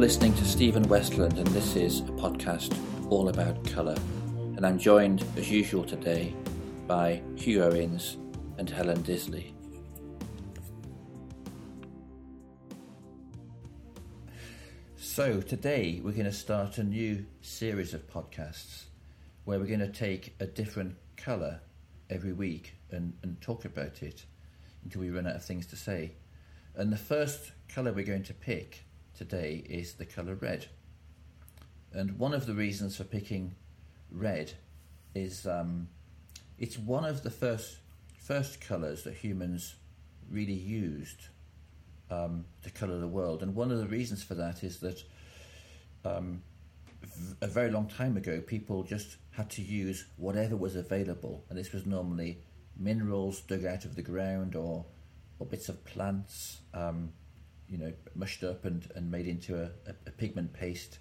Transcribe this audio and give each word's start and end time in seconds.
Listening 0.00 0.32
to 0.36 0.46
Stephen 0.46 0.82
Westland, 0.84 1.36
and 1.36 1.46
this 1.48 1.76
is 1.76 2.00
a 2.00 2.04
podcast 2.04 2.74
all 3.10 3.28
about 3.28 3.62
colour. 3.66 3.96
And 4.56 4.64
I'm 4.64 4.78
joined, 4.78 5.22
as 5.36 5.50
usual 5.50 5.84
today, 5.84 6.34
by 6.86 7.20
Hugh 7.36 7.62
Owens 7.62 8.16
and 8.56 8.70
Helen 8.70 9.02
Disley. 9.02 9.52
So, 14.96 15.42
today 15.42 16.00
we're 16.02 16.12
going 16.12 16.24
to 16.24 16.32
start 16.32 16.78
a 16.78 16.82
new 16.82 17.26
series 17.42 17.92
of 17.92 18.08
podcasts 18.08 18.84
where 19.44 19.58
we're 19.58 19.66
going 19.66 19.80
to 19.80 19.88
take 19.88 20.34
a 20.40 20.46
different 20.46 20.96
colour 21.18 21.60
every 22.08 22.32
week 22.32 22.74
and, 22.90 23.12
and 23.22 23.38
talk 23.42 23.66
about 23.66 24.02
it 24.02 24.24
until 24.82 25.02
we 25.02 25.10
run 25.10 25.26
out 25.26 25.36
of 25.36 25.44
things 25.44 25.66
to 25.66 25.76
say. 25.76 26.12
And 26.74 26.90
the 26.90 26.96
first 26.96 27.52
colour 27.68 27.92
we're 27.92 28.06
going 28.06 28.22
to 28.22 28.32
pick 28.34 28.86
today 29.20 29.62
is 29.68 29.92
the 29.94 30.06
colour 30.06 30.34
red. 30.34 30.64
And 31.92 32.18
one 32.18 32.32
of 32.32 32.46
the 32.46 32.54
reasons 32.54 32.96
for 32.96 33.04
picking 33.04 33.54
red 34.10 34.54
is 35.14 35.46
um, 35.46 35.88
it's 36.58 36.78
one 36.78 37.04
of 37.04 37.22
the 37.22 37.30
first 37.30 37.80
first 38.16 38.62
colours 38.62 39.02
that 39.02 39.12
humans 39.12 39.74
really 40.30 40.54
used 40.54 41.28
um, 42.10 42.46
to 42.62 42.70
colour 42.70 42.98
the 42.98 43.14
world. 43.18 43.42
And 43.42 43.54
one 43.54 43.70
of 43.70 43.78
the 43.78 43.88
reasons 43.88 44.22
for 44.22 44.34
that 44.36 44.64
is 44.64 44.78
that 44.80 45.02
um, 46.02 46.42
a 47.42 47.46
very 47.46 47.70
long 47.70 47.88
time 47.88 48.16
ago, 48.16 48.40
people 48.40 48.84
just 48.84 49.16
had 49.32 49.50
to 49.50 49.62
use 49.62 50.06
whatever 50.16 50.56
was 50.56 50.76
available, 50.76 51.44
and 51.50 51.58
this 51.58 51.72
was 51.72 51.84
normally 51.84 52.38
minerals 52.74 53.42
dug 53.42 53.66
out 53.66 53.84
of 53.84 53.96
the 53.96 54.02
ground 54.02 54.56
or 54.56 54.86
or 55.38 55.46
bits 55.46 55.68
of 55.68 55.84
plants, 55.84 56.60
um, 56.74 57.12
you 57.70 57.78
know, 57.78 57.92
mushed 58.14 58.42
up 58.42 58.64
and, 58.64 58.90
and 58.94 59.10
made 59.10 59.26
into 59.26 59.56
a, 59.56 59.70
a, 59.88 59.94
a 60.06 60.10
pigment 60.10 60.52
paste. 60.52 60.98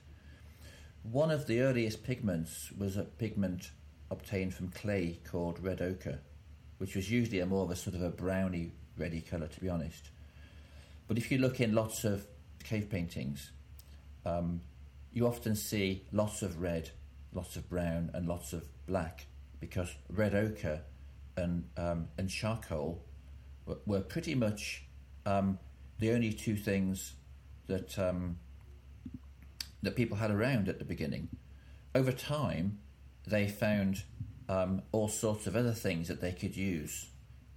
One 1.04 1.32
of 1.32 1.48
the 1.48 1.62
earliest 1.62 2.04
pigments 2.04 2.72
was 2.78 2.96
a 2.96 3.04
pigment 3.04 3.72
obtained 4.12 4.54
from 4.54 4.70
clay 4.70 5.20
called 5.30 5.64
red 5.64 5.82
ochre, 5.82 6.20
which 6.78 6.96
was 6.96 7.10
usually 7.10 7.40
a 7.40 7.46
more 7.46 7.64
of 7.64 7.72
a 7.72 7.76
sort 7.76 7.96
of 7.96 8.04
a 8.04 8.10
browny 8.10 8.72
reddy 8.98 9.22
colour, 9.22 9.48
to 9.48 9.60
be 9.60 9.70
honest. 9.70 10.10
But 11.08 11.18
if 11.18 11.32
you 11.32 11.40
look 11.40 11.60
in 11.60 11.74
lots 11.74 12.04
of 12.04 12.26
cave 12.64 12.90
paintings, 12.90 13.52
um, 14.26 14.62
you 15.12 15.26
often 15.26 15.56
see 15.56 16.06
lots 16.12 16.44
of 16.44 16.62
red, 16.62 16.92
lots 17.34 17.56
of 17.56 17.68
brown, 17.68 18.12
and 18.14 18.28
lots 18.28 18.54
of 18.54 18.64
black 18.86 19.26
because 19.60 19.94
red 20.10 20.36
ochre 20.36 20.82
and 21.36 21.66
um, 21.78 22.08
and 22.18 22.30
charcoal 22.30 23.04
were, 23.66 23.80
were 23.86 24.02
pretty 24.02 24.36
much 24.36 24.84
um, 25.26 25.58
the 26.00 26.12
only 26.12 26.32
two 26.34 26.56
things 26.56 27.14
that 27.68 28.00
um, 28.00 28.38
that 29.82 29.96
people 29.96 30.18
had 30.18 30.32
around 30.32 30.68
at 30.68 30.80
the 30.80 30.86
beginning. 30.86 31.30
Over 31.96 32.12
time, 32.12 32.80
they 33.26 33.48
found 33.48 34.04
um, 34.48 34.82
all 34.92 35.08
sorts 35.08 35.48
of 35.48 35.56
other 35.56 35.72
things 35.72 36.08
that 36.08 36.22
they 36.22 36.32
could 36.32 36.56
use 36.56 37.10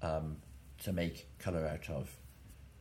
um, 0.02 0.36
to 0.82 0.92
make 0.92 1.26
colour 1.38 1.66
out 1.66 1.88
of, 1.90 2.16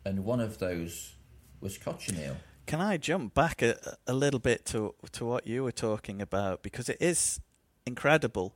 and 0.06 0.26
one 0.26 0.40
of 0.40 0.60
those 0.60 1.14
was 1.60 1.78
cochineal. 1.78 2.38
Can 2.66 2.82
I 2.82 2.98
jump 2.98 3.34
back 3.34 3.62
a, 3.62 3.98
a 4.08 4.14
little 4.14 4.40
bit 4.40 4.66
to 4.68 4.96
to 5.14 5.26
what 5.26 5.48
you 5.48 5.64
were 5.64 5.72
talking 5.72 6.22
about 6.22 6.64
because 6.64 6.90
it 6.90 6.98
is 7.00 7.40
incredible, 7.86 8.56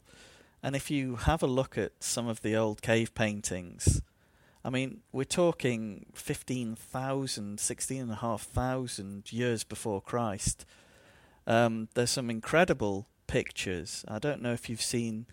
and 0.61 0.75
if 0.75 0.89
you 0.89 1.15
have 1.15 1.43
a 1.43 1.47
look 1.47 1.77
at 1.77 2.03
some 2.03 2.27
of 2.27 2.41
the 2.41 2.55
old 2.55 2.81
cave 2.81 3.13
paintings, 3.13 4.01
I 4.65 4.71
mean 4.71 5.01
we're 5.11 5.25
talking 5.25 6.07
15,000, 6.13 7.59
16,500 7.59 9.31
years 9.31 9.63
before 9.63 10.01
Christ. 10.01 10.65
Um, 11.45 11.87
there's 11.93 12.09
some 12.09 12.31
incredible 12.31 13.07
pictures. 13.27 14.03
I 14.07 14.17
don't 14.17 14.41
know 14.41 14.53
if 14.53 14.67
you've 14.67 14.81
seen 14.81 15.27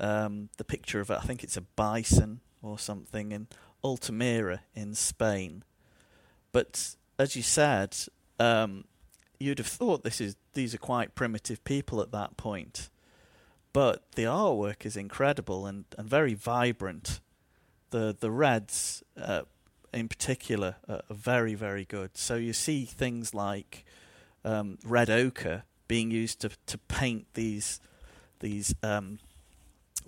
um, 0.00 0.48
the 0.56 0.64
picture 0.64 1.00
of 1.00 1.10
I 1.10 1.20
think 1.20 1.44
it's 1.44 1.58
a 1.58 1.60
bison 1.60 2.40
or 2.62 2.78
something 2.78 3.30
in 3.30 3.48
Altamira 3.84 4.62
in 4.74 4.94
Spain, 4.94 5.64
but 6.50 6.96
as 7.18 7.36
you 7.36 7.42
said, 7.42 7.94
um, 8.40 8.84
you'd 9.38 9.58
have 9.58 9.66
thought 9.66 10.02
this 10.02 10.20
is 10.20 10.36
these 10.54 10.74
are 10.74 10.78
quite 10.78 11.14
primitive 11.14 11.62
people 11.64 12.00
at 12.00 12.10
that 12.12 12.38
point. 12.38 12.88
But 13.74 14.12
the 14.12 14.24
artwork 14.24 14.86
is 14.86 14.96
incredible 14.96 15.66
and, 15.66 15.84
and 15.98 16.08
very 16.08 16.32
vibrant. 16.32 17.20
The 17.90 18.16
the 18.18 18.30
reds, 18.30 19.02
uh, 19.20 19.42
in 19.92 20.08
particular, 20.08 20.76
are 20.88 21.02
very 21.10 21.54
very 21.54 21.84
good. 21.84 22.16
So 22.16 22.36
you 22.36 22.52
see 22.52 22.84
things 22.84 23.34
like 23.34 23.84
um, 24.44 24.78
red 24.84 25.10
ochre 25.10 25.64
being 25.86 26.10
used 26.10 26.40
to 26.40 26.50
to 26.66 26.78
paint 26.78 27.26
these 27.34 27.80
these 28.40 28.74
um, 28.82 29.18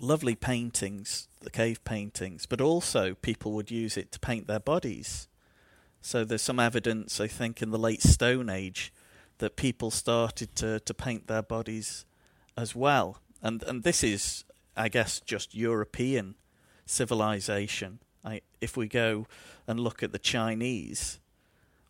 lovely 0.01 0.35
paintings, 0.35 1.29
the 1.41 1.51
cave 1.51 1.83
paintings, 1.85 2.47
but 2.47 2.61
also 2.61 3.15
people 3.15 3.53
would 3.53 3.71
use 3.71 3.97
it 3.97 4.13
to 4.13 4.21
paint 4.21 4.47
their 4.47 4.61
bodies. 4.61 5.29
So 6.01 6.25
there's 6.25 6.43
some 6.43 6.61
evidence, 6.61 7.21
I 7.21 7.27
think, 7.27 7.61
in 7.61 7.71
the 7.71 7.79
late 7.79 8.03
Stone 8.03 8.49
Age 8.49 8.93
that 9.39 9.57
people 9.57 9.91
started 9.91 10.55
to, 10.57 10.81
to 10.81 10.95
paint 10.95 11.27
their 11.27 11.43
bodies 11.43 12.05
as 12.57 12.75
well. 12.75 13.19
And 13.43 13.63
and 13.65 13.83
this 13.83 14.03
is, 14.03 14.45
I 14.77 14.89
guess, 14.89 15.21
just 15.21 15.55
European 15.55 16.35
civilization. 16.91 18.01
I, 18.25 18.43
if 18.61 18.77
we 18.77 18.89
go 18.89 19.27
and 19.67 19.81
look 19.81 20.03
at 20.03 20.13
the 20.13 20.19
Chinese, 20.19 21.21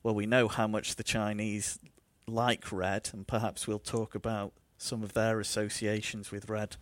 well, 0.03 0.15
we 0.15 0.27
know 0.27 0.47
how 0.47 0.67
much 0.67 0.97
the 0.97 1.03
Chinese 1.03 1.79
like 2.27 2.71
red, 2.71 3.11
and 3.13 3.27
perhaps 3.27 3.67
we'll 3.67 3.79
talk 3.79 4.15
about 4.15 4.53
some 4.77 5.03
of 5.03 5.15
their 5.15 5.41
associations 5.41 6.31
with 6.31 6.49
red 6.49 6.77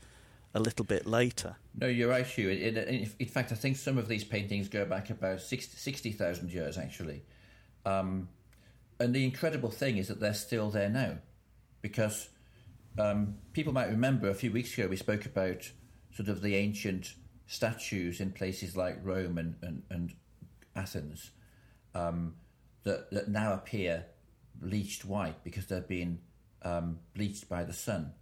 a 0.55 0.61
little 0.61 0.85
bit 0.85 1.07
later. 1.07 1.57
No, 1.79 1.87
you're 1.87 2.11
right, 2.11 2.27
Hugh. 2.27 2.51
In, 2.51 2.77
in, 2.77 3.11
in 3.19 3.27
fact, 3.27 3.53
I 3.53 3.55
think 3.55 3.77
some 3.77 3.99
of 3.99 4.09
these 4.09 4.25
paintings 4.25 4.69
go 4.69 4.85
back 4.85 5.11
about 5.11 5.41
60,000 5.41 6.53
years, 6.53 6.79
actually. 6.79 7.23
Um, 7.87 8.29
and 9.01 9.15
the 9.15 9.25
incredible 9.25 9.71
thing 9.71 9.97
is 9.97 10.09
that 10.09 10.21
they're 10.21 10.35
still 10.35 10.71
there 10.71 10.89
now. 10.89 11.19
Because 11.81 12.29
um, 12.99 13.37
people 13.53 13.73
might 13.73 13.89
remember 13.89 14.29
a 14.29 14.35
few 14.35 14.51
weeks 14.51 14.77
ago 14.77 14.89
we 14.89 14.97
spoke 14.97 15.25
about 15.25 15.71
sort 16.13 16.29
of 16.29 16.43
the 16.43 16.57
ancient 16.57 17.15
statues 17.49 18.21
in 18.21 18.31
places 18.31 18.77
like 18.77 18.99
Rome 19.03 19.39
and, 19.39 19.57
and, 19.63 19.83
and 19.91 20.15
Athens 20.77 21.31
um, 21.95 22.35
that, 22.85 23.11
that 23.11 23.29
now 23.29 23.55
appear 23.55 24.05
bleached 24.55 25.05
white 25.05 25.43
because 25.43 25.67
they've 25.67 25.89
been 25.89 26.21
um, 26.63 26.99
bleached 27.15 27.49
by 27.49 27.65
the 27.65 27.73
sun. 27.73 28.13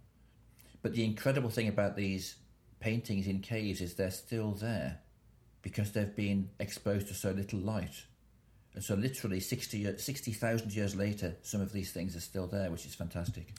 But 0.81 0.93
the 0.93 1.03
incredible 1.03 1.49
thing 1.49 1.67
about 1.67 1.95
these 1.95 2.35
paintings 2.79 3.27
in 3.27 3.39
caves 3.39 3.81
is 3.81 3.95
they're 3.95 4.11
still 4.11 4.51
there 4.51 4.99
because 5.61 5.91
they've 5.91 6.15
been 6.15 6.49
exposed 6.59 7.07
to 7.09 7.13
so 7.13 7.31
little 7.31 7.59
light. 7.59 8.05
And 8.75 8.83
so, 8.83 8.93
literally 8.93 9.39
60,000 9.39 9.99
60, 9.99 10.31
years 10.69 10.95
later, 10.95 11.35
some 11.41 11.61
of 11.61 11.73
these 11.73 11.91
things 11.91 12.15
are 12.15 12.21
still 12.21 12.47
there, 12.47 12.69
which 12.69 12.85
is 12.85 12.93
fantastic. 12.93 13.51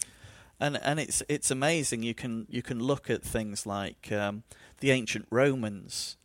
And 0.60 0.76
and 0.82 0.98
it's 0.98 1.22
it's 1.28 1.50
amazing. 1.50 2.02
You 2.02 2.14
can 2.14 2.46
you 2.48 2.62
can 2.62 2.80
look 2.80 3.08
at 3.08 3.22
things 3.22 3.64
like 3.66 4.10
um, 4.10 4.42
the 4.80 4.90
ancient 4.90 5.26
Romans. 5.30 6.16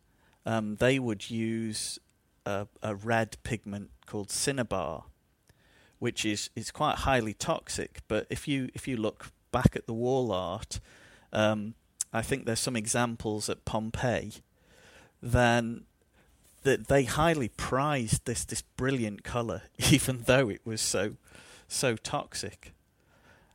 Um, 0.45 0.75
they 0.75 0.99
would 0.99 1.29
use 1.29 1.99
a, 2.45 2.67
a 2.81 2.95
red 2.95 3.37
pigment 3.43 3.91
called 4.05 4.29
cinnabar, 4.29 5.05
which 5.99 6.25
is, 6.25 6.49
is 6.55 6.71
quite 6.71 6.97
highly 6.99 7.33
toxic. 7.33 8.01
But 8.07 8.27
if 8.29 8.47
you 8.47 8.69
if 8.73 8.87
you 8.87 8.97
look 8.97 9.31
back 9.51 9.75
at 9.75 9.85
the 9.85 9.93
wall 9.93 10.31
art, 10.31 10.79
um, 11.31 11.75
I 12.11 12.21
think 12.21 12.45
there's 12.45 12.59
some 12.59 12.75
examples 12.75 13.49
at 13.49 13.65
Pompeii, 13.65 14.33
then 15.21 15.85
that 16.63 16.87
they 16.87 17.03
highly 17.03 17.49
prized 17.49 18.25
this 18.25 18.45
this 18.45 18.61
brilliant 18.61 19.23
color, 19.23 19.63
even 19.91 20.23
though 20.25 20.49
it 20.49 20.61
was 20.65 20.81
so 20.81 21.15
so 21.67 21.95
toxic, 21.95 22.73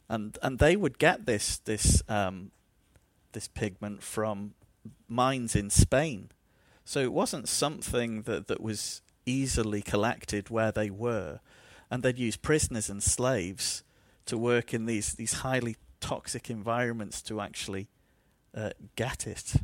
and 0.09 0.39
and 0.43 0.59
they 0.59 0.77
would 0.77 0.99
get 0.99 1.27
this 1.27 1.59
this 1.59 2.03
um, 2.09 2.51
this 3.33 3.49
pigment 3.49 4.03
from 4.03 4.55
mines 5.09 5.55
in 5.55 5.71
Spain, 5.71 6.31
so 6.85 7.01
it 7.01 7.13
wasn't 7.13 7.49
something 7.49 8.23
that 8.23 8.49
that 8.49 8.61
was 8.61 9.03
easily 9.27 9.83
collected 9.83 10.49
where 10.49 10.73
they 10.73 10.91
were, 10.91 11.41
and 11.91 12.03
they'd 12.03 12.19
use 12.19 12.37
prisoners 12.37 12.89
and 12.89 13.03
slaves 13.03 13.83
to 14.27 14.39
work 14.39 14.73
in 14.73 14.87
these 14.87 15.15
these 15.15 15.35
highly 15.35 15.77
toxic 16.01 16.49
environments 16.49 17.21
to 17.23 17.41
actually 17.41 17.89
uh, 18.55 18.71
get 18.97 19.27
it. 19.27 19.55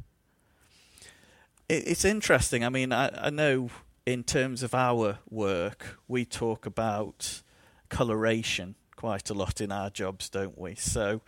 it. 1.68 1.88
It's 1.88 2.04
interesting. 2.04 2.64
I 2.64 2.68
mean, 2.68 2.92
I, 2.92 3.26
I 3.26 3.30
know 3.30 3.70
in 4.04 4.24
terms 4.24 4.62
of 4.62 4.74
our 4.74 5.18
work, 5.30 5.98
we 6.06 6.24
talk 6.24 6.66
about 6.66 7.42
coloration 7.88 8.74
quite 9.04 9.28
a 9.28 9.34
lot 9.34 9.60
in 9.60 9.70
our 9.70 9.90
jobs, 9.90 10.30
don't 10.30 10.56
we? 10.56 10.74
So, 10.74 11.20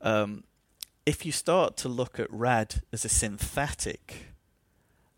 um, 0.00 0.42
if 1.06 1.24
you 1.24 1.30
start 1.30 1.76
to 1.76 1.88
look 1.88 2.18
at 2.18 2.26
red 2.32 2.82
as 2.92 3.04
a 3.04 3.08
synthetic, 3.08 4.26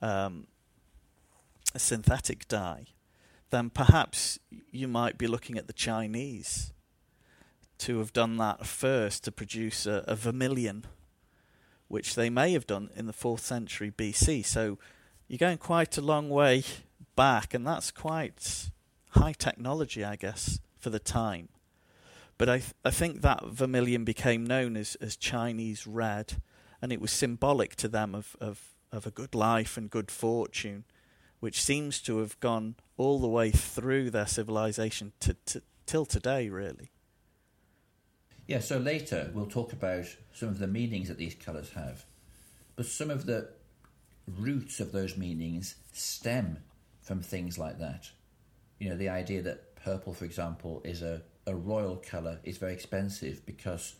um, 0.02 0.46
a 1.74 1.78
synthetic 1.78 2.46
dye, 2.46 2.88
then 3.48 3.70
perhaps 3.70 4.38
you 4.70 4.86
might 4.86 5.16
be 5.16 5.26
looking 5.26 5.56
at 5.56 5.66
the 5.66 5.72
Chinese 5.72 6.74
to 7.78 8.00
have 8.00 8.12
done 8.12 8.36
that 8.36 8.66
first 8.66 9.24
to 9.24 9.32
produce 9.32 9.86
a, 9.86 10.04
a 10.06 10.14
vermilion, 10.14 10.84
which 11.88 12.16
they 12.16 12.28
may 12.28 12.52
have 12.52 12.66
done 12.66 12.90
in 12.94 13.06
the 13.06 13.14
fourth 13.14 13.40
century 13.40 13.90
BC. 13.90 14.44
So 14.44 14.76
you're 15.26 15.38
going 15.38 15.56
quite 15.56 15.96
a 15.96 16.02
long 16.02 16.28
way 16.28 16.64
back, 17.16 17.54
and 17.54 17.66
that's 17.66 17.90
quite 17.90 18.68
high 19.12 19.32
technology, 19.32 20.04
I 20.04 20.16
guess, 20.16 20.60
for 20.78 20.90
the 20.90 20.98
time. 20.98 21.48
But 22.36 22.48
I 22.48 22.58
th- 22.58 22.74
I 22.84 22.90
think 22.90 23.20
that 23.20 23.46
vermilion 23.46 24.04
became 24.04 24.44
known 24.44 24.76
as, 24.76 24.96
as 24.96 25.16
Chinese 25.16 25.86
red, 25.86 26.42
and 26.82 26.92
it 26.92 27.00
was 27.00 27.12
symbolic 27.12 27.76
to 27.76 27.88
them 27.88 28.14
of, 28.14 28.36
of, 28.40 28.74
of 28.90 29.06
a 29.06 29.10
good 29.10 29.34
life 29.34 29.76
and 29.76 29.88
good 29.88 30.10
fortune, 30.10 30.84
which 31.40 31.62
seems 31.62 32.00
to 32.02 32.18
have 32.18 32.38
gone 32.40 32.74
all 32.96 33.18
the 33.18 33.28
way 33.28 33.50
through 33.50 34.10
their 34.10 34.26
civilization 34.26 35.12
to, 35.20 35.34
to 35.46 35.62
till 35.86 36.06
today, 36.06 36.48
really. 36.48 36.90
Yeah, 38.46 38.60
so 38.60 38.78
later 38.78 39.30
we'll 39.32 39.46
talk 39.46 39.72
about 39.72 40.04
some 40.32 40.48
of 40.48 40.58
the 40.58 40.66
meanings 40.66 41.08
that 41.08 41.18
these 41.18 41.34
colours 41.34 41.70
have. 41.72 42.04
But 42.76 42.86
some 42.86 43.10
of 43.10 43.26
the 43.26 43.48
roots 44.26 44.80
of 44.80 44.92
those 44.92 45.16
meanings 45.16 45.76
stem 45.92 46.58
from 47.02 47.20
things 47.20 47.58
like 47.58 47.78
that. 47.78 48.10
You 48.78 48.90
know, 48.90 48.96
the 48.96 49.08
idea 49.08 49.42
that 49.42 49.76
purple, 49.76 50.12
for 50.14 50.24
example, 50.24 50.82
is 50.84 51.02
a, 51.02 51.22
a 51.46 51.54
royal 51.54 51.96
colour 51.96 52.40
is 52.44 52.58
very 52.58 52.72
expensive 52.72 53.44
because 53.44 53.96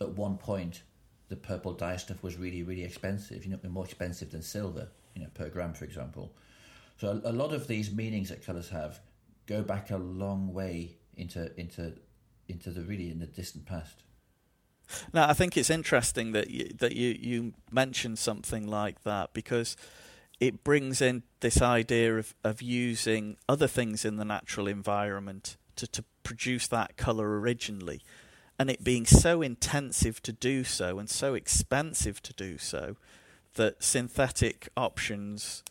at 0.00 0.10
one 0.10 0.36
point 0.36 0.82
the 1.28 1.36
purple 1.36 1.72
dye 1.72 1.96
stuff 1.96 2.22
was 2.22 2.36
really, 2.36 2.62
really 2.62 2.84
expensive, 2.84 3.44
you 3.44 3.50
know, 3.50 3.70
more 3.70 3.84
expensive 3.84 4.30
than 4.30 4.42
silver, 4.42 4.88
you 5.14 5.22
know, 5.22 5.28
per 5.34 5.48
gram, 5.48 5.72
for 5.72 5.84
example. 5.84 6.32
So 6.98 7.20
a, 7.24 7.30
a 7.30 7.32
lot 7.32 7.52
of 7.52 7.66
these 7.66 7.92
meanings 7.92 8.28
that 8.28 8.44
colours 8.44 8.68
have 8.70 9.00
go 9.46 9.62
back 9.62 9.90
a 9.90 9.96
long 9.96 10.52
way 10.52 10.96
into 11.16 11.50
into 11.58 11.94
into 12.48 12.70
the 12.70 12.82
really 12.82 13.10
in 13.10 13.18
the 13.18 13.26
distant 13.26 13.66
past. 13.66 14.02
Now, 15.12 15.28
I 15.28 15.32
think 15.32 15.56
it's 15.56 15.70
interesting 15.70 16.32
that 16.32 16.50
you, 16.50 16.68
that 16.78 16.94
you 16.94 17.16
you 17.18 17.54
mentioned 17.70 18.18
something 18.18 18.66
like 18.66 19.02
that 19.04 19.32
because 19.32 19.76
it 20.40 20.64
brings 20.64 21.00
in 21.00 21.22
this 21.40 21.62
idea 21.62 22.18
of, 22.18 22.34
of 22.42 22.60
using 22.60 23.36
other 23.48 23.68
things 23.68 24.04
in 24.04 24.16
the 24.16 24.24
natural 24.24 24.66
environment 24.66 25.56
to, 25.76 25.86
to 25.86 26.04
produce 26.22 26.66
that 26.68 26.96
colour 26.96 27.38
originally, 27.40 28.02
and 28.58 28.70
it 28.70 28.84
being 28.84 29.06
so 29.06 29.42
intensive 29.42 30.22
to 30.22 30.32
do 30.32 30.64
so 30.64 30.98
and 30.98 31.10
so 31.10 31.34
expensive 31.34 32.22
to 32.22 32.32
do 32.32 32.58
so 32.58 32.96
that 33.54 33.82
synthetic 33.82 34.68
options 34.76 35.62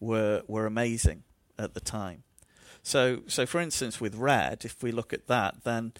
were 0.00 0.42
were 0.46 0.66
amazing 0.66 1.22
at 1.58 1.74
the 1.74 1.80
time. 1.80 2.22
So, 2.82 3.22
so 3.28 3.46
for 3.46 3.60
instance, 3.60 4.00
with 4.00 4.16
red, 4.16 4.64
if 4.64 4.82
we 4.82 4.90
look 4.90 5.12
at 5.12 5.28
that, 5.28 5.62
then 5.64 5.92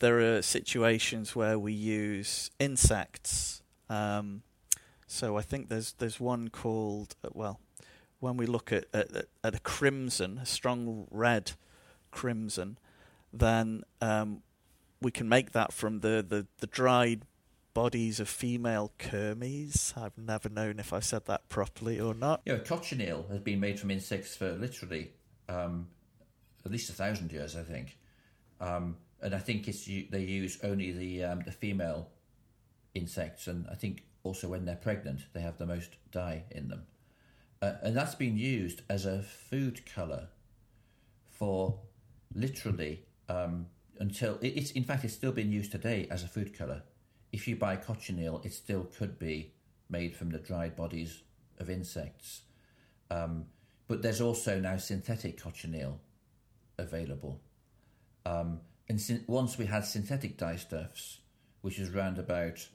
there 0.00 0.18
are 0.18 0.42
situations 0.42 1.36
where 1.36 1.58
we 1.58 1.72
use 1.72 2.50
insects. 2.58 3.62
Um, 3.88 4.42
so 5.06 5.38
I 5.38 5.42
think 5.42 5.68
there's 5.68 5.92
there's 5.94 6.18
one 6.18 6.48
called 6.48 7.14
uh, 7.24 7.28
well, 7.32 7.60
when 8.18 8.36
we 8.36 8.46
look 8.46 8.72
at, 8.72 8.86
at 8.92 9.26
at 9.44 9.54
a 9.54 9.60
crimson, 9.60 10.38
a 10.38 10.46
strong 10.46 11.06
red 11.10 11.52
crimson, 12.10 12.78
then 13.38 13.82
um, 14.00 14.42
we 15.00 15.10
can 15.10 15.28
make 15.28 15.52
that 15.52 15.72
from 15.72 16.00
the, 16.00 16.24
the, 16.26 16.46
the 16.58 16.66
dried 16.66 17.22
bodies 17.74 18.20
of 18.20 18.28
female 18.28 18.92
kermes. 18.98 19.96
I've 19.96 20.16
never 20.16 20.48
known 20.48 20.78
if 20.78 20.92
I 20.92 21.00
said 21.00 21.26
that 21.26 21.48
properly 21.48 22.00
or 22.00 22.14
not. 22.14 22.40
Yeah, 22.46 22.56
cochineal 22.58 23.26
has 23.30 23.40
been 23.40 23.60
made 23.60 23.78
from 23.78 23.90
insects 23.90 24.34
for 24.34 24.52
literally 24.52 25.10
um, 25.48 25.88
at 26.64 26.72
least 26.72 26.90
a 26.90 26.94
thousand 26.94 27.32
years, 27.32 27.56
I 27.56 27.62
think. 27.62 27.98
Um, 28.60 28.96
and 29.20 29.34
I 29.34 29.38
think 29.38 29.68
it's 29.68 29.84
they 29.84 30.22
use 30.22 30.58
only 30.62 30.92
the 30.92 31.24
um, 31.24 31.42
the 31.44 31.52
female 31.52 32.08
insects, 32.94 33.46
and 33.46 33.66
I 33.70 33.74
think 33.74 34.04
also 34.22 34.48
when 34.48 34.64
they're 34.64 34.76
pregnant, 34.76 35.20
they 35.32 35.40
have 35.40 35.58
the 35.58 35.66
most 35.66 35.96
dye 36.10 36.44
in 36.50 36.68
them, 36.68 36.84
uh, 37.62 37.74
and 37.82 37.96
that's 37.96 38.14
been 38.14 38.36
used 38.36 38.82
as 38.88 39.04
a 39.06 39.22
food 39.22 39.82
color 39.86 40.28
for 41.30 41.78
literally 42.34 43.05
um, 43.28 43.66
until 43.98 44.38
it's 44.42 44.70
in 44.72 44.84
fact 44.84 45.04
it's 45.04 45.14
still 45.14 45.32
being 45.32 45.50
used 45.50 45.72
today 45.72 46.06
as 46.10 46.22
a 46.22 46.28
food 46.28 46.56
color. 46.56 46.82
If 47.32 47.48
you 47.48 47.56
buy 47.56 47.76
cochineal, 47.76 48.40
it 48.44 48.52
still 48.52 48.84
could 48.84 49.18
be 49.18 49.52
made 49.88 50.14
from 50.14 50.30
the 50.30 50.38
dried 50.38 50.76
bodies 50.76 51.22
of 51.58 51.70
insects. 51.70 52.42
Um, 53.10 53.46
but 53.88 54.02
there's 54.02 54.20
also 54.20 54.58
now 54.58 54.76
synthetic 54.76 55.40
cochineal 55.40 56.00
available. 56.78 57.40
Um, 58.24 58.60
and 58.88 59.00
sin- 59.00 59.24
once 59.26 59.58
we 59.58 59.66
had 59.66 59.84
synthetic 59.84 60.38
dyestuffs, 60.38 61.18
which 61.60 61.78
was 61.78 61.94
around 61.94 62.18
about 62.18 62.68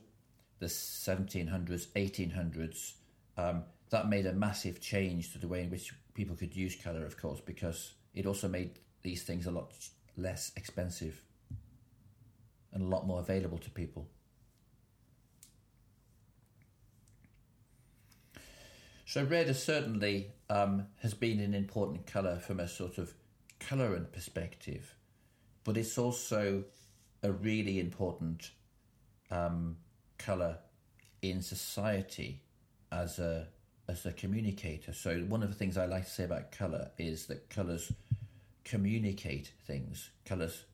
the 0.59 0.67
1700s, 0.67 1.87
1800s, 1.95 2.93
um, 3.37 3.63
that 3.89 4.09
made 4.09 4.25
a 4.25 4.33
massive 4.33 4.79
change 4.79 5.33
to 5.33 5.37
the 5.37 5.47
way 5.47 5.63
in 5.63 5.69
which 5.69 5.93
people 6.13 6.35
could 6.35 6.55
use 6.55 6.75
colour, 6.75 7.05
of 7.05 7.17
course, 7.17 7.41
because 7.41 7.93
it 8.13 8.25
also 8.25 8.47
made 8.47 8.79
these 9.01 9.23
things 9.23 9.45
a 9.45 9.51
lot 9.51 9.73
less 10.17 10.51
expensive 10.55 11.23
and 12.73 12.83
a 12.83 12.85
lot 12.85 13.05
more 13.05 13.19
available 13.19 13.57
to 13.57 13.69
people. 13.69 14.07
So 19.05 19.25
red 19.25 19.53
certainly 19.57 20.31
um, 20.49 20.87
has 21.01 21.13
been 21.13 21.41
an 21.41 21.53
important 21.53 22.05
colour 22.05 22.39
from 22.39 22.61
a 22.61 22.67
sort 22.67 22.97
of 22.97 23.13
colourant 23.59 24.13
perspective, 24.13 24.95
but 25.65 25.75
it's 25.75 25.97
also 25.97 26.63
a 27.21 27.31
really 27.31 27.79
important 27.79 28.51
um, 29.29 29.75
colour 30.17 30.59
in 31.21 31.41
society 31.41 32.41
as 32.91 33.19
a 33.19 33.47
as 33.89 34.05
a 34.05 34.13
communicator. 34.13 34.93
So 34.93 35.19
one 35.27 35.43
of 35.43 35.49
the 35.49 35.55
things 35.55 35.77
I 35.77 35.85
like 35.85 36.05
to 36.05 36.09
say 36.09 36.23
about 36.23 36.53
colour 36.53 36.91
is 36.97 37.25
that 37.25 37.49
colours 37.49 37.91
communicate 38.63 39.51
things. 39.65 40.09
Colours 40.25 40.65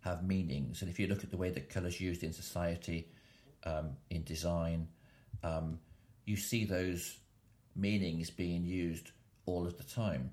have 0.00 0.24
meanings, 0.24 0.82
and 0.82 0.90
if 0.90 0.98
you 0.98 1.06
look 1.06 1.22
at 1.24 1.30
the 1.30 1.36
way 1.36 1.50
that 1.50 1.68
colours 1.68 2.00
used 2.00 2.22
in 2.22 2.32
society, 2.32 3.08
um, 3.64 3.90
in 4.08 4.24
design, 4.24 4.88
um, 5.42 5.78
you 6.24 6.36
see 6.36 6.64
those 6.64 7.18
meanings 7.76 8.30
being 8.30 8.64
used 8.64 9.10
all 9.46 9.66
of 9.66 9.76
the 9.78 9.84
time. 9.84 10.30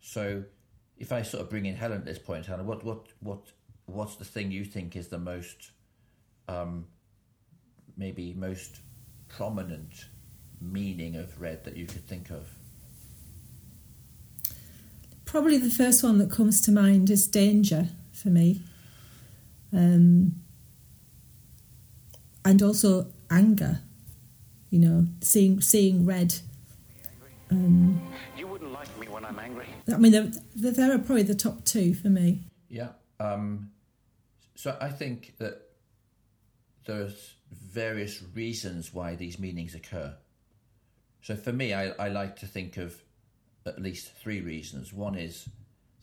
So 0.00 0.44
if 0.96 1.12
I 1.12 1.22
sort 1.22 1.42
of 1.42 1.50
bring 1.50 1.66
in 1.66 1.76
Helen 1.76 1.98
at 1.98 2.04
this 2.04 2.18
point, 2.18 2.46
Helen, 2.46 2.66
what 2.66 2.84
what 2.84 3.08
what 3.20 3.40
what's 3.86 4.16
the 4.16 4.24
thing 4.24 4.50
you 4.50 4.64
think 4.64 4.96
is 4.96 5.08
the 5.08 5.18
most 5.18 5.70
um, 6.48 6.86
maybe 7.96 8.34
most 8.34 8.80
prominent 9.28 10.06
meaning 10.60 11.16
of 11.16 11.40
red 11.40 11.64
that 11.64 11.76
you 11.76 11.86
could 11.86 12.06
think 12.06 12.30
of? 12.30 12.57
Probably 15.28 15.58
the 15.58 15.68
first 15.68 16.02
one 16.02 16.16
that 16.20 16.30
comes 16.30 16.62
to 16.62 16.72
mind 16.72 17.10
is 17.10 17.26
danger 17.26 17.88
for 18.12 18.28
me, 18.28 18.62
um, 19.74 20.36
and 22.46 22.62
also 22.62 23.08
anger. 23.30 23.80
You 24.70 24.78
know, 24.78 25.06
seeing 25.20 25.60
seeing 25.60 26.06
red. 26.06 26.36
Um, 27.50 28.00
you 28.38 28.46
wouldn't 28.46 28.72
like 28.72 28.88
me 28.98 29.08
when 29.08 29.26
I'm 29.26 29.38
angry. 29.38 29.66
I 29.92 29.98
mean, 29.98 30.12
they're, 30.12 30.30
they're 30.54 30.98
probably 30.98 31.24
the 31.24 31.34
top 31.34 31.66
two 31.66 31.92
for 31.92 32.08
me. 32.08 32.44
Yeah. 32.70 32.92
Um, 33.20 33.70
so 34.54 34.78
I 34.80 34.88
think 34.88 35.34
that 35.36 35.60
there's 36.86 37.34
various 37.52 38.22
reasons 38.34 38.94
why 38.94 39.14
these 39.14 39.38
meanings 39.38 39.74
occur. 39.74 40.16
So 41.20 41.36
for 41.36 41.52
me, 41.52 41.74
I, 41.74 41.90
I 41.98 42.08
like 42.08 42.36
to 42.36 42.46
think 42.46 42.78
of 42.78 43.02
at 43.66 43.80
least 43.80 44.12
three 44.14 44.40
reasons. 44.40 44.92
One 44.92 45.14
is 45.14 45.48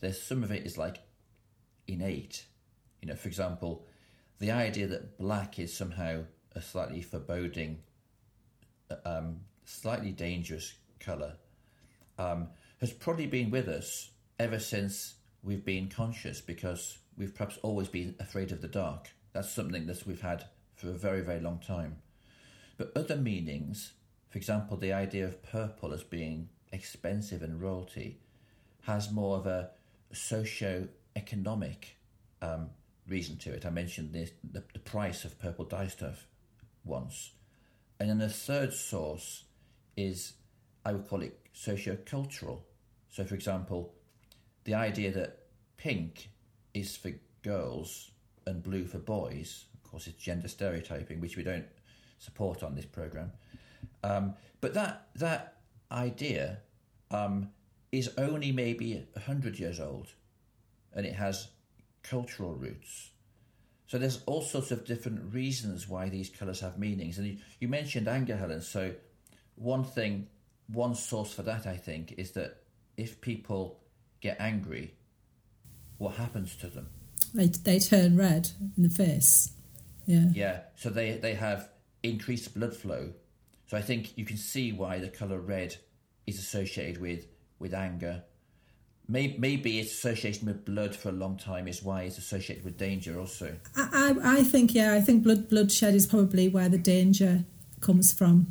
there's 0.00 0.20
some 0.20 0.42
of 0.42 0.50
it 0.50 0.66
is 0.66 0.78
like 0.78 0.98
innate. 1.86 2.46
You 3.00 3.08
know, 3.08 3.14
for 3.14 3.28
example, 3.28 3.86
the 4.38 4.50
idea 4.50 4.86
that 4.88 5.18
black 5.18 5.58
is 5.58 5.76
somehow 5.76 6.24
a 6.54 6.60
slightly 6.60 7.02
foreboding, 7.02 7.78
um, 9.04 9.40
slightly 9.64 10.12
dangerous 10.12 10.74
color. 11.00 11.34
Um, 12.18 12.48
has 12.80 12.92
probably 12.92 13.26
been 13.26 13.50
with 13.50 13.68
us 13.68 14.10
ever 14.38 14.58
since 14.58 15.14
we've 15.42 15.64
been 15.64 15.88
conscious 15.88 16.40
because 16.40 16.98
we've 17.16 17.34
perhaps 17.34 17.58
always 17.62 17.88
been 17.88 18.14
afraid 18.20 18.52
of 18.52 18.60
the 18.60 18.68
dark. 18.68 19.10
That's 19.32 19.50
something 19.50 19.86
that 19.86 20.06
we've 20.06 20.20
had 20.20 20.44
for 20.74 20.88
a 20.88 20.92
very, 20.92 21.22
very 21.22 21.40
long 21.40 21.58
time. 21.58 21.96
But 22.76 22.92
other 22.94 23.16
meanings, 23.16 23.92
for 24.28 24.38
example, 24.38 24.76
the 24.76 24.92
idea 24.92 25.24
of 25.24 25.42
purple 25.42 25.92
as 25.92 26.02
being 26.02 26.50
expensive 26.76 27.42
and 27.42 27.60
royalty, 27.60 28.20
has 28.82 29.10
more 29.10 29.36
of 29.38 29.46
a 29.46 29.70
socio-economic 30.12 31.96
um, 32.40 32.70
reason 33.08 33.36
to 33.38 33.52
it. 33.52 33.66
I 33.66 33.70
mentioned 33.70 34.12
this, 34.12 34.30
the, 34.52 34.62
the 34.72 34.78
price 34.78 35.24
of 35.24 35.40
purple 35.40 35.64
dye 35.64 35.88
stuff 35.88 36.28
once. 36.84 37.32
And 37.98 38.08
then 38.08 38.18
the 38.18 38.28
third 38.28 38.72
source 38.72 39.44
is, 39.96 40.34
I 40.84 40.92
would 40.92 41.08
call 41.08 41.22
it 41.22 41.38
socio-cultural. 41.52 42.64
So, 43.08 43.24
for 43.24 43.34
example, 43.34 43.94
the 44.64 44.74
idea 44.74 45.10
that 45.12 45.30
pink 45.76 46.30
is 46.74 46.96
for 46.96 47.12
girls 47.42 48.10
and 48.46 48.62
blue 48.62 48.84
for 48.84 48.98
boys. 48.98 49.64
Of 49.74 49.90
course, 49.90 50.06
it's 50.06 50.22
gender 50.22 50.48
stereotyping, 50.48 51.20
which 51.20 51.36
we 51.36 51.42
don't 51.42 51.66
support 52.18 52.62
on 52.62 52.74
this 52.74 52.84
program. 52.84 53.32
Um, 54.02 54.34
but 54.60 54.74
that 54.74 55.08
that 55.16 55.56
idea 55.90 56.58
um, 57.10 57.50
is 57.92 58.10
only 58.18 58.52
maybe 58.52 59.06
hundred 59.26 59.58
years 59.58 59.80
old, 59.80 60.08
and 60.92 61.06
it 61.06 61.14
has 61.14 61.48
cultural 62.02 62.54
roots. 62.54 63.10
So 63.86 63.98
there's 63.98 64.22
all 64.26 64.42
sorts 64.42 64.70
of 64.72 64.84
different 64.84 65.32
reasons 65.32 65.88
why 65.88 66.08
these 66.08 66.28
colours 66.28 66.60
have 66.60 66.78
meanings. 66.78 67.18
And 67.18 67.26
you, 67.28 67.36
you 67.60 67.68
mentioned 67.68 68.08
anger, 68.08 68.36
Helen. 68.36 68.60
So 68.60 68.92
one 69.54 69.84
thing, 69.84 70.26
one 70.66 70.94
source 70.96 71.32
for 71.32 71.42
that, 71.42 71.66
I 71.66 71.76
think, 71.76 72.14
is 72.18 72.32
that 72.32 72.62
if 72.96 73.20
people 73.20 73.78
get 74.20 74.40
angry, 74.40 74.94
what 75.98 76.14
happens 76.14 76.56
to 76.56 76.68
them? 76.68 76.88
They 77.32 77.46
they 77.46 77.78
turn 77.78 78.16
red 78.16 78.50
in 78.76 78.82
the 78.82 78.90
face. 78.90 79.52
Yeah. 80.06 80.26
Yeah. 80.32 80.60
So 80.76 80.90
they 80.90 81.18
they 81.18 81.34
have 81.34 81.68
increased 82.02 82.54
blood 82.54 82.74
flow. 82.74 83.12
So 83.66 83.76
I 83.76 83.82
think 83.82 84.16
you 84.16 84.24
can 84.24 84.36
see 84.36 84.72
why 84.72 84.98
the 84.98 85.08
colour 85.08 85.40
red 85.40 85.76
is 86.26 86.38
associated 86.38 87.00
with 87.00 87.26
with 87.58 87.74
anger. 87.74 88.22
Maybe, 89.08 89.78
its 89.78 89.92
association 89.92 90.48
with 90.48 90.64
blood 90.64 90.96
for 90.96 91.10
a 91.10 91.12
long 91.12 91.36
time 91.36 91.68
is 91.68 91.80
why 91.80 92.02
it's 92.02 92.18
associated 92.18 92.64
with 92.64 92.76
danger 92.76 93.20
also. 93.20 93.54
I, 93.76 94.16
I, 94.24 94.38
I 94.38 94.42
think 94.42 94.74
yeah, 94.74 94.94
I 94.94 95.00
think 95.00 95.22
blood 95.22 95.48
bloodshed 95.48 95.94
is 95.94 96.08
probably 96.08 96.48
where 96.48 96.68
the 96.68 96.78
danger 96.78 97.44
comes 97.80 98.12
from. 98.12 98.48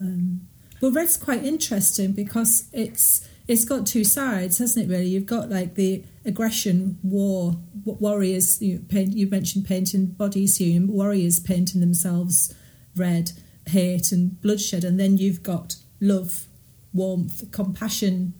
Um, 0.00 0.48
but 0.80 0.90
red's 0.90 1.16
quite 1.16 1.44
interesting 1.44 2.12
because 2.12 2.68
it's 2.72 3.28
it's 3.46 3.64
got 3.64 3.86
two 3.86 4.04
sides, 4.04 4.58
hasn't 4.58 4.86
it? 4.86 4.92
Really, 4.92 5.06
you've 5.06 5.26
got 5.26 5.48
like 5.50 5.76
the 5.76 6.04
aggression, 6.24 6.98
war, 7.02 7.56
warriors. 7.84 8.60
You, 8.60 8.80
paint, 8.80 9.14
you 9.14 9.28
mentioned 9.28 9.66
painting 9.66 10.06
bodies 10.06 10.56
here, 10.56 10.80
warriors 10.84 11.38
painting 11.38 11.80
themselves 11.80 12.52
red, 12.96 13.32
hate 13.66 14.12
and 14.12 14.40
bloodshed, 14.40 14.84
and 14.84 14.98
then 14.98 15.18
you've 15.18 15.42
got 15.42 15.76
love, 16.00 16.46
warmth, 16.94 17.50
compassion, 17.50 18.32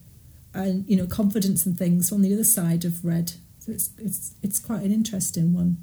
and 0.55 0.89
you 0.89 0.97
know 0.97 1.07
confidence 1.07 1.67
and 1.67 1.77
things 1.77 2.11
on 2.11 2.23
the 2.23 2.33
other 2.33 2.45
side 2.45 2.87
of 2.87 3.05
red. 3.05 3.33
So 3.59 3.73
it's 3.73 3.91
it's 3.99 4.35
it's 4.43 4.59
quite 4.59 4.83
an 4.83 4.93
interesting 4.93 5.53
one. 5.53 5.77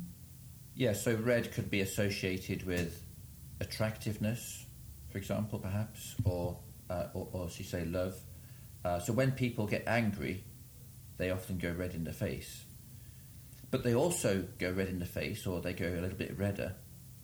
Yeah, 0.73 0.93
so 0.93 1.13
red 1.15 1.51
could 1.51 1.69
be 1.69 1.81
associated 1.81 2.65
with 2.65 3.03
attractiveness, 3.59 4.65
for 5.11 5.19
example, 5.19 5.59
perhaps, 5.59 6.15
or 6.23 6.57
uh, 6.89 7.07
or, 7.13 7.27
or 7.33 7.45
as 7.45 7.59
you 7.59 7.65
say, 7.65 7.85
love 7.85 8.15
uh, 8.83 8.99
so 8.99 9.13
when 9.13 9.31
people 9.31 9.67
get 9.67 9.83
angry, 9.87 10.43
they 11.17 11.29
often 11.29 11.57
go 11.57 11.71
red 11.71 11.93
in 11.93 12.03
the 12.03 12.13
face. 12.13 12.65
But 13.69 13.83
they 13.83 13.93
also 13.93 14.45
go 14.57 14.71
red 14.71 14.89
in 14.89 14.99
the 14.99 15.05
face, 15.05 15.45
or 15.45 15.61
they 15.61 15.73
go 15.73 15.87
a 15.87 16.01
little 16.01 16.17
bit 16.17 16.37
redder 16.37 16.75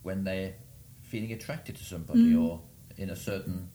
when 0.02 0.24
they're 0.24 0.54
feeling 1.02 1.32
attracted 1.32 1.76
to 1.76 1.84
somebody, 1.84 2.32
mm. 2.32 2.42
or 2.42 2.62
in 2.96 3.10
a 3.10 3.16
certain 3.16 3.70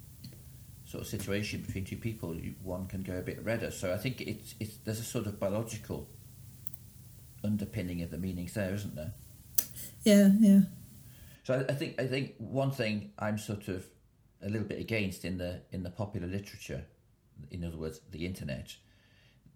sort 0.93 1.01
of 1.01 1.07
situation 1.07 1.61
between 1.61 1.85
two 1.85 1.97
people, 1.97 2.35
you, 2.35 2.53
one 2.63 2.87
can 2.87 3.01
go 3.01 3.17
a 3.17 3.21
bit 3.21 3.43
redder. 3.43 3.71
So 3.71 3.93
I 3.93 3.97
think 3.97 4.21
it's, 4.21 4.55
it's 4.59 4.77
there's 4.85 4.99
a 4.99 5.03
sort 5.03 5.25
of 5.25 5.39
biological 5.39 6.07
underpinning 7.43 8.01
of 8.03 8.11
the 8.11 8.17
meanings 8.17 8.53
there, 8.53 8.73
isn't 8.73 8.95
there? 8.95 9.13
Yeah, 10.03 10.29
yeah. 10.39 10.59
So 11.43 11.55
I, 11.55 11.71
I 11.71 11.75
think 11.75 11.99
I 11.99 12.07
think 12.07 12.35
one 12.37 12.71
thing 12.71 13.11
I'm 13.19 13.37
sort 13.37 13.67
of 13.67 13.85
a 14.41 14.49
little 14.49 14.67
bit 14.67 14.79
against 14.79 15.25
in 15.25 15.37
the 15.37 15.61
in 15.71 15.83
the 15.83 15.89
popular 15.89 16.27
literature 16.27 16.85
in 17.51 17.63
other 17.63 17.77
words, 17.77 18.01
the 18.11 18.25
internet, 18.25 18.75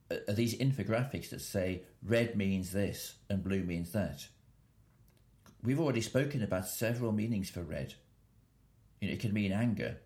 are 0.10 0.34
these 0.34 0.58
infographics 0.58 1.30
that 1.30 1.42
say 1.42 1.84
red 2.04 2.36
means 2.36 2.72
this 2.72 3.16
and 3.30 3.44
blue 3.44 3.64
means 3.64 3.92
that. 3.92 4.28
We've 5.64 5.80
already 5.80 6.02
spoken 6.02 6.44
about 6.44 6.68
several 6.68 7.12
meanings 7.12 7.50
for 7.50 7.62
red. 7.62 7.96
You 9.02 9.08
know, 9.08 9.14
it 9.14 9.20
can 9.20 9.34
mean 9.34 9.52
anger, 9.52 9.98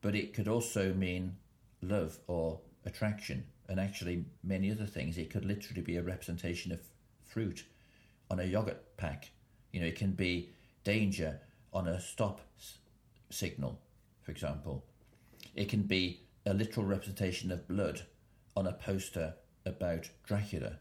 but 0.00 0.14
it 0.14 0.34
could 0.34 0.48
also 0.48 0.92
mean 0.94 1.36
love 1.82 2.18
or 2.26 2.60
attraction, 2.84 3.44
and 3.68 3.78
actually 3.78 4.24
many 4.42 4.70
other 4.70 4.86
things. 4.86 5.18
It 5.18 5.30
could 5.30 5.44
literally 5.44 5.82
be 5.82 5.96
a 5.96 6.02
representation 6.02 6.72
of 6.72 6.80
fruit 7.24 7.64
on 8.30 8.40
a 8.40 8.44
yogurt 8.44 8.96
pack. 8.96 9.30
You 9.72 9.80
know, 9.80 9.86
it 9.86 9.96
can 9.96 10.12
be 10.12 10.50
danger 10.84 11.40
on 11.72 11.86
a 11.86 12.00
stop 12.00 12.40
s- 12.58 12.78
signal, 13.30 13.80
for 14.22 14.30
example. 14.30 14.84
It 15.54 15.68
can 15.68 15.82
be 15.82 16.22
a 16.46 16.54
literal 16.54 16.86
representation 16.86 17.50
of 17.52 17.68
blood 17.68 18.02
on 18.56 18.66
a 18.66 18.72
poster 18.72 19.34
about 19.66 20.08
Dracula. 20.24 20.78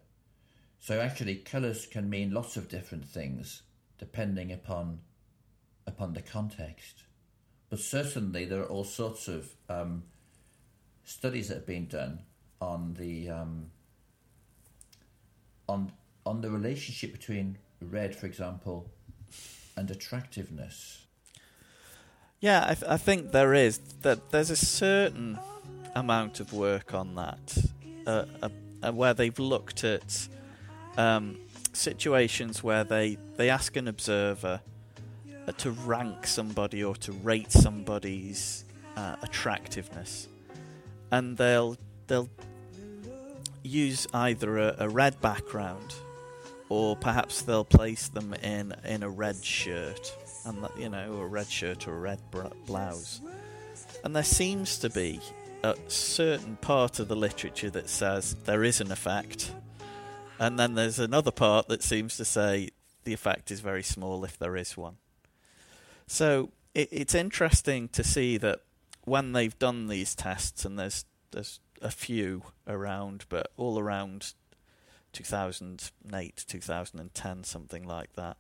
So 0.80 1.02
actually, 1.02 1.36
colours 1.36 1.86
can 1.86 2.10
mean 2.10 2.32
lots 2.32 2.56
of 2.56 2.70
different 2.70 3.06
things 3.06 3.64
depending 3.98 4.52
upon 4.52 5.00
upon 5.86 6.14
the 6.14 6.22
context. 6.22 7.04
But 7.70 7.80
certainly, 7.80 8.46
there 8.46 8.62
are 8.62 8.68
all 8.68 8.84
sorts 8.84 9.28
of 9.28 9.50
um, 9.70 10.04
studies 11.04 11.50
that 11.50 11.56
have 11.56 11.66
been 11.66 11.88
done 11.88 12.20
on 12.62 12.96
the 12.98 13.30
um, 13.30 13.72
on 15.68 15.92
on 16.26 16.42
the 16.42 16.50
relationship 16.50 17.12
between 17.12 17.58
red, 17.82 18.16
for 18.16 18.26
example, 18.26 18.90
and 19.76 19.92
attractiveness. 19.92 21.06
Yeah, 22.40 22.66
I, 22.70 22.74
th- 22.76 22.92
I 22.92 22.98
think 22.98 23.32
there 23.32 23.54
is 23.54 23.80
that. 24.02 24.32
There's 24.32 24.50
a 24.50 24.56
certain 24.56 25.40
amount 25.96 26.40
of 26.40 26.54
work 26.54 26.94
on 26.94 27.16
that, 27.16 27.58
uh, 28.06 28.26
uh, 28.42 28.50
uh, 28.84 28.92
where 28.92 29.14
they've 29.14 29.40
looked 29.40 29.84
at 29.84 30.28
um, 30.98 31.38
situations 31.74 32.64
where 32.64 32.84
they, 32.84 33.18
they 33.36 33.50
ask 33.50 33.76
an 33.76 33.88
observer 33.88 34.62
uh, 35.48 35.52
to 35.54 35.72
rank 35.72 36.28
somebody 36.28 36.84
or 36.84 36.96
to 36.96 37.12
rate 37.12 37.52
somebody's 37.52 38.66
uh, 38.96 39.16
attractiveness, 39.22 40.28
and 41.12 41.38
they'll 41.38 41.78
they'll 42.08 42.30
use 43.64 44.08
either 44.14 44.58
a, 44.58 44.76
a 44.80 44.90
red 44.90 45.20
background 45.22 45.96
or 46.70 46.96
perhaps 46.96 47.42
they'll 47.42 47.66
place 47.66 48.08
them 48.10 48.34
in 48.36 48.74
in 48.86 49.04
a 49.04 49.10
red 49.10 49.44
shirt 49.44 50.16
and 50.46 50.68
you 50.78 50.90
know 50.90 51.14
a 51.18 51.28
red 51.28 51.48
shirt 51.48 51.88
or 51.88 51.96
a 51.96 52.00
red 52.00 52.20
blouse. 52.66 53.22
And 54.04 54.16
there 54.16 54.24
seems 54.24 54.78
to 54.80 54.90
be 54.90 55.20
a 55.64 55.76
certain 55.88 56.56
part 56.58 57.00
of 57.00 57.08
the 57.08 57.16
literature 57.16 57.70
that 57.72 57.90
says 57.90 58.36
there 58.46 58.64
is 58.64 58.82
an 58.82 58.92
effect, 58.92 59.54
and 60.40 60.58
then 60.58 60.76
there's 60.76 61.00
another 61.00 61.32
part 61.32 61.68
that 61.68 61.84
seems 61.84 62.18
to 62.18 62.26
say 62.26 62.70
the 63.04 63.14
effect 63.14 63.52
is 63.52 63.60
very 63.60 63.84
small 63.84 64.24
if 64.24 64.38
there 64.38 64.56
is 64.56 64.76
one. 64.78 64.98
So 66.08 66.52
it, 66.74 66.90
it's 66.92 67.14
interesting 67.14 67.90
to 67.90 68.04
see 68.04 68.38
that 68.38 68.62
when 69.04 69.34
they've 69.34 69.58
done 69.60 69.88
these 69.88 70.16
tests, 70.16 70.66
and 70.66 70.80
there's 70.80 71.06
there's 71.32 71.60
a 71.82 71.92
few 71.92 72.44
around, 72.68 73.26
but 73.30 73.52
all 73.58 73.78
around 73.78 74.34
2008, 75.14 76.46
2010, 76.48 77.44
something 77.44 77.88
like 77.88 78.14
that. 78.14 78.38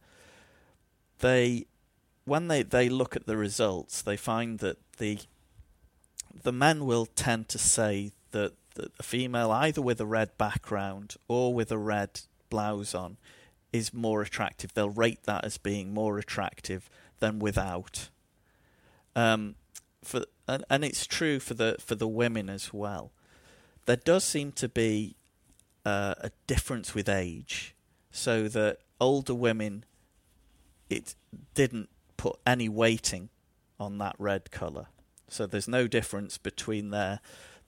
They, 1.20 1.66
when 2.26 2.48
they, 2.48 2.64
they 2.64 2.90
look 2.90 3.16
at 3.16 3.26
the 3.26 3.38
results, 3.38 4.02
they 4.02 4.18
find 4.18 4.60
that 4.60 4.78
the 4.98 5.20
the 6.44 6.52
men 6.52 6.86
will 6.86 7.08
tend 7.08 7.50
to 7.50 7.58
say 7.58 8.12
that, 8.30 8.54
that 8.76 8.92
a 9.00 9.04
female, 9.04 9.52
either 9.52 9.82
with 9.82 10.00
a 10.00 10.06
red 10.06 10.38
background 10.38 11.16
or 11.28 11.52
with 11.52 11.72
a 11.72 11.78
red 11.78 12.22
blouse 12.52 12.94
on, 12.94 13.18
is 13.74 13.92
more 13.92 14.22
attractive. 14.22 14.74
They'll 14.74 14.90
rate 14.90 15.24
that 15.24 15.44
as 15.44 15.58
being 15.58 15.96
more 15.96 16.20
attractive 16.20 16.92
than 17.20 17.40
without. 17.40 18.10
Um, 19.16 19.56
for 20.04 20.26
and, 20.48 20.64
and 20.70 20.86
it's 20.86 21.06
true 21.06 21.40
for 21.40 21.54
the 21.54 21.76
for 21.80 21.96
the 21.96 22.08
women 22.08 22.50
as 22.50 22.74
well. 22.74 23.12
There 23.86 23.96
does 23.96 24.24
seem 24.24 24.52
to 24.54 24.68
be 24.68 25.16
uh, 25.86 26.16
a 26.20 26.32
difference 26.46 26.94
with 26.94 27.10
age, 27.10 27.76
so 28.12 28.48
that 28.50 28.80
older 29.00 29.36
women, 29.36 29.86
it 30.90 31.16
didn't 31.54 31.90
put 32.18 32.40
any 32.46 32.70
weighting 32.70 33.30
on 33.80 33.98
that 34.00 34.16
red 34.18 34.52
colour. 34.52 34.88
So 35.30 35.46
there's 35.46 35.68
no 35.68 35.88
difference 35.88 36.38
between 36.38 36.90
their 36.90 37.20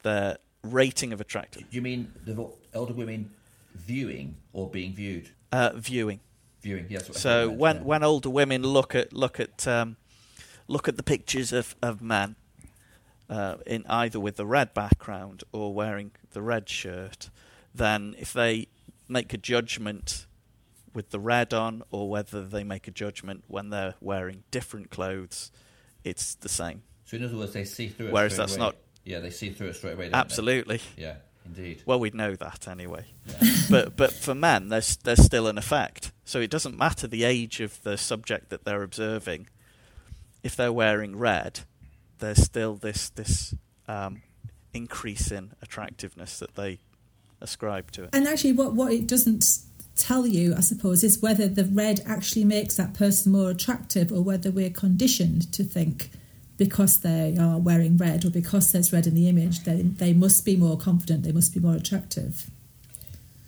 their 0.03 0.37
rating 0.63 1.13
of 1.13 1.21
attractiveness. 1.21 1.69
Do 1.71 1.75
you 1.75 1.81
mean 1.81 2.11
the 2.25 2.49
older 2.73 2.93
women 2.93 3.31
viewing 3.75 4.37
or 4.53 4.69
being 4.69 4.93
viewed? 4.93 5.29
Uh, 5.51 5.71
viewing. 5.75 6.19
Viewing. 6.61 6.87
Yes. 6.89 7.17
so 7.17 7.49
when 7.49 7.77
yeah. 7.77 7.81
when 7.83 8.03
older 8.03 8.29
women 8.29 8.63
look 8.63 8.93
at 8.93 9.13
look 9.13 9.39
at 9.39 9.67
um, 9.67 9.95
look 10.67 10.87
at 10.87 10.97
the 10.97 11.03
pictures 11.03 11.53
of 11.53 11.75
of 11.81 12.01
men 12.01 12.35
uh, 13.29 13.57
in 13.65 13.85
either 13.87 14.19
with 14.19 14.35
the 14.35 14.45
red 14.45 14.73
background 14.73 15.43
or 15.51 15.73
wearing 15.73 16.11
the 16.31 16.41
red 16.41 16.67
shirt, 16.67 17.29
then 17.73 18.15
if 18.19 18.33
they 18.33 18.67
make 19.07 19.33
a 19.33 19.37
judgment 19.37 20.25
with 20.93 21.11
the 21.11 21.19
red 21.19 21.53
on 21.53 21.83
or 21.91 22.09
whether 22.09 22.43
they 22.45 22.63
make 22.63 22.87
a 22.87 22.91
judgment 22.91 23.43
when 23.47 23.69
they're 23.69 23.95
wearing 24.01 24.43
different 24.51 24.89
clothes, 24.89 25.51
it's 26.03 26.35
the 26.35 26.49
same. 26.49 26.81
So 27.05 27.17
in 27.17 27.23
other 27.23 27.37
words, 27.37 27.53
they 27.53 27.65
see 27.65 27.87
through 27.87 28.07
it. 28.07 28.13
Whereas 28.13 28.37
that's 28.37 28.53
away. 28.55 28.65
not. 28.65 28.75
Yeah, 29.03 29.19
they 29.19 29.29
see 29.29 29.49
through 29.49 29.67
it 29.67 29.75
straight 29.75 29.93
away. 29.93 30.09
Absolutely. 30.11 30.77
They? 30.95 31.03
Yeah, 31.03 31.15
indeed. 31.45 31.83
Well, 31.85 31.99
we'd 31.99 32.15
know 32.15 32.35
that 32.35 32.67
anyway. 32.67 33.05
Yeah. 33.27 33.49
but 33.69 33.95
but 33.95 34.13
for 34.13 34.35
men, 34.35 34.69
there's 34.69 34.97
there's 34.97 35.23
still 35.23 35.47
an 35.47 35.57
effect. 35.57 36.11
So 36.29 36.39
it 36.39 36.51
doesn't 36.51 36.77
matter 36.77 37.07
the 37.07 37.24
age 37.24 37.59
of 37.59 37.81
the 37.81 37.98
subject 37.98 38.50
that 38.50 38.63
they're 38.63 38.83
observing. 38.83 39.48
If 40.43 40.55
they're 40.55 40.71
wearing 40.71 41.17
red, 41.17 41.62
there's 42.19 42.43
still 42.43 42.75
this 42.75 43.09
this 43.09 43.55
um, 43.88 44.21
increase 44.71 45.31
in 45.31 45.53
attractiveness 45.63 46.38
that 46.38 46.53
they 46.53 46.77
ascribe 47.41 47.89
to 47.93 48.03
it. 48.03 48.09
And 48.13 48.27
actually, 48.27 48.51
what, 48.51 48.74
what 48.74 48.93
it 48.93 49.07
doesn't 49.07 49.43
tell 49.95 50.27
you, 50.27 50.53
I 50.55 50.59
suppose, 50.59 51.03
is 51.03 51.19
whether 51.19 51.48
the 51.48 51.65
red 51.65 52.01
actually 52.05 52.45
makes 52.45 52.75
that 52.75 52.93
person 52.93 53.31
more 53.31 53.50
attractive 53.50 54.12
or 54.12 54.21
whether 54.21 54.51
we're 54.51 54.69
conditioned 54.69 55.51
to 55.53 55.63
think 55.63 56.12
because 56.57 57.00
they 57.00 57.38
are 57.41 57.57
wearing 57.57 57.98
red 57.98 58.24
or 58.24 58.29
because 58.29 58.71
there's 58.71 58.93
red 58.93 59.07
in 59.07 59.15
the 59.15 59.27
image, 59.27 59.63
they, 59.63 59.81
they 59.81 60.13
must 60.13 60.45
be 60.45 60.55
more 60.55 60.77
confident, 60.77 61.24
they 61.24 61.31
must 61.31 61.55
be 61.55 61.59
more 61.59 61.75
attractive. 61.75 62.51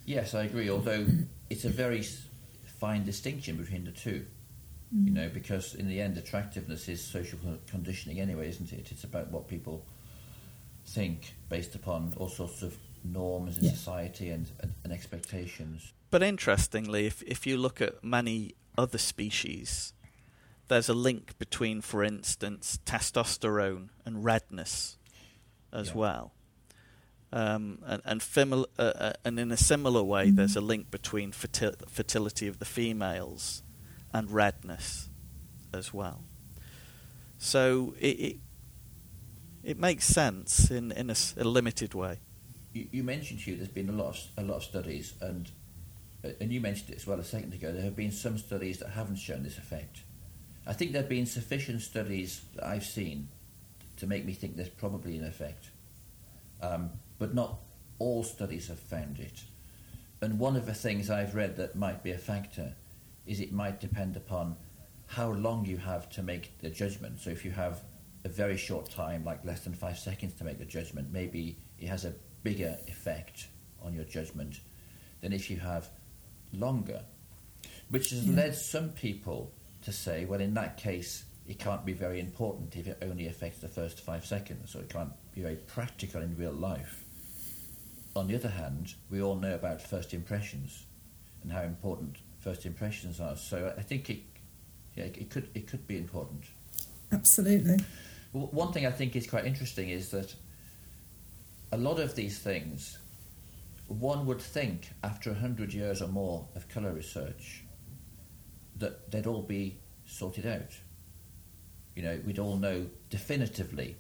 Yes, 0.08 0.34
I 0.34 0.46
agree, 0.46 0.68
although 0.68 1.06
it's 1.52 1.64
a 1.64 1.70
very 1.70 2.04
fine 2.82 3.06
distinction 3.06 3.58
between 3.58 3.86
the 3.86 3.92
two. 3.92 4.26
Mm. 4.94 5.06
You 5.06 5.14
know, 5.14 5.30
because 5.32 5.76
in 5.76 5.88
the 5.88 6.02
end, 6.02 6.18
attractiveness 6.18 6.90
is 6.90 7.02
social 7.02 7.38
conditioning 7.68 8.20
anyway, 8.20 8.50
isn't 8.50 8.74
it? 8.74 8.92
It's 8.92 9.04
about 9.04 9.32
what 9.32 9.48
people 9.48 9.86
think 10.86 11.36
based 11.48 11.76
upon 11.76 12.14
all 12.18 12.28
sorts 12.28 12.64
of 12.64 12.76
norms 13.04 13.60
in 13.60 13.66
yeah. 13.66 13.72
society 13.72 14.32
and, 14.32 14.50
and, 14.62 14.74
and 14.84 14.92
expectations. 14.92 15.94
But 16.10 16.24
interestingly, 16.24 17.06
if 17.06 17.22
if 17.22 17.46
you 17.46 17.56
look 17.56 17.80
at 17.82 18.04
many 18.04 18.56
other 18.76 18.98
species, 18.98 19.94
there's 20.68 20.90
a 20.90 20.96
link 20.96 21.38
between, 21.38 21.82
for 21.82 22.04
instance, 22.04 22.80
testosterone 22.84 23.90
and 24.06 24.26
redness 24.26 24.98
as 25.72 25.90
yeah. 25.90 25.98
well. 26.02 26.34
Um, 27.34 27.80
and 27.86 28.02
and, 28.04 28.22
fimil- 28.22 28.66
uh, 28.78 28.82
uh, 28.82 29.14
and 29.24 29.40
in 29.40 29.52
a 29.52 29.58
similar 29.58 30.04
way, 30.04 30.28
mm-hmm. 30.28 30.36
there's 30.36 30.58
a 30.58 30.62
link 30.62 30.92
between 30.92 31.32
fertil- 31.32 31.90
fertility 31.90 32.48
of 32.48 32.60
the 32.60 32.66
females 32.66 33.64
and 34.14 34.30
redness 34.30 35.10
as 35.74 35.94
well. 35.94 36.24
So 37.38 37.96
it 38.00 38.20
it, 38.20 38.38
it 39.64 39.80
makes 39.80 40.06
sense 40.06 40.70
in, 40.70 40.92
in 40.92 41.10
a, 41.10 41.16
a 41.38 41.44
limited 41.46 41.94
way. 41.94 42.20
You, 42.74 42.88
you 42.92 43.04
mentioned, 43.04 43.40
Hugh, 43.40 43.56
there's 43.56 43.70
been 43.70 43.90
a 43.90 43.94
lot 43.94 44.10
of, 44.10 44.20
a 44.38 44.44
lot 44.44 44.58
of 44.58 44.64
studies, 44.64 45.14
and 45.22 45.50
and 46.24 46.52
you 46.52 46.62
mentioned 46.62 46.92
it 46.92 46.98
as 46.98 47.08
well 47.08 47.20
a 47.20 47.24
second 47.24 47.54
ago, 47.54 47.72
there 47.72 47.84
have 47.84 47.96
been 47.96 48.12
some 48.12 48.38
studies 48.38 48.80
that 48.80 48.90
haven't 48.90 49.16
shown 49.18 49.44
this 49.44 49.58
effect. 49.58 50.02
I 50.68 50.74
think 50.74 50.92
there 50.92 51.02
have 51.02 51.10
been 51.10 51.26
sufficient 51.26 51.82
studies 51.82 52.42
that 52.56 52.66
I've 52.66 52.86
seen 52.86 53.30
to 53.98 54.08
make 54.08 54.26
me 54.26 54.34
think 54.34 54.56
there's 54.56 54.70
probably 54.70 55.18
an 55.18 55.26
effect. 55.26 55.70
Um, 56.62 56.92
but 57.22 57.36
not 57.36 57.60
all 58.00 58.24
studies 58.24 58.68
have 58.68 58.80
found 58.80 59.20
it. 59.20 59.44
And 60.22 60.40
one 60.40 60.56
of 60.56 60.66
the 60.66 60.74
things 60.74 61.12
I've 61.12 61.36
read 61.36 61.56
that 61.58 61.76
might 61.76 62.02
be 62.02 62.10
a 62.10 62.18
factor 62.18 62.74
is 63.28 63.40
it 63.40 63.54
might 63.54 63.80
depend 63.80 64.18
upon 64.18 64.56
how 65.06 65.30
long 65.30 65.64
you 65.68 65.78
have 65.78 66.10
to 66.14 66.24
make 66.24 66.58
the 66.62 66.72
judgment. 66.72 67.20
So 67.20 67.30
if 67.30 67.46
you 67.46 67.52
have 67.52 67.84
a 68.24 68.30
very 68.30 68.58
short 68.58 68.90
time, 68.90 69.24
like 69.24 69.46
less 69.46 69.64
than 69.64 69.74
five 69.76 70.00
seconds 70.00 70.34
to 70.40 70.44
make 70.44 70.58
the 70.58 70.66
judgment, 70.66 71.14
maybe 71.14 71.60
it 71.78 71.90
has 71.90 72.06
a 72.06 72.16
bigger 72.42 72.76
effect 72.88 73.50
on 73.84 73.94
your 73.94 74.06
judgment 74.06 74.60
than 75.22 75.32
if 75.32 75.52
you 75.52 75.58
have 75.58 75.92
longer, 76.54 77.04
which 77.90 78.10
has 78.10 78.26
yeah. 78.26 78.36
led 78.36 78.56
some 78.56 78.90
people 78.90 79.52
to 79.84 79.92
say, 79.92 80.26
well, 80.26 80.42
in 80.42 80.56
that 80.56 80.78
case, 80.78 81.26
it 81.48 81.60
can't 81.60 81.86
be 81.86 81.94
very 81.94 82.20
important 82.20 82.76
if 82.76 82.88
it 82.88 82.98
only 83.04 83.28
affects 83.28 83.60
the 83.60 83.68
first 83.68 84.00
five 84.00 84.26
seconds, 84.26 84.72
so 84.72 84.80
it 84.80 84.90
can't 84.90 85.12
be 85.36 85.42
very 85.42 85.58
practical 85.58 86.24
in 86.24 86.36
real 86.36 86.52
life. 86.52 87.01
On 88.16 88.28
the 88.28 88.36
other 88.36 88.50
hand, 88.50 88.96
we 89.10 89.22
all 89.22 89.36
know 89.36 89.56
about 89.56 89.82
first 89.82 90.14
impressions 90.14 90.86
and 91.44 91.52
how 91.52 91.62
important 91.62 92.18
first 92.40 92.66
impressions 92.66 93.20
are. 93.20 93.36
So 93.36 93.74
I 93.78 93.82
think 93.82 94.10
it, 94.10 94.20
yeah, 94.96 95.06
it 95.06 95.30
could 95.30 95.50
it 95.54 95.68
could 95.68 95.88
be 95.88 95.98
important. 95.98 96.46
Absolutely. 97.12 97.78
One 98.32 98.72
thing 98.72 98.86
I 98.86 98.92
think 98.92 99.16
is 99.16 99.28
quite 99.28 99.46
interesting 99.46 99.90
is 99.90 100.10
that 100.10 100.34
a 101.72 101.78
lot 101.78 102.00
of 102.00 102.16
these 102.16 102.40
things 102.40 102.98
one 104.00 104.26
would 104.26 104.42
think 104.42 104.90
after 105.04 105.32
100 105.32 105.74
years 105.74 106.02
or 106.02 106.08
more 106.08 106.48
of 106.56 106.70
colour 106.70 106.94
research 106.94 107.64
that 108.78 109.12
they'd 109.12 109.28
all 109.28 109.42
be 109.42 109.78
sorted 110.06 110.46
out. 110.46 110.72
You 111.96 112.04
know, 112.04 112.20
we'd 112.26 112.40
all 112.40 112.56
know 112.56 112.88
definitively 113.10 113.98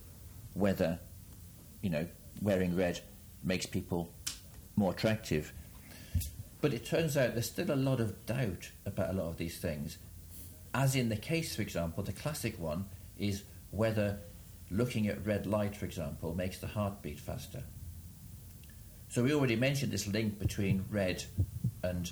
whether, 0.54 0.97
you 1.82 1.89
know, 1.89 2.08
wearing 2.41 2.76
red 2.76 3.02
makes 3.43 3.65
people 3.65 4.13
more 4.75 4.91
attractive. 4.91 5.54
But 6.62 6.73
it 6.73 6.86
turns 6.86 7.17
out 7.17 7.34
there's 7.34 7.47
still 7.47 7.71
a 7.71 7.75
lot 7.75 7.99
of 7.99 8.25
doubt 8.25 8.71
about 8.86 9.10
a 9.10 9.13
lot 9.13 9.30
of 9.30 9.38
these 9.38 9.58
things. 9.58 9.97
As 10.73 10.95
in 10.95 11.10
the 11.10 11.15
case, 11.15 11.56
for 11.56 11.62
example, 11.62 12.04
the 12.04 12.13
classic 12.13 12.60
one 12.60 12.86
is 13.17 13.43
whether 13.71 14.19
looking 14.69 15.08
at 15.08 15.25
red 15.25 15.45
light, 15.45 15.75
for 15.75 15.86
example, 15.86 16.34
makes 16.34 16.60
the 16.60 16.67
heart 16.67 17.01
beat 17.01 17.19
faster. 17.19 17.63
So 19.10 19.23
we 19.23 19.34
already 19.34 19.58
mentioned 19.58 19.91
this 19.91 20.08
link 20.08 20.39
between 20.39 20.86
red 20.89 21.23
and 21.84 22.10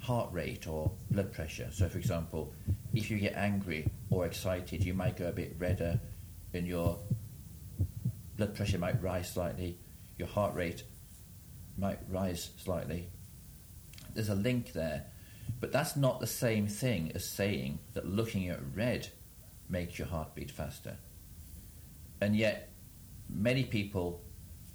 heart 0.00 0.30
rate 0.32 0.66
or 0.66 0.90
blood 1.10 1.32
pressure. 1.32 1.68
So, 1.72 1.88
for 1.88 1.96
example, 1.96 2.52
if 2.92 3.10
you 3.10 3.18
get 3.18 3.34
angry 3.34 3.88
or 4.10 4.26
excited, 4.26 4.84
you 4.84 4.92
might 4.92 5.16
go 5.16 5.28
a 5.28 5.32
bit 5.32 5.56
redder, 5.58 5.98
and 6.52 6.66
your 6.66 6.98
blood 8.36 8.54
pressure 8.54 8.78
might 8.78 9.02
rise 9.02 9.30
slightly, 9.32 9.78
your 10.22 10.30
heart 10.30 10.54
rate 10.54 10.84
might 11.76 11.98
rise 12.08 12.50
slightly. 12.56 13.08
There's 14.14 14.28
a 14.28 14.36
link 14.36 14.72
there, 14.72 15.06
but 15.58 15.72
that's 15.72 15.96
not 15.96 16.20
the 16.20 16.28
same 16.28 16.68
thing 16.68 17.10
as 17.12 17.28
saying 17.28 17.80
that 17.94 18.06
looking 18.06 18.48
at 18.48 18.60
red 18.72 19.08
makes 19.68 19.98
your 19.98 20.06
heart 20.06 20.36
beat 20.36 20.52
faster. 20.52 20.96
And 22.20 22.36
yet, 22.36 22.70
many 23.28 23.64
people 23.64 24.22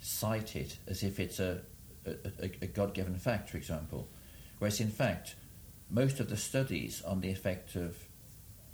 cite 0.00 0.54
it 0.54 0.76
as 0.86 1.02
if 1.02 1.18
it's 1.18 1.40
a, 1.40 1.62
a, 2.04 2.50
a 2.60 2.66
God 2.66 2.92
given 2.92 3.16
fact, 3.16 3.48
for 3.48 3.56
example. 3.56 4.10
Whereas, 4.58 4.80
in 4.80 4.90
fact, 4.90 5.34
most 5.88 6.20
of 6.20 6.28
the 6.28 6.36
studies 6.36 7.00
on 7.06 7.22
the 7.22 7.30
effect 7.30 7.74
of 7.74 7.96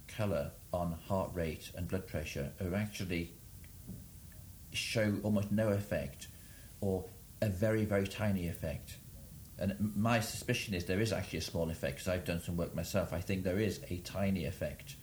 colour 0.09 0.51
on 0.73 0.97
heart 1.07 1.31
rate 1.35 1.71
and 1.77 1.87
blood 1.87 2.09
pressure 2.09 2.51
are 2.61 2.75
actually 2.75 3.33
show 4.73 5.21
almost 5.23 5.53
no 5.53 5.69
effect 5.69 6.27
or 6.85 7.05
a 7.41 7.49
very, 7.49 7.85
very 7.87 8.07
tiny 8.07 8.47
effect. 8.47 8.99
And 9.59 9.93
my 9.97 10.21
suspicion 10.21 10.75
is 10.75 10.85
there 10.85 11.01
is 11.01 11.13
actually 11.13 11.39
a 11.39 11.43
small 11.43 11.71
effect 11.71 11.97
because 11.97 12.09
I've 12.09 12.25
done 12.25 12.43
some 12.43 12.57
work 12.57 12.75
myself. 12.75 13.13
I 13.13 13.21
think 13.21 13.43
there 13.43 13.59
is 13.59 13.81
a 13.89 13.99
tiny 13.99 14.45
effect 14.45 14.97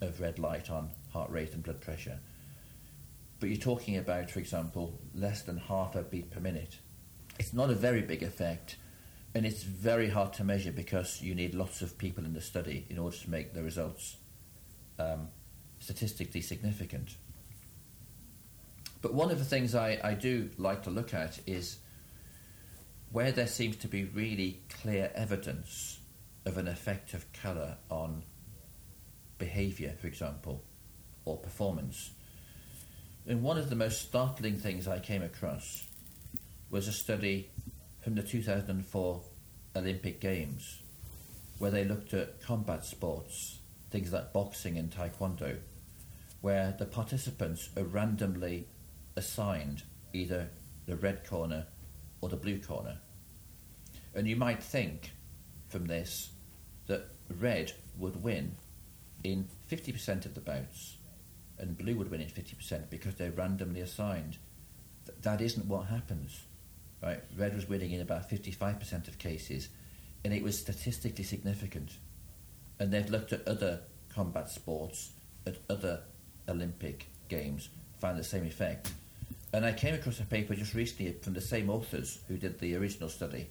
of 0.00 0.20
red 0.20 0.38
light 0.38 0.70
on 0.70 0.90
heart 1.12 1.30
rate 1.30 1.52
and 1.52 1.62
blood 1.62 1.80
pressure. 1.80 2.18
But 3.38 3.50
you're 3.50 3.58
talking 3.58 3.98
about, 3.98 4.30
for 4.30 4.38
example, 4.38 4.98
less 5.14 5.42
than 5.42 5.58
half 5.58 5.94
a 5.94 6.02
beat 6.02 6.30
per 6.30 6.40
minute. 6.40 6.78
It's 7.38 7.52
not 7.52 7.70
a 7.70 7.74
very 7.74 8.02
big 8.02 8.22
effect, 8.22 8.76
and 9.34 9.44
it's 9.44 9.62
very 9.62 10.08
hard 10.08 10.32
to 10.34 10.44
measure 10.44 10.72
because 10.72 11.20
you 11.20 11.34
need 11.34 11.54
lots 11.54 11.82
of 11.82 11.98
people 11.98 12.24
in 12.24 12.32
the 12.32 12.40
study 12.40 12.86
in 12.88 12.98
order 12.98 13.16
to 13.16 13.30
make 13.30 13.52
the 13.54 13.62
results 13.62 14.16
um, 14.98 15.28
statistically 15.78 16.40
significant. 16.42 17.16
But 19.02 19.14
one 19.14 19.30
of 19.30 19.38
the 19.38 19.44
things 19.44 19.74
I, 19.74 19.98
I 20.02 20.14
do 20.14 20.50
like 20.58 20.82
to 20.84 20.90
look 20.90 21.14
at 21.14 21.38
is 21.46 21.78
where 23.12 23.32
there 23.32 23.46
seems 23.46 23.76
to 23.76 23.88
be 23.88 24.04
really 24.04 24.60
clear 24.82 25.10
evidence 25.14 25.98
of 26.44 26.58
an 26.58 26.68
effect 26.68 27.14
of 27.14 27.32
colour 27.32 27.76
on 27.90 28.22
behaviour, 29.38 29.94
for 30.00 30.06
example, 30.06 30.62
or 31.24 31.36
performance. 31.38 32.10
And 33.26 33.42
one 33.42 33.58
of 33.58 33.70
the 33.70 33.76
most 33.76 34.02
startling 34.02 34.56
things 34.56 34.86
I 34.86 34.98
came 34.98 35.22
across 35.22 35.86
was 36.70 36.88
a 36.88 36.92
study 36.92 37.50
from 38.02 38.14
the 38.14 38.22
2004 38.22 39.22
Olympic 39.76 40.20
Games 40.20 40.80
where 41.58 41.70
they 41.70 41.84
looked 41.84 42.14
at 42.14 42.40
combat 42.40 42.84
sports, 42.84 43.58
things 43.90 44.12
like 44.12 44.32
boxing 44.32 44.78
and 44.78 44.90
taekwondo, 44.90 45.58
where 46.40 46.74
the 46.78 46.86
participants 46.86 47.68
are 47.76 47.84
randomly 47.84 48.66
assigned 49.20 49.84
either 50.12 50.48
the 50.86 50.96
red 50.96 51.24
corner 51.24 51.66
or 52.20 52.28
the 52.28 52.36
blue 52.36 52.58
corner. 52.58 52.98
And 54.14 54.26
you 54.26 54.34
might 54.36 54.62
think 54.62 55.12
from 55.68 55.86
this 55.86 56.30
that 56.88 57.06
red 57.38 57.72
would 57.96 58.22
win 58.22 58.56
in 59.22 59.46
50% 59.70 60.26
of 60.26 60.34
the 60.34 60.40
bouts 60.40 60.96
and 61.60 61.76
blue 61.76 61.94
would 61.96 62.10
win 62.10 62.22
in 62.22 62.28
50% 62.28 62.88
because 62.88 63.14
they're 63.14 63.30
randomly 63.30 63.80
assigned. 63.80 64.38
Th- 65.06 65.18
that 65.22 65.40
isn't 65.40 65.66
what 65.66 65.86
happens. 65.86 66.40
Right? 67.02 67.22
Red 67.36 67.54
was 67.54 67.68
winning 67.68 67.92
in 67.92 68.00
about 68.00 68.28
55% 68.28 69.08
of 69.08 69.18
cases, 69.18 69.68
and 70.24 70.34
it 70.34 70.42
was 70.42 70.58
statistically 70.58 71.24
significant. 71.24 71.98
And 72.78 72.90
they've 72.90 73.08
looked 73.08 73.32
at 73.32 73.46
other 73.46 73.80
combat 74.14 74.50
sports, 74.50 75.12
at 75.46 75.56
other 75.68 76.00
Olympic 76.48 77.06
games, 77.28 77.68
found 78.00 78.18
the 78.18 78.24
same 78.24 78.44
effect. 78.44 78.92
And 79.52 79.64
I 79.64 79.72
came 79.72 79.94
across 79.94 80.20
a 80.20 80.24
paper 80.24 80.54
just 80.54 80.74
recently 80.74 81.12
from 81.22 81.34
the 81.34 81.40
same 81.40 81.70
authors 81.70 82.20
who 82.28 82.36
did 82.36 82.60
the 82.60 82.76
original 82.76 83.08
study. 83.08 83.48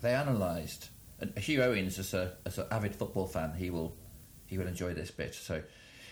They 0.00 0.14
analysed 0.14 0.88
and 1.22 1.38
Hugh 1.38 1.62
Owens, 1.62 1.98
is 1.98 2.12
an 2.14 2.66
avid 2.70 2.94
football 2.94 3.26
fan, 3.26 3.54
he 3.56 3.70
will 3.70 3.94
he 4.46 4.58
will 4.58 4.66
enjoy 4.66 4.92
this 4.92 5.10
bit. 5.10 5.34
So 5.34 5.62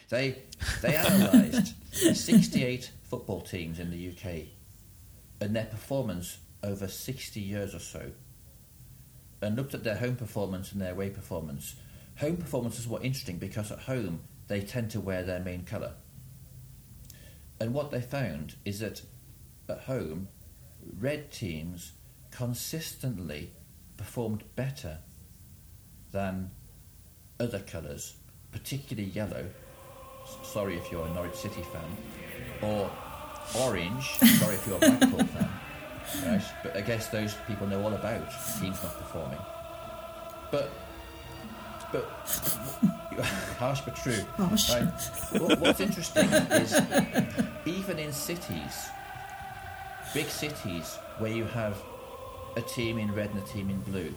they 0.09 0.43
they 0.83 0.95
analysed 0.95 1.75
68 1.93 2.91
football 3.03 3.41
teams 3.41 3.81
in 3.81 3.91
the 3.91 4.11
UK 4.11 4.47
and 5.41 5.55
their 5.55 5.67
performance 5.67 6.39
over 6.63 6.87
60 6.87 7.41
years 7.41 7.75
or 7.75 7.81
so, 7.81 8.13
and 9.43 9.57
looked 9.57 9.75
at 9.75 9.83
their 9.83 9.97
home 9.97 10.17
performance 10.17 10.73
and 10.73 10.81
their 10.81 10.93
away 10.93 11.11
performance. 11.11 11.75
Home 12.19 12.37
performances 12.37 12.87
were 12.87 13.03
interesting 13.03 13.39
because 13.39 13.73
at 13.73 13.81
home 13.81 14.21
they 14.47 14.61
tend 14.61 14.91
to 14.93 15.01
wear 15.01 15.23
their 15.25 15.41
main 15.41 15.65
colour. 15.65 15.95
And 17.61 17.75
what 17.75 17.91
they 17.91 18.01
found 18.01 18.57
is 18.65 18.81
that 18.81 19.03
at 19.69 19.81
home, 19.81 20.29
red 20.99 21.31
teams 21.31 21.93
consistently 22.31 23.53
performed 23.97 24.45
better 24.57 24.99
than 26.11 26.51
other 27.39 27.61
colours, 27.61 28.15
particularly 28.51 29.11
yellow. 29.11 29.47
Sorry 30.43 30.77
if 30.77 30.91
you're 30.91 31.07
a 31.07 31.15
Norwich 31.15 31.35
City 31.35 31.63
fan, 31.63 31.97
or 32.63 32.91
orange. 33.59 34.09
sorry 34.39 34.55
if 34.55 34.67
you're 34.67 34.77
a 34.77 34.81
Blackpool 34.81 35.25
fan. 35.27 35.49
Right? 36.27 36.43
But 36.65 36.77
I 36.77 36.81
guess 36.81 37.07
those 37.09 37.37
people 37.47 37.69
know 37.69 37.83
all 37.85 37.93
about 37.93 38.29
teams 38.61 38.83
not 38.83 38.99
performing. 38.99 39.39
But 40.51 40.73
but 41.93 42.05
harsh 43.59 43.81
but 43.83 43.97
true. 43.97 44.23
Harsh. 44.37 44.71
Right? 44.71 45.41
What- 45.41 45.61
What's 45.61 45.81
interesting 45.81 46.29
is 46.29 46.75
even 47.67 47.99
in 47.99 48.13
cities, 48.13 48.89
big 50.15 50.27
cities 50.29 50.97
where 51.19 51.31
you 51.33 51.45
have 51.45 51.77
a 52.57 52.63
team 52.63 52.99
in 52.99 53.13
red 53.15 53.31
and 53.31 53.39
a 53.43 53.47
team 53.47 53.71
in 53.71 53.81
blue, 53.81 54.15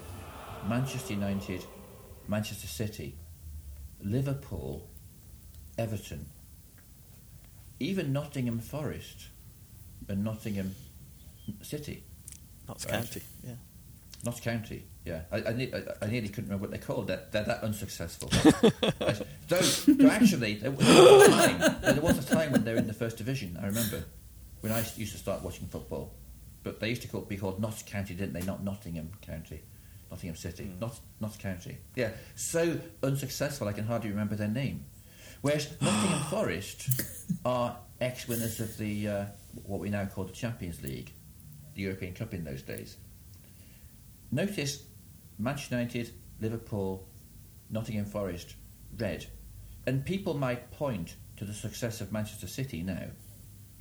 Manchester 0.68 1.14
United, 1.14 1.66
Manchester 2.28 2.68
City, 2.68 3.16
Liverpool, 4.02 4.90
Everton, 5.78 6.26
even 7.80 8.14
Nottingham 8.14 8.60
Forest 8.60 9.28
and 10.08 10.24
Nottingham 10.24 10.76
City, 11.62 12.04
Notts 12.68 12.86
Right. 12.86 12.94
County. 12.96 13.22
Yeah. 13.46 13.56
Notts 14.26 14.40
County. 14.40 14.86
Yeah, 15.06 15.22
I, 15.32 15.44
I, 15.44 15.54
ne- 15.54 15.74
I, 15.74 16.06
I 16.06 16.08
nearly 16.08 16.30
couldn't 16.30 16.46
remember 16.46 16.62
what 16.62 16.72
they're 16.72 16.80
called. 16.80 17.08
They're, 17.08 17.24
they're 17.32 17.44
that 17.44 17.62
unsuccessful. 17.64 18.30
Though, 19.50 19.60
though 19.60 20.10
actually, 20.10 20.56
there, 20.56 20.72
was 20.72 20.88
a 20.88 21.30
time, 21.30 21.76
there 21.82 22.02
was 22.02 22.18
a 22.18 22.34
time 22.34 22.54
when 22.54 22.64
they 22.64 22.72
were 22.72 22.80
in 22.80 22.88
the 22.88 22.94
first 22.94 23.18
division. 23.18 23.60
I 23.62 23.68
remember 23.68 24.06
when 24.62 24.72
I 24.72 24.80
used 24.96 25.12
to 25.12 25.18
start 25.18 25.44
watching 25.44 25.68
football, 25.68 26.14
but 26.64 26.80
they 26.80 26.90
used 26.90 27.02
to 27.02 27.10
call, 27.10 27.22
be 27.22 27.36
called 27.36 27.60
Notts 27.60 27.84
County, 27.84 28.14
didn't 28.14 28.34
they? 28.34 28.42
Not 28.44 28.64
Nottingham 28.64 29.12
County, 29.22 29.62
Nottingham 30.10 30.38
City, 30.38 30.72
Not 30.80 30.98
Notts 31.20 31.36
County. 31.36 31.80
Yeah, 31.96 32.12
so 32.36 32.80
unsuccessful 33.04 33.68
I 33.68 33.74
can 33.74 33.86
hardly 33.86 34.10
remember 34.10 34.36
their 34.36 34.48
name. 34.48 34.86
Whereas 35.42 35.70
Nottingham 35.82 36.24
Forest 36.30 37.02
are 37.44 37.76
ex-winners 38.00 38.62
of 38.62 38.78
the 38.78 39.08
uh, 39.10 39.26
what 39.66 39.82
we 39.82 39.90
now 39.90 40.06
call 40.06 40.24
the 40.24 40.32
Champions 40.32 40.82
League, 40.82 41.12
the 41.76 41.82
European 41.82 42.14
Cup 42.14 42.34
in 42.34 42.46
those 42.46 42.62
days. 42.62 42.96
Notice 44.32 44.84
Manchester 45.38 45.76
United, 45.76 46.12
Liverpool, 46.40 47.08
Nottingham 47.70 48.06
Forest, 48.06 48.56
red. 48.98 49.26
And 49.86 50.06
people 50.06 50.34
might 50.34 50.72
point 50.72 51.16
to 51.38 51.46
the 51.46 51.54
success 51.54 52.02
of 52.02 52.12
Manchester 52.12 52.48
City 52.48 52.82
now, 52.82 53.08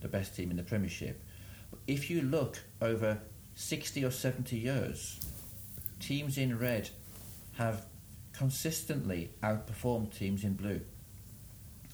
the 0.01 0.09
best 0.09 0.35
team 0.35 0.51
in 0.51 0.57
the 0.57 0.63
Premiership. 0.63 1.23
But 1.71 1.81
if 1.87 2.11
you 2.11 2.23
look 2.23 2.59
over 2.81 3.19
60 3.55 4.05
or 4.05 4.11
70 4.11 4.57
years, 4.57 5.21
teams 6.01 6.39
in 6.39 6.59
red 6.59 6.91
have 7.55 7.87
consistently 8.33 9.31
outperformed 9.43 10.17
teams 10.17 10.43
in 10.45 10.55
blue. 10.55 10.81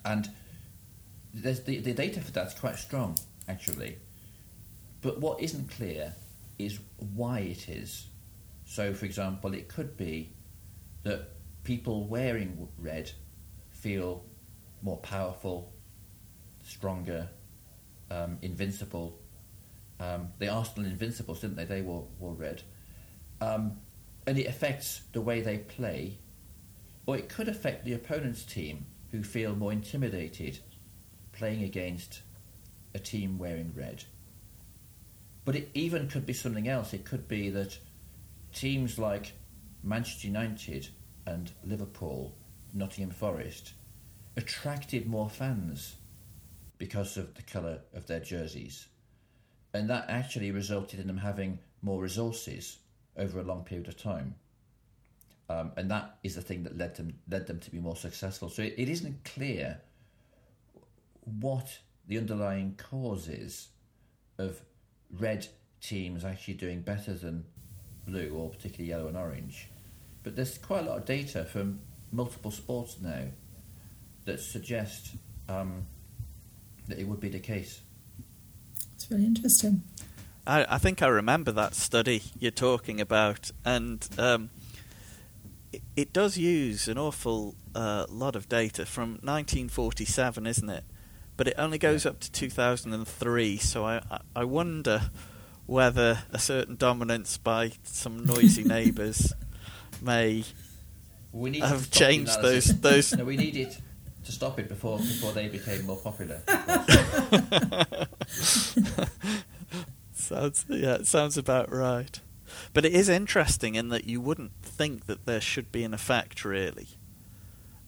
And 0.04 0.30
the, 1.34 1.52
the 1.52 1.92
data 1.92 2.20
for 2.20 2.32
that's 2.32 2.58
quite 2.58 2.76
strong, 2.76 3.16
actually. 3.46 3.98
But 5.02 5.20
what 5.20 5.40
isn't 5.40 5.70
clear 5.70 6.14
is 6.58 6.78
why 7.14 7.40
it 7.40 7.68
is. 7.68 8.06
So, 8.68 8.92
for 8.92 9.06
example, 9.06 9.54
it 9.54 9.68
could 9.68 9.96
be 9.96 10.34
that 11.02 11.30
people 11.64 12.06
wearing 12.06 12.68
red 12.76 13.10
feel 13.70 14.26
more 14.82 14.98
powerful, 14.98 15.72
stronger, 16.62 17.30
um, 18.10 18.36
invincible. 18.42 19.20
Um, 19.98 20.32
the 20.38 20.48
Arsenal 20.48 20.84
Invincibles, 20.90 21.40
didn't 21.40 21.56
they? 21.56 21.64
They 21.64 21.80
wore, 21.80 22.08
wore 22.18 22.34
red. 22.34 22.62
Um, 23.40 23.78
and 24.26 24.38
it 24.38 24.46
affects 24.46 25.00
the 25.14 25.22
way 25.22 25.40
they 25.40 25.56
play, 25.56 26.18
or 27.06 27.16
it 27.16 27.30
could 27.30 27.48
affect 27.48 27.86
the 27.86 27.94
opponent's 27.94 28.44
team 28.44 28.84
who 29.12 29.22
feel 29.22 29.56
more 29.56 29.72
intimidated 29.72 30.58
playing 31.32 31.62
against 31.62 32.20
a 32.94 32.98
team 32.98 33.38
wearing 33.38 33.72
red. 33.74 34.04
But 35.46 35.56
it 35.56 35.70
even 35.72 36.06
could 36.06 36.26
be 36.26 36.34
something 36.34 36.68
else. 36.68 36.92
It 36.92 37.06
could 37.06 37.26
be 37.28 37.48
that 37.48 37.78
teams 38.58 38.98
like 38.98 39.34
Manchester 39.84 40.26
United 40.26 40.88
and 41.26 41.52
Liverpool, 41.64 42.34
Nottingham 42.74 43.12
Forest, 43.12 43.74
attracted 44.36 45.06
more 45.06 45.30
fans 45.30 45.94
because 46.76 47.16
of 47.16 47.34
the 47.34 47.42
colour 47.42 47.78
of 47.94 48.08
their 48.08 48.18
jerseys. 48.18 48.88
And 49.74 49.88
that 49.90 50.06
actually 50.08 50.50
resulted 50.50 50.98
in 50.98 51.06
them 51.06 51.18
having 51.18 51.60
more 51.82 52.02
resources 52.02 52.78
over 53.16 53.38
a 53.38 53.44
long 53.44 53.62
period 53.62 53.86
of 53.86 53.96
time. 53.96 54.34
Um, 55.48 55.70
and 55.76 55.88
that 55.92 56.18
is 56.24 56.34
the 56.34 56.42
thing 56.42 56.64
that 56.64 56.76
led 56.76 56.96
them 56.96 57.14
led 57.28 57.46
them 57.46 57.60
to 57.60 57.70
be 57.70 57.78
more 57.78 57.96
successful. 57.96 58.48
So 58.48 58.62
it, 58.62 58.74
it 58.76 58.88
isn't 58.88 59.24
clear 59.24 59.80
what 61.40 61.78
the 62.08 62.18
underlying 62.18 62.74
cause 62.76 63.28
is 63.28 63.68
of 64.36 64.60
red 65.12 65.46
teams 65.80 66.24
actually 66.24 66.54
doing 66.54 66.80
better 66.80 67.14
than 67.14 67.44
blue 68.08 68.30
or 68.34 68.50
particularly 68.50 68.88
yellow 68.90 69.08
and 69.08 69.16
orange. 69.16 69.68
But 70.22 70.36
there's 70.36 70.58
quite 70.58 70.84
a 70.84 70.88
lot 70.88 70.98
of 70.98 71.04
data 71.04 71.44
from 71.44 71.80
multiple 72.12 72.50
sports 72.50 72.96
now 73.00 73.24
that 74.24 74.40
suggest 74.40 75.14
um, 75.48 75.86
that 76.88 76.98
it 76.98 77.06
would 77.06 77.20
be 77.20 77.28
the 77.28 77.38
case. 77.38 77.80
It's 78.94 79.10
really 79.10 79.24
interesting. 79.26 79.82
I, 80.46 80.66
I 80.68 80.78
think 80.78 81.02
I 81.02 81.08
remember 81.08 81.52
that 81.52 81.74
study 81.74 82.22
you're 82.38 82.50
talking 82.50 83.00
about, 83.00 83.50
and 83.64 84.06
um, 84.18 84.50
it, 85.72 85.82
it 85.96 86.12
does 86.12 86.36
use 86.38 86.88
an 86.88 86.98
awful 86.98 87.54
uh, 87.74 88.06
lot 88.08 88.34
of 88.34 88.48
data 88.48 88.84
from 88.86 89.10
1947, 89.22 90.46
isn't 90.46 90.68
it? 90.70 90.84
But 91.36 91.48
it 91.48 91.54
only 91.58 91.78
goes 91.78 92.04
up 92.04 92.18
to 92.20 92.32
2003, 92.32 93.56
so 93.58 93.84
I, 93.84 93.96
I- 94.10 94.20
I 94.34 94.44
wonder 94.44 95.10
whether 95.68 96.20
a 96.30 96.38
certain 96.38 96.76
dominance 96.76 97.36
by 97.36 97.70
some 97.82 98.24
noisy 98.24 98.64
neighbours 98.74 99.34
may 100.00 100.42
We 101.30 101.50
need 101.50 101.62
have 101.62 101.90
changed 101.90 102.40
those 102.40 102.80
those 102.80 103.12
No, 103.12 103.24
we 103.24 103.36
need 103.36 103.54
it 103.54 103.78
to 104.24 104.32
stop 104.32 104.58
it 104.58 104.68
before 104.68 104.96
before 104.96 105.32
they 105.32 105.48
became 105.48 105.84
more 105.84 105.98
popular. 105.98 106.40
Sounds 110.12 110.64
yeah, 110.68 110.94
it 110.94 111.06
sounds 111.06 111.36
about 111.36 111.70
right. 111.70 112.18
But 112.72 112.86
it 112.86 112.94
is 112.94 113.10
interesting 113.10 113.74
in 113.74 113.90
that 113.90 114.06
you 114.06 114.22
wouldn't 114.22 114.52
think 114.62 115.04
that 115.06 115.26
there 115.26 115.40
should 115.40 115.70
be 115.70 115.84
an 115.84 115.92
effect 115.92 116.46
really. 116.46 116.88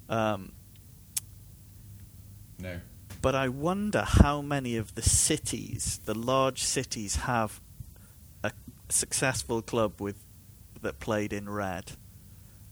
Um, 0.09 0.53
no. 2.59 2.81
but 3.23 3.35
I 3.35 3.49
wonder 3.49 4.03
how 4.07 4.43
many 4.43 4.77
of 4.77 4.97
the 4.97 5.03
cities, 5.03 6.01
the 6.05 6.14
large 6.19 6.62
cities, 6.62 7.16
have 7.16 7.61
a 8.42 8.53
successful 8.88 9.62
club 9.62 10.00
with 10.00 10.16
that 10.83 10.98
played 11.00 11.33
in 11.33 11.48
red. 11.48 11.92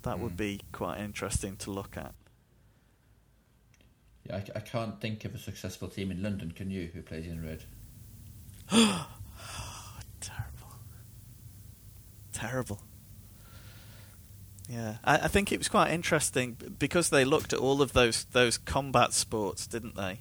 That 0.02 0.18
would 0.18 0.32
Mm. 0.34 0.36
be 0.36 0.60
quite 0.72 0.98
interesting 1.00 1.56
to 1.58 1.70
look 1.70 1.96
at. 1.96 2.14
Yeah, 4.24 4.36
I, 4.36 4.44
I 4.58 4.60
can't 4.60 5.00
think 5.00 5.24
of 5.24 5.34
a 5.34 5.38
successful 5.38 5.88
team 5.88 6.10
in 6.10 6.22
London. 6.22 6.52
Can 6.52 6.70
you? 6.70 6.90
Who 6.94 7.02
plays 7.02 7.26
in 7.26 7.44
red? 7.44 7.64
Terrible. 10.20 10.72
Terrible. 12.32 12.80
Yeah, 14.68 14.96
I, 15.02 15.14
I 15.20 15.28
think 15.28 15.50
it 15.50 15.58
was 15.58 15.68
quite 15.68 15.90
interesting 15.90 16.56
because 16.78 17.08
they 17.10 17.24
looked 17.24 17.52
at 17.54 17.58
all 17.58 17.80
of 17.80 17.94
those 17.94 18.24
those 18.32 18.58
combat 18.58 19.12
sports, 19.14 19.66
didn't 19.66 19.96
they? 19.96 20.20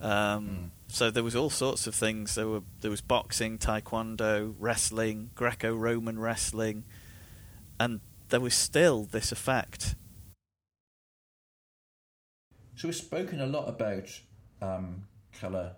Um, 0.00 0.48
Mm. 0.48 0.70
So 0.88 1.10
there 1.10 1.22
was 1.22 1.36
all 1.36 1.50
sorts 1.50 1.86
of 1.86 1.94
things. 1.94 2.34
There 2.34 2.48
were 2.48 2.62
there 2.80 2.90
was 2.90 3.02
boxing, 3.02 3.58
taekwondo, 3.58 4.54
wrestling, 4.58 5.30
Greco-Roman 5.34 6.18
wrestling, 6.18 6.84
and 7.78 8.00
there 8.30 8.40
was 8.40 8.54
still 8.54 9.04
this 9.04 9.30
effect. 9.30 9.94
So 12.74 12.88
we've 12.88 12.96
spoken 12.96 13.40
a 13.40 13.46
lot 13.46 13.68
about 13.68 14.08
um, 14.62 15.04
colour 15.32 15.76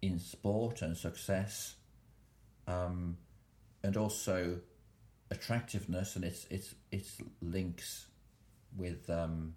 in 0.00 0.18
sport 0.18 0.80
and 0.80 0.96
success, 0.96 1.76
um, 2.66 3.18
and 3.82 3.96
also 3.96 4.60
attractiveness 5.30 6.16
and 6.16 6.24
its 6.24 6.46
its 6.46 6.74
its 6.90 7.18
links 7.42 8.06
with 8.76 9.10
um, 9.10 9.54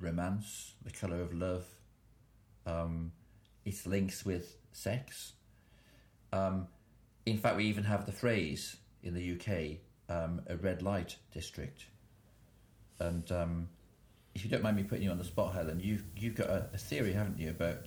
romance, 0.00 0.74
the 0.82 0.90
color 0.90 1.20
of 1.20 1.32
love, 1.32 1.66
um, 2.66 3.12
its 3.64 3.86
links 3.86 4.24
with 4.24 4.56
sex. 4.72 5.32
Um, 6.32 6.68
in 7.26 7.38
fact, 7.38 7.56
we 7.56 7.64
even 7.64 7.84
have 7.84 8.06
the 8.06 8.12
phrase 8.12 8.76
in 9.02 9.14
the 9.14 9.32
UK, 9.32 9.78
um, 10.14 10.42
a 10.48 10.56
red 10.56 10.82
light 10.82 11.16
district. 11.32 11.86
And 12.98 13.30
um, 13.32 13.68
if 14.34 14.44
you 14.44 14.50
don't 14.50 14.62
mind 14.62 14.76
me 14.76 14.82
putting 14.82 15.04
you 15.04 15.10
on 15.10 15.18
the 15.18 15.24
spot, 15.24 15.54
Helen, 15.54 15.80
you've 15.80 16.04
you've 16.16 16.34
got 16.34 16.48
a, 16.48 16.68
a 16.74 16.78
theory, 16.78 17.12
haven't 17.12 17.38
you, 17.38 17.50
about 17.50 17.78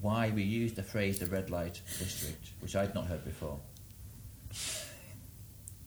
why 0.00 0.30
we 0.30 0.42
use 0.42 0.72
the 0.72 0.82
phrase 0.82 1.18
the 1.18 1.26
red 1.26 1.50
light 1.50 1.80
district, 1.98 2.50
which 2.60 2.76
I'd 2.76 2.94
not 2.94 3.06
heard 3.06 3.24
before. 3.24 3.58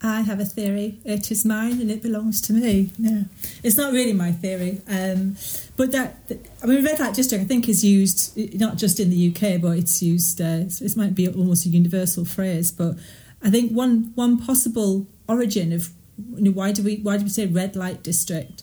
I 0.05 0.21
have 0.21 0.41
a 0.41 0.45
theory. 0.45 0.99
It 1.05 1.31
is 1.31 1.45
mine 1.45 1.79
and 1.79 1.89
it 1.89 2.01
belongs 2.01 2.41
to 2.41 2.53
me. 2.53 2.91
Yeah, 2.97 3.23
it's 3.63 3.77
not 3.77 3.93
really 3.93 4.11
my 4.11 4.33
theory, 4.33 4.81
um, 4.87 5.37
but 5.77 5.93
that 5.93 6.17
I 6.61 6.65
mean, 6.65 6.83
red 6.83 6.99
light 6.99 7.15
district 7.15 7.41
I 7.45 7.47
think 7.47 7.69
is 7.69 7.85
used 7.85 8.37
not 8.59 8.75
just 8.75 8.99
in 8.99 9.09
the 9.09 9.29
UK, 9.29 9.61
but 9.61 9.77
it's 9.77 10.03
used. 10.03 10.41
Uh, 10.41 10.65
it 10.67 10.97
might 10.97 11.15
be 11.15 11.29
almost 11.29 11.65
a 11.65 11.69
universal 11.69 12.25
phrase, 12.25 12.69
but 12.69 12.95
I 13.41 13.49
think 13.49 13.71
one 13.71 14.11
one 14.15 14.37
possible 14.37 15.07
origin 15.29 15.71
of 15.71 15.89
you 16.35 16.43
know, 16.43 16.51
why 16.51 16.73
do 16.73 16.83
we 16.83 16.97
why 16.97 17.17
do 17.17 17.23
we 17.23 17.29
say 17.29 17.47
red 17.47 17.77
light 17.77 18.03
district 18.03 18.61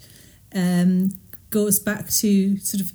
um, 0.55 1.11
goes 1.49 1.79
back 1.79 2.11
to 2.11 2.59
sort 2.59 2.83
of 2.83 2.93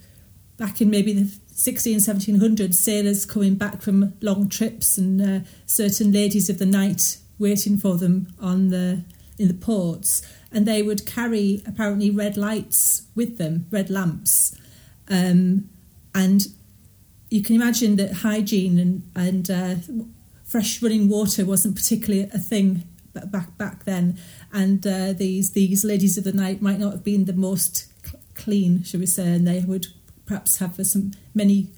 back 0.58 0.82
in 0.82 0.90
maybe 0.90 1.14
the 1.14 1.36
16 1.48 2.00
1700s 2.00 2.76
sailors 2.76 3.26
coming 3.26 3.56
back 3.56 3.82
from 3.82 4.14
long 4.22 4.50
trips 4.50 4.98
and 4.98 5.22
uh, 5.22 5.46
certain 5.66 6.12
ladies 6.12 6.50
of 6.50 6.60
the 6.60 6.66
night 6.66 7.18
waiting 7.40 7.78
for 7.78 7.98
them 7.98 8.28
on 8.40 8.70
the 8.70 9.04
in 9.38 9.48
the 9.50 9.54
ports, 9.54 10.22
and 10.52 10.66
they 10.66 10.82
would 10.82 11.06
carry 11.06 11.62
apparently 11.66 12.10
red 12.10 12.38
lights 12.38 13.04
with 13.16 13.38
them, 13.38 13.66
red 13.70 13.90
lamps, 13.90 14.56
um, 15.10 15.70
and 16.14 16.48
you 17.30 17.44
can 17.44 17.56
imagine 17.56 17.98
that 17.98 18.14
hygiene 18.18 18.80
and 18.80 19.04
and 19.16 19.52
uh, 19.52 19.76
fresh 20.44 20.82
running 20.82 21.10
water 21.10 21.44
wasn't 21.46 21.76
particularly 21.76 22.30
a 22.34 22.40
thing 22.40 22.84
back 23.26 23.58
back 23.58 23.86
then, 23.86 24.18
and 24.54 24.86
uh, 24.88 25.14
these 25.14 25.52
these 25.52 25.84
ladies 25.84 26.18
of 26.18 26.24
the 26.24 26.34
night 26.34 26.62
might 26.62 26.80
not 26.80 26.94
have 26.94 27.04
been 27.04 27.26
the 27.26 27.34
most 27.34 27.88
clean, 28.34 28.84
shall 28.84 29.00
we 29.00 29.06
say, 29.06 29.28
and 29.34 29.48
they 29.48 29.62
would 29.62 29.88
perhaps 30.26 30.58
have 30.58 30.76
some 30.86 31.12
many 31.34 31.70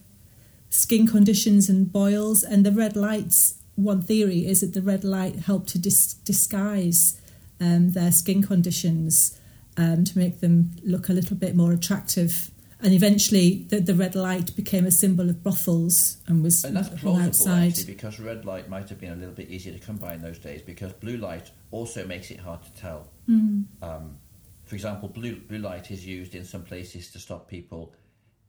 skin 0.70 1.08
conditions 1.08 1.70
and 1.70 1.92
boils, 1.92 2.44
and 2.44 2.66
the 2.66 2.72
red 2.72 2.96
lights 2.96 3.57
one 3.78 4.02
theory 4.02 4.46
is 4.46 4.62
that 4.62 4.74
the 4.74 4.82
red 4.82 5.04
light 5.04 5.36
helped 5.38 5.70
to 5.70 5.80
dis- 5.80 6.14
disguise 6.14 7.22
um, 7.62 7.92
their 7.92 8.12
skin 8.12 8.42
conditions 8.42 9.40
um, 9.78 10.04
to 10.04 10.18
make 10.18 10.40
them 10.42 10.72
look 10.84 11.10
a 11.10 11.14
little 11.14 11.38
bit 11.38 11.56
more 11.56 11.72
attractive. 11.72 12.52
And 12.80 12.94
eventually, 12.94 13.66
the, 13.70 13.80
the 13.80 13.94
red 13.94 14.16
light 14.16 14.56
became 14.56 14.86
a 14.86 14.92
symbol 14.92 15.30
of 15.30 15.44
brothels 15.44 16.18
and 16.28 16.44
was 16.44 16.64
and 16.64 16.76
that's 16.76 16.90
plausible 16.90 17.18
outside. 17.18 17.70
Actually, 17.70 17.94
because 17.94 18.20
red 18.20 18.46
light 18.46 18.68
might 18.68 18.90
have 18.90 19.00
been 19.00 19.14
a 19.14 19.16
little 19.16 19.34
bit 19.34 19.50
easier 19.50 19.74
to 19.74 19.80
come 19.80 19.98
by 19.98 20.14
in 20.14 20.22
those 20.22 20.38
days. 20.40 20.62
Because 20.62 20.94
blue 20.94 21.18
light 21.18 21.52
also 21.72 22.06
makes 22.06 22.30
it 22.30 22.40
hard 22.40 22.62
to 22.64 22.72
tell. 22.74 23.08
Mm. 23.30 23.66
Um, 23.82 24.18
for 24.66 24.76
example, 24.76 25.10
blue 25.10 25.38
blue 25.38 25.60
light 25.60 25.90
is 25.90 26.06
used 26.06 26.36
in 26.36 26.46
some 26.46 26.64
places 26.64 27.12
to 27.12 27.20
stop 27.20 27.48
people 27.48 27.94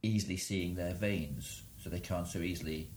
easily 0.03 0.37
seeing 0.37 0.75
their 0.75 0.95
veins, 0.95 1.63
so 1.79 1.89
they 1.89 2.01
can't 2.01 2.27
so 2.27 2.41
easily 2.41 2.91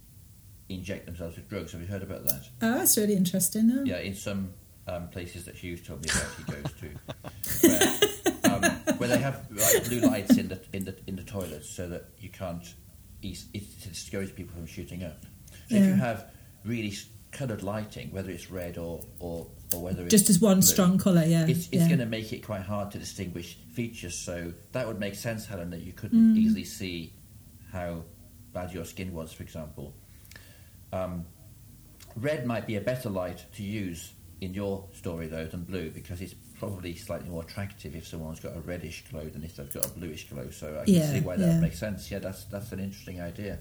inject 0.74 1.06
themselves 1.06 1.36
with 1.36 1.50
drugs. 1.50 1.72
Have 1.72 1.82
you 1.82 1.88
heard 1.88 2.04
about 2.04 2.26
that? 2.26 2.50
Oh, 2.62 2.78
that's 2.80 2.98
really 2.98 3.16
interesting. 3.16 3.68
No? 3.68 3.84
Yeah, 3.84 4.00
in 4.00 4.16
some 4.16 4.54
um, 4.88 5.10
places 5.10 5.46
that 5.46 5.56
Hugh's 5.56 5.86
told 5.86 6.04
me 6.04 6.10
about, 6.12 6.28
he 6.38 6.44
goes 6.52 6.74
to, 6.80 7.68
where, 7.68 8.54
um, 8.56 8.98
where 8.98 9.10
they 9.10 9.18
have 9.18 9.46
like, 9.52 9.88
blue 9.88 10.00
lights 10.02 10.38
in 10.38 10.48
the 10.48 10.60
in 10.74 10.86
the 10.86 10.96
in 11.08 11.16
the 11.16 11.24
toilets, 11.24 11.70
so 11.70 11.88
that 11.90 12.06
you 12.20 12.30
can't. 12.30 12.74
It 13.24 13.38
discourages 13.84 14.32
people 14.32 14.56
from 14.56 14.66
shooting 14.66 15.04
up. 15.04 15.24
So 15.70 15.76
yeah. 15.76 15.82
if 15.82 15.88
you 15.88 15.94
have 15.94 16.26
really 16.66 16.94
coloured 17.32 17.62
lighting, 17.62 18.12
whether 18.12 18.32
it's 18.32 18.50
red 18.50 18.78
or 18.78 19.04
or, 19.20 19.48
or 19.76 19.82
whether 19.82 20.08
just 20.08 20.30
as 20.30 20.40
one 20.40 20.58
blue, 20.58 20.68
strong 20.68 20.98
colour, 20.98 21.24
yeah, 21.24 21.46
it's, 21.46 21.68
it's 21.68 21.74
yeah. 21.74 21.88
going 21.88 22.00
to 22.00 22.08
make 22.08 22.34
it 22.34 22.44
quite 22.44 22.64
hard 22.64 22.90
to 22.92 22.98
distinguish 22.98 23.58
features. 23.74 24.18
So 24.18 24.54
that 24.72 24.88
would 24.88 25.00
make 25.00 25.16
sense, 25.16 25.46
Helen, 25.46 25.70
that 25.70 25.82
you 25.82 25.94
couldn't 25.94 26.34
mm. 26.34 26.38
easily 26.38 26.64
see 26.64 27.14
how 27.72 28.04
bad 28.54 28.74
your 28.74 28.86
skin 28.86 29.14
was, 29.14 29.32
for 29.32 29.44
example. 29.44 29.94
Um, 30.94 31.26
red 32.16 32.46
might 32.46 32.68
be 32.68 32.76
a 32.76 32.82
better 32.82 33.10
light 33.10 33.46
to 33.56 33.64
use 33.64 34.14
in 34.42 34.54
your 34.54 34.88
story 34.94 35.28
though 35.28 35.46
than 35.46 35.64
blue 35.64 35.92
because 35.92 36.20
it's 36.20 36.34
probably 36.60 36.96
slightly 36.96 37.30
more 37.30 37.44
attractive 37.44 37.96
if 37.96 38.08
someone's 38.08 38.40
got 38.40 38.56
a 38.56 38.60
reddish 38.62 39.04
glow 39.10 39.28
than 39.30 39.44
if 39.44 39.56
they've 39.56 39.74
got 39.74 39.86
a 39.86 39.90
bluish 39.90 40.30
glow. 40.30 40.50
So 40.50 40.80
I 40.82 40.86
can 40.86 40.94
yeah, 40.94 41.12
see 41.12 41.20
why 41.22 41.38
that 41.38 41.48
yeah. 41.48 41.60
makes 41.60 41.80
sense. 41.80 42.10
Yeah, 42.12 42.20
that's 42.20 42.46
that's 42.46 42.72
an 42.72 42.80
interesting 42.80 43.22
idea. 43.22 43.60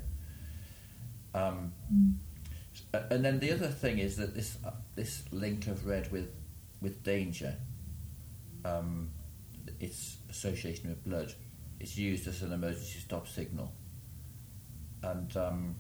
Um, 1.35 1.73
mm. 1.93 2.15
And 2.93 3.25
then 3.25 3.39
the 3.39 3.53
other 3.53 3.69
thing 3.69 3.99
is 3.99 4.17
that 4.17 4.35
this 4.35 4.59
uh, 4.65 4.71
this 4.97 5.23
link 5.33 5.67
of 5.67 5.87
red 5.87 6.11
with 6.11 6.29
with 6.81 7.03
danger, 7.03 7.57
um, 8.65 9.11
its 9.81 10.17
association 10.29 10.89
with 10.89 11.05
blood, 11.05 11.33
is 11.79 11.99
used 11.99 12.27
as 12.27 12.43
an 12.43 12.53
emergency 12.53 12.99
stop 12.99 13.29
signal, 13.29 13.73
and 15.03 15.37
um, 15.37 15.77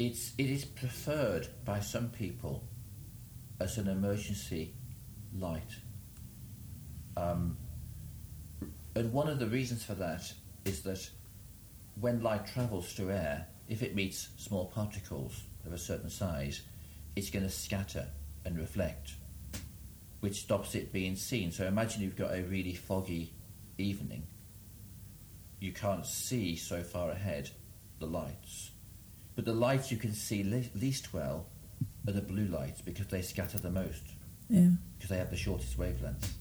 it's 0.00 0.32
it 0.38 0.48
is 0.48 0.64
preferred 0.64 1.46
by 1.66 1.78
some 1.78 2.08
people 2.08 2.64
as 3.60 3.76
an 3.76 3.86
emergency 3.86 4.72
light. 5.36 5.76
Um, 7.18 7.58
and 8.96 9.12
one 9.12 9.28
of 9.28 9.38
the 9.38 9.46
reasons 9.46 9.84
for 9.84 9.92
that 9.94 10.32
is 10.64 10.80
that 10.82 11.06
when 12.00 12.22
light 12.22 12.46
travels 12.46 12.90
through 12.94 13.10
air, 13.10 13.46
if 13.68 13.82
it 13.82 13.94
meets 13.94 14.30
small 14.38 14.64
particles 14.66 15.42
of 15.66 15.74
a 15.74 15.78
certain 15.78 16.08
size, 16.08 16.62
it's 17.14 17.28
going 17.28 17.44
to 17.44 17.50
scatter 17.50 18.08
and 18.46 18.58
reflect, 18.58 19.12
which 20.20 20.40
stops 20.40 20.74
it 20.74 20.94
being 20.94 21.14
seen. 21.14 21.52
So 21.52 21.66
imagine 21.66 22.00
you've 22.00 22.16
got 22.16 22.34
a 22.34 22.42
really 22.42 22.74
foggy 22.74 23.34
evening. 23.76 24.26
You 25.60 25.72
can't 25.72 26.06
see 26.06 26.56
so 26.56 26.82
far 26.82 27.10
ahead 27.10 27.50
the 27.98 28.06
lights 28.06 28.69
but 29.40 29.46
the 29.46 29.58
lights 29.58 29.90
you 29.90 29.96
can 29.96 30.12
see 30.12 30.44
le- 30.44 30.78
least 30.78 31.14
well 31.14 31.46
are 32.06 32.12
the 32.12 32.20
blue 32.20 32.44
lights 32.44 32.82
because 32.82 33.06
they 33.06 33.22
scatter 33.22 33.56
the 33.56 33.70
most. 33.70 34.02
Yeah. 34.50 34.68
Because 34.98 35.08
they 35.08 35.16
have 35.16 35.30
the 35.30 35.36
shortest 35.38 35.78
wavelength. 35.78 36.34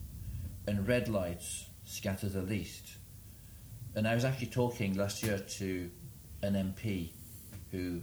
And 0.68 0.86
red 0.86 1.08
lights 1.08 1.70
scatter 1.86 2.28
the 2.28 2.42
least. 2.42 2.98
And 3.96 4.06
I 4.06 4.16
was 4.16 4.26
actually 4.26 4.48
talking 4.48 4.98
last 4.98 5.24
year 5.24 5.40
to 5.40 5.90
an 6.42 6.56
MP 6.56 7.12
who 7.72 8.02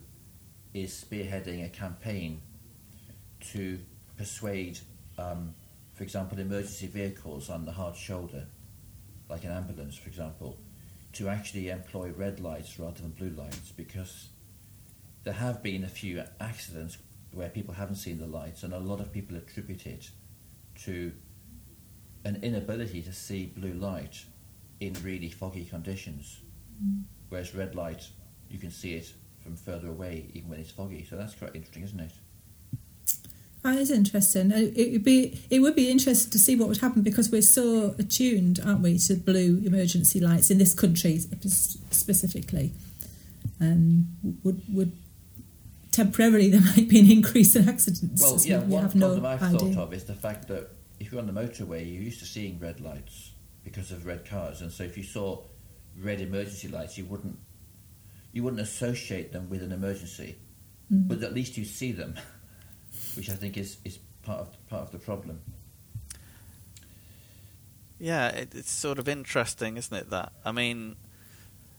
is 0.73 1.05
spearheading 1.07 1.67
a 1.67 1.69
campaign 1.69 2.41
to 3.53 3.79
persuade, 4.17 4.79
um, 5.19 5.55
for 5.93 6.05
example, 6.05 6.39
emergency 6.39 6.87
vehicles 6.87 7.51
on 7.51 7.67
the 7.67 7.73
hard 7.73 7.97
shoulder, 7.97 8.47
like 9.29 9.45
an 9.45 9.51
ambulance, 9.51 9.99
for 9.99 10.09
example, 10.09 10.57
to 11.13 11.29
actually 11.29 11.69
employ 11.69 12.13
red 12.13 12.41
lights 12.41 12.79
rather 12.81 13.03
than 13.03 13.11
blue 13.11 13.35
lights 13.37 13.73
because 13.77 14.29
there 15.27 15.35
have 15.35 15.61
been 15.61 15.83
a 15.83 15.89
few 15.89 16.23
accidents 16.41 16.99
where 17.33 17.49
people 17.49 17.75
haven't 17.75 17.97
seen 17.97 18.21
the 18.21 18.29
lights, 18.29 18.63
and 18.63 18.73
a 18.73 18.79
lot 18.79 19.01
of 19.01 19.13
people 19.13 19.37
attribute 19.37 19.85
it 19.85 20.09
to 20.85 21.13
an 22.25 22.39
inability 22.45 23.03
to 23.03 23.13
see 23.13 23.47
blue 23.47 23.73
light 23.73 24.25
in 24.79 24.95
really 25.03 25.29
foggy 25.29 25.65
conditions. 25.65 26.39
Mm. 26.81 27.03
Whereas 27.29 27.57
red 27.57 27.75
light, 27.75 28.09
you 28.49 28.61
can 28.61 28.71
see 28.71 28.95
it 28.95 29.13
from 29.43 29.57
further 29.57 29.89
away, 29.89 30.31
even 30.33 30.49
when 30.49 30.61
it's 30.61 30.71
foggy. 30.71 31.05
So 31.05 31.17
that's 31.17 31.35
quite 31.35 31.57
interesting, 31.57 31.83
isn't 31.83 32.01
it? 32.01 32.13
That 33.65 33.79
is 33.79 33.91
interesting. 33.91 34.53
Uh, 34.53 34.71
it 34.77 34.93
would 34.93 35.05
be 35.05 35.41
it 35.51 35.59
would 35.59 35.75
be 35.75 35.91
interesting 35.91 36.31
to 36.31 36.39
see 36.39 36.55
what 36.55 36.69
would 36.69 36.79
happen 36.79 37.03
because 37.03 37.33
we're 37.33 37.43
so 37.43 37.97
attuned, 37.99 38.61
aren't 38.65 38.81
we, 38.81 38.97
to 38.99 39.17
blue 39.17 39.61
emergency 39.67 40.21
lights 40.21 40.53
in 40.53 40.59
this 40.59 40.73
country 40.73 41.19
specifically. 41.91 42.75
Um, 43.61 44.07
would 44.45 44.63
would 44.69 44.93
temporarily 45.97 46.51
there 46.51 46.61
might 46.61 46.89
be 46.89 47.01
an 47.01 47.11
increase 47.11 47.57
in 47.57 47.69
accidents. 47.69 48.23
Well, 48.23 48.39
yeah, 48.45 48.59
one 48.59 48.83
have 48.83 48.93
problem 48.93 49.23
no 49.23 49.29
I've 49.29 49.43
idea. 49.43 49.59
thought 49.59 49.83
of 49.83 49.95
is 49.95 50.05
the 50.05 50.15
fact 50.15 50.49
that 50.49 50.71
if 51.01 51.11
you're 51.11 51.21
on 51.21 51.27
the 51.27 51.33
motorway, 51.33 51.81
you're 51.93 52.03
used 52.03 52.21
to 52.21 52.27
seeing 52.27 52.59
red 52.59 52.81
lights 52.81 53.33
because 53.65 53.91
of 53.91 54.07
red 54.07 54.25
cars, 54.29 54.61
and 54.61 54.71
so 54.71 54.85
if 54.85 54.97
you 54.97 55.03
saw 55.03 55.43
red 56.01 56.21
emergency 56.21 56.69
lights, 56.69 56.97
you 56.99 57.05
wouldn't 57.07 57.39
you 58.33 58.43
wouldn't 58.43 58.61
associate 58.61 59.33
them 59.33 59.49
with 59.49 59.63
an 59.63 59.73
emergency, 59.73 60.37
mm. 60.93 61.09
but 61.09 61.23
at 61.23 61.33
least 61.33 61.57
you 61.57 61.65
see 61.65 61.93
them, 61.93 62.15
which 63.17 63.31
I 63.31 63.33
think 63.33 63.57
is, 63.57 63.79
is 63.85 63.99
part 64.23 64.41
of 64.41 64.69
part 64.69 64.83
of 64.83 64.93
the 64.93 64.99
problem. 64.99 65.41
Yeah, 67.99 68.29
it, 68.29 68.55
it's 68.55 68.71
sort 68.71 68.99
of 68.99 69.09
interesting, 69.09 69.79
isn't 69.79 69.97
it? 69.97 70.11
That 70.11 70.33
I 70.45 70.53
mean, 70.53 70.97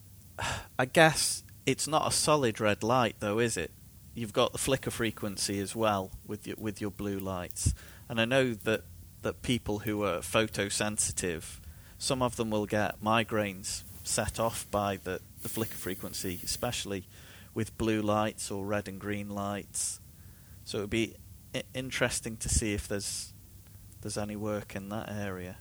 I 0.80 0.86
guess 0.86 1.44
it's 1.66 1.88
not 1.88 2.08
a 2.08 2.12
solid 2.12 2.60
red 2.60 2.82
light, 2.82 3.18
though, 3.20 3.40
is 3.40 3.58
it? 3.58 3.72
You've 4.18 4.34
got 4.34 4.52
the 4.52 4.58
flicker 4.58 4.90
frequency 4.90 5.60
as 5.60 5.76
well 5.76 6.12
with 6.26 6.48
your 6.48 6.56
with 6.58 6.82
your 6.82 6.90
blue 6.90 7.20
lights. 7.20 7.74
And 8.10 8.20
I 8.20 8.26
know 8.26 8.54
that 8.54 8.84
that 9.22 9.42
people 9.44 9.80
who 9.80 10.04
are 10.04 10.20
photosensitive, 10.20 11.60
some 11.98 12.22
of 12.22 12.36
them 12.36 12.50
will 12.50 12.66
get 12.66 13.02
migraines 13.02 13.84
set 14.04 14.40
off 14.40 14.70
by 14.72 14.98
the, 14.98 15.20
the 15.42 15.50
flicker 15.50 15.76
frequency, 15.76 16.40
especially 16.44 17.06
with 17.54 17.78
blue 17.78 18.02
lights 18.02 18.50
or 18.50 18.66
red 18.66 18.88
and 18.88 19.00
green 19.00 19.30
lights. 19.30 20.00
So 20.64 20.80
it 20.80 20.82
would 20.82 20.90
be 20.90 21.16
I- 21.54 21.64
interesting 21.74 22.38
to 22.38 22.50
see 22.50 22.74
if 22.74 22.88
there's 22.88 23.34
there's 24.02 24.18
any 24.18 24.36
work 24.36 24.76
in 24.76 24.90
that 24.90 25.12
area. 25.12 25.58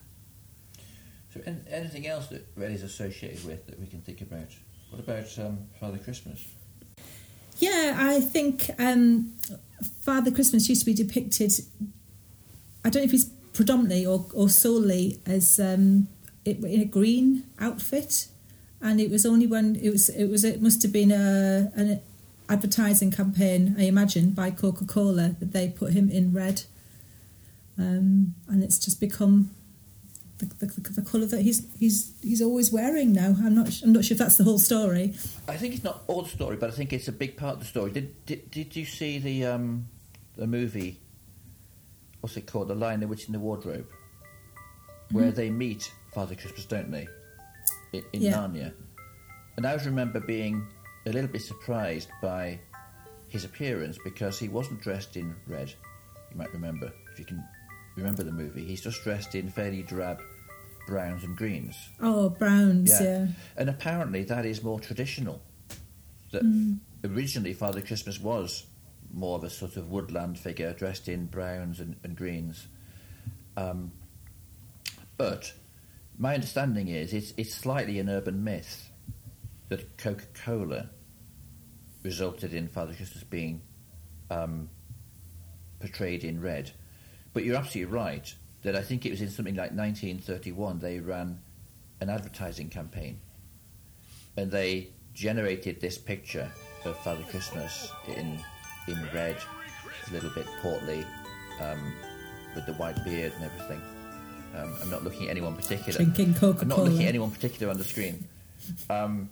So, 1.35 1.43
anything 1.71 2.07
else 2.07 2.29
that 2.29 2.47
red 2.57 2.71
is 2.71 2.83
associated 2.83 3.45
with 3.45 3.67
that 3.67 3.79
we 3.79 3.87
can 3.87 4.01
think 4.01 4.23
about? 4.23 4.49
What 4.91 5.01
about 5.01 5.39
um, 5.39 5.59
Father 5.79 5.99
Christmas? 5.99 6.43
Yeah, 7.59 7.97
I 7.99 8.21
think 8.21 8.71
um, 8.79 9.33
Father 10.03 10.31
Christmas 10.31 10.69
used 10.69 10.83
to 10.83 10.87
be 10.87 10.95
depicted. 10.95 11.53
I 12.85 12.91
don't 12.91 13.03
know 13.03 13.07
if 13.07 13.11
he's 13.11 13.31
predominantly 13.55 14.05
or, 14.05 14.27
or 14.35 14.49
solely 14.49 15.21
as 15.27 15.59
um, 15.59 16.09
in 16.45 16.81
a 16.81 16.85
green 16.85 17.45
outfit, 17.59 18.29
and 18.81 19.01
it 19.01 19.11
was 19.11 19.25
only 19.25 19.47
when 19.47 19.77
it 19.77 19.91
was 19.91 20.09
it 20.11 20.27
was 20.27 20.45
it 20.45 20.61
must 20.61 20.83
have 20.83 20.93
been 20.93 21.11
a 21.11 21.73
an 21.75 22.01
advertising 22.49 23.11
campaign, 23.11 23.75
I 23.79 23.85
imagine, 23.85 24.31
by 24.31 24.51
Coca 24.51 24.85
Cola 24.85 25.35
that 25.41 25.53
they 25.53 25.69
put 25.69 25.95
him 25.95 26.11
in 26.11 26.33
red, 26.33 26.65
um, 27.79 28.35
and 28.49 28.63
it's 28.63 28.79
just 28.79 29.01
become 29.01 29.51
the, 30.39 30.47
the, 30.47 30.67
the 31.01 31.03
colour 31.03 31.27
that 31.27 31.41
he's 31.43 31.67
he's 31.79 32.13
he's 32.23 32.43
always 32.43 32.73
wearing 32.73 33.13
now. 33.13 33.35
I'm 33.43 33.55
not 33.55 33.69
I'm 33.83 33.93
not 33.93 34.05
sure 34.05 34.15
if 34.15 34.19
that's 34.19 34.37
the 34.37 34.45
whole 34.45 34.59
story. 34.59 35.15
I 35.49 35.57
think 35.57 35.75
it's 35.75 35.85
not 35.85 36.03
all 36.07 36.23
the 36.23 36.29
story, 36.29 36.57
but 36.57 36.69
I 36.71 36.73
think 36.73 36.93
it's 36.93 37.09
a 37.09 37.13
big 37.13 37.37
part 37.37 37.55
of 37.55 37.61
the 37.61 37.67
story. 37.67 37.91
Did 37.91 38.27
did, 38.27 38.51
did 38.51 38.77
you 38.77 38.85
see 38.85 39.19
the 39.19 39.47
um, 39.47 39.89
the 40.37 40.47
movie? 40.47 41.01
What's 42.21 42.37
it 42.37 42.47
called? 42.47 42.69
The 42.69 42.75
Lion, 42.75 43.01
the 43.01 43.07
Witch, 43.09 43.27
in 43.27 43.33
the 43.33 43.39
Wardrobe, 43.39 43.87
where 45.13 45.31
they 45.31 45.51
meet 45.51 45.93
Father 46.13 46.35
Christmas, 46.35 46.65
don't 46.65 46.91
they? 46.91 47.07
In, 47.93 48.05
in 48.13 48.23
Yeah. 48.23 48.33
Narnia, 48.39 48.73
and 49.57 49.67
I 49.67 49.71
always 49.71 49.87
remember 49.87 50.21
being 50.21 50.67
a 51.07 51.11
little 51.13 51.29
bit 51.31 51.43
surprised 51.43 52.09
by 52.21 52.59
his 53.29 53.45
appearance 53.45 53.97
because 54.05 54.39
he 54.39 54.49
wasn't 54.49 54.81
dressed 54.81 55.17
in 55.17 55.35
red. 55.47 55.73
You 56.31 56.37
might 56.37 56.53
remember 56.53 56.93
if 57.13 57.19
you 57.19 57.25
can 57.25 57.43
remember 57.97 58.23
the 58.23 58.33
movie. 58.33 58.65
He's 58.65 58.83
just 58.83 59.03
dressed 59.03 59.35
in 59.35 59.51
fairly 59.51 59.83
drab 59.83 60.21
browns 60.87 61.25
and 61.25 61.37
greens. 61.37 61.77
Oh, 62.01 62.29
Browns, 62.29 62.91
yeah. 63.01 63.27
And 63.57 63.69
apparently 63.69 64.23
that 64.25 64.47
is 64.47 64.63
more 64.63 64.79
traditional. 64.79 65.41
That 66.33 66.79
originally 67.05 67.55
Father 67.55 67.81
Christmas 67.81 68.21
was 68.21 68.67
more 69.13 69.37
of 69.37 69.45
a 69.45 69.51
sort 69.51 69.77
of 69.77 69.91
woodland 69.91 70.39
figure 70.39 70.73
dressed 70.73 71.09
in 71.09 71.27
browns 71.27 71.81
and, 71.81 71.97
and 72.03 72.17
greens. 72.17 72.67
Um, 73.57 73.93
but 75.17 75.53
my 76.19 76.35
understanding 76.35 76.89
is 76.89 77.13
it's, 77.13 77.33
it's 77.37 77.55
slightly 77.55 77.99
an 77.99 78.09
urban 78.09 78.45
myth 78.45 78.91
that 79.69 79.97
Coca 79.97 80.27
Cola 80.45 80.91
resulted 82.03 82.55
in 82.55 82.69
Father 82.69 82.95
Christmas 82.95 83.25
being 83.25 83.63
um, 84.31 84.69
portrayed 85.81 86.25
in 86.25 86.41
red. 86.41 86.71
But 87.37 87.45
you're 87.45 87.57
absolutely 87.57 87.93
right 87.93 88.35
that 88.63 88.75
I 88.77 88.81
think 88.81 89.05
it 89.05 89.11
was 89.11 89.21
in 89.21 89.29
something 89.29 89.57
like 89.57 89.73
1931 89.73 90.79
they 90.79 91.01
ran 91.01 91.39
an 92.01 92.09
advertising 92.09 92.71
campaign 92.71 93.21
and 94.39 94.51
they 94.51 94.89
generated 95.13 95.79
this 95.79 95.99
picture 95.99 96.51
of 96.87 96.97
Father 97.01 97.23
Christmas 97.25 97.93
in 98.09 98.41
in 98.89 99.07
red, 99.13 99.37
a 100.09 100.13
little 100.15 100.31
bit 100.31 100.47
portly, 100.63 101.05
um, 101.61 101.93
with 102.55 102.65
the 102.65 102.73
white 102.73 103.05
beard 103.05 103.35
and 103.35 103.45
everything. 103.45 103.83
Um, 104.57 104.75
I'm 104.81 104.91
not 104.91 105.05
looking 105.05 105.25
at 105.25 105.33
anyone 105.33 105.57
particular. 105.57 105.93
Drinking 105.93 106.33
Coca-Cola. 106.33 106.63
I'm 106.63 106.69
not 106.69 106.79
looking 106.79 107.03
at 107.03 107.11
anyone 107.11 107.33
particular 107.33 107.71
on 107.71 107.77
the 107.77 107.85
screen. 107.85 108.27
Um, 108.89 109.29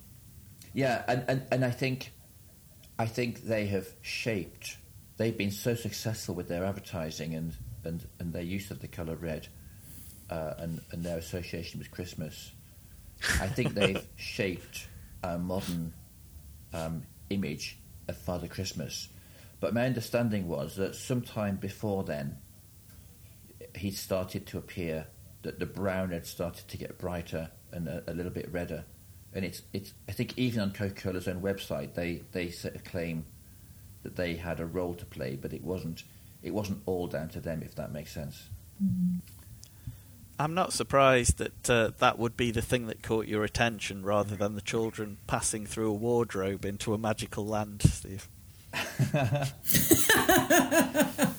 yeah, 0.75 1.05
and, 1.09 1.25
and, 1.27 1.43
and 1.51 1.64
I 1.64 1.71
think 1.71 2.12
I 2.99 3.07
think 3.07 3.45
they 3.45 3.64
have 3.69 3.88
shaped. 4.03 4.77
They've 5.17 5.38
been 5.38 5.51
so 5.51 5.75
successful 5.75 6.35
with 6.35 6.49
their 6.49 6.67
advertising 6.67 7.35
and, 7.35 7.57
and, 7.85 8.07
and 8.18 8.33
their 8.33 8.42
use 8.42 8.70
of 8.70 8.81
the 8.81 8.88
colour 8.88 9.16
red, 9.16 9.49
uh, 10.31 10.55
and 10.59 10.81
and 10.92 11.05
their 11.05 11.18
association 11.18 11.79
with 11.79 11.90
Christmas. 11.90 12.53
I 13.40 13.47
think 13.47 13.75
they've 13.75 14.05
shaped 14.16 14.88
a 15.23 15.38
modern 15.38 15.92
um, 16.73 17.03
image 17.31 17.79
of 18.09 18.16
Father 18.16 18.49
Christmas. 18.49 19.09
But 19.61 19.73
my 19.73 19.87
understanding 19.87 20.49
was 20.49 20.77
that 20.77 20.94
sometime 20.94 21.57
before 21.57 22.05
then, 22.05 22.37
he 23.75 23.90
started 23.90 24.47
to 24.49 24.59
appear. 24.59 25.07
That 25.42 25.59
the 25.59 25.66
brown 25.66 26.11
had 26.11 26.25
started 26.25 26.68
to 26.68 26.79
get 26.79 26.97
brighter 26.97 27.51
and 27.70 27.87
a, 27.87 28.03
a 28.07 28.14
little 28.14 28.33
bit 28.33 28.51
redder, 28.51 28.87
and 29.35 29.44
it's 29.44 29.61
it's. 29.75 29.92
I 30.09 30.12
think 30.12 30.38
even 30.38 30.61
on 30.61 30.73
Coca-Cola's 30.73 31.29
own 31.29 31.42
website, 31.42 31.92
they 31.92 32.23
they 32.33 32.49
sort 32.49 32.75
of 32.77 32.85
claim 32.85 33.27
that 34.05 34.16
they 34.16 34.37
had 34.37 34.61
a 34.61 34.66
role 34.66 34.94
to 34.94 35.05
play, 35.05 35.37
but 35.37 35.53
it 35.53 35.62
wasn't. 35.62 36.05
It 36.44 36.52
wasn't 36.52 36.83
all 36.85 37.07
down 37.07 37.30
to 37.30 37.40
them, 37.40 37.62
if 37.62 37.74
that 37.76 37.90
makes 37.90 38.12
sense. 38.12 38.50
I'm 40.38 40.52
not 40.52 40.74
surprised 40.74 41.38
that 41.38 41.70
uh, 41.70 41.90
that 41.98 42.18
would 42.18 42.37
be 42.37 42.50
the 42.50 42.61
thing 42.61 42.87
that 42.88 43.02
caught 43.02 43.26
your 43.26 43.44
attention 43.44 44.04
rather 44.04 44.37
than 44.37 44.54
the 44.54 44.61
children 44.61 45.16
passing 45.26 45.64
through 45.64 45.90
a 45.90 45.94
wardrobe 45.94 46.66
into 46.66 46.92
a 46.92 46.98
magical 46.98 47.46
land, 47.46 47.83
Steve. 47.83 48.28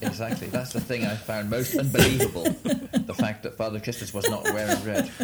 Exactly. 0.01 0.47
That's 0.47 0.71
the 0.71 0.79
thing 0.79 1.03
I 1.05 1.15
found 1.15 1.49
most 1.49 1.75
unbelievable: 1.75 2.43
the 2.43 3.15
fact 3.17 3.43
that 3.43 3.57
Father 3.57 3.81
Christmas 3.81 4.13
was 4.13 4.29
not 4.29 4.43
wearing 4.45 4.83
red. 4.85 5.11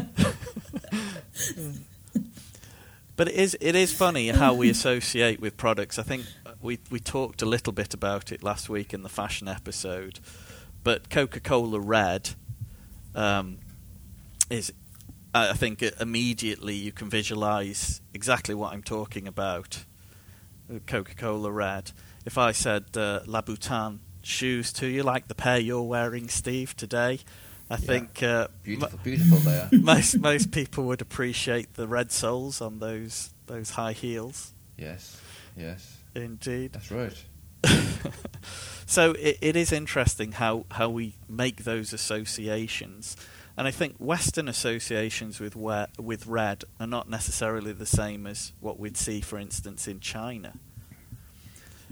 But 3.18 3.28
it 3.28 3.36
is 3.36 3.56
it 3.62 3.76
is 3.76 3.94
funny 3.94 4.30
how 4.30 4.56
we 4.56 4.70
associate 4.72 5.40
with 5.40 5.56
products. 5.56 6.00
I 6.00 6.04
think 6.04 6.26
we 6.62 6.80
we 6.90 7.00
talked 7.00 7.42
a 7.42 7.46
little 7.46 7.74
bit 7.74 7.94
about 7.94 8.32
it 8.32 8.44
last 8.44 8.70
week 8.70 8.94
in 8.94 9.04
the 9.04 9.10
fashion 9.10 9.48
episode, 9.48 10.20
but 10.84 11.10
Coca-Cola 11.10 11.80
Red 11.80 12.32
um, 13.16 13.58
is 14.50 14.74
I 15.34 15.54
think 15.54 15.82
immediately 15.82 16.76
you 16.76 16.92
can 16.92 17.10
visualize 17.10 18.02
exactly 18.14 18.54
what 18.54 18.74
I'm 18.74 18.84
talking 18.84 19.28
about. 19.28 19.86
Coca-Cola 20.88 21.52
Red. 21.52 21.92
If 22.26 22.38
I 22.38 22.52
said 22.52 22.86
uh, 22.96 23.22
Louboutin 23.26 24.00
shoes 24.22 24.72
to 24.74 24.88
you, 24.88 25.04
like 25.04 25.28
the 25.28 25.36
pair 25.36 25.60
you're 25.60 25.82
wearing, 25.82 26.28
Steve, 26.30 26.76
today, 26.76 27.20
I 27.70 27.78
think 27.78 28.22
uh, 28.22 28.48
Beautiful, 28.64 29.00
beautiful 29.04 29.38
there. 29.40 29.70
most 29.72 30.20
most 30.20 30.52
people 30.52 30.84
would 30.86 31.02
appreciate 31.02 31.76
the 31.76 31.88
red 31.88 32.12
soles 32.12 32.60
on 32.62 32.80
those 32.80 33.34
those 33.48 33.72
high 33.72 33.94
heels. 33.94 34.54
Yes, 34.78 35.20
yes, 35.56 35.98
Indeed. 36.16 36.74
that's 36.74 36.92
right. 36.92 37.26
So 38.92 39.14
it, 39.14 39.38
it 39.40 39.56
is 39.56 39.72
interesting 39.72 40.34
how, 40.34 40.66
how 40.72 40.90
we 40.90 41.16
make 41.30 41.64
those 41.64 41.94
associations, 41.94 43.16
and 43.56 43.66
I 43.66 43.72
think 43.72 43.96
Western 44.00 44.50
associations 44.50 45.40
with 45.40 45.56
we- 45.56 45.86
with 45.98 46.28
red 46.28 46.66
are 46.78 46.88
not 46.88 47.10
necessarily 47.10 47.72
the 47.72 47.86
same 47.86 48.28
as 48.28 48.52
what 48.60 48.78
we'd 48.78 48.98
see, 48.98 49.22
for 49.22 49.40
instance, 49.40 49.88
in 49.88 50.02
China. 50.02 50.56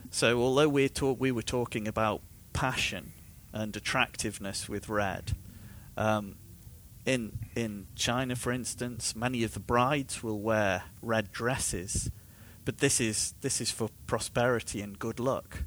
So 0.09 0.41
although 0.41 0.67
we 0.67 0.89
talk, 0.89 1.21
we 1.21 1.31
were 1.31 1.41
talking 1.41 1.87
about 1.87 2.21
passion 2.51 3.13
and 3.53 3.73
attractiveness 3.77 4.67
with 4.67 4.89
red, 4.89 5.37
um, 5.95 6.35
in 7.05 7.39
in 7.55 7.87
China, 7.95 8.35
for 8.35 8.51
instance, 8.51 9.15
many 9.15 9.45
of 9.45 9.53
the 9.53 9.61
brides 9.61 10.21
will 10.21 10.41
wear 10.41 10.83
red 11.01 11.31
dresses, 11.31 12.11
but 12.65 12.79
this 12.79 12.99
is 12.99 13.33
this 13.41 13.61
is 13.61 13.71
for 13.71 13.89
prosperity 14.07 14.81
and 14.81 14.97
good 14.99 15.19
luck, 15.19 15.63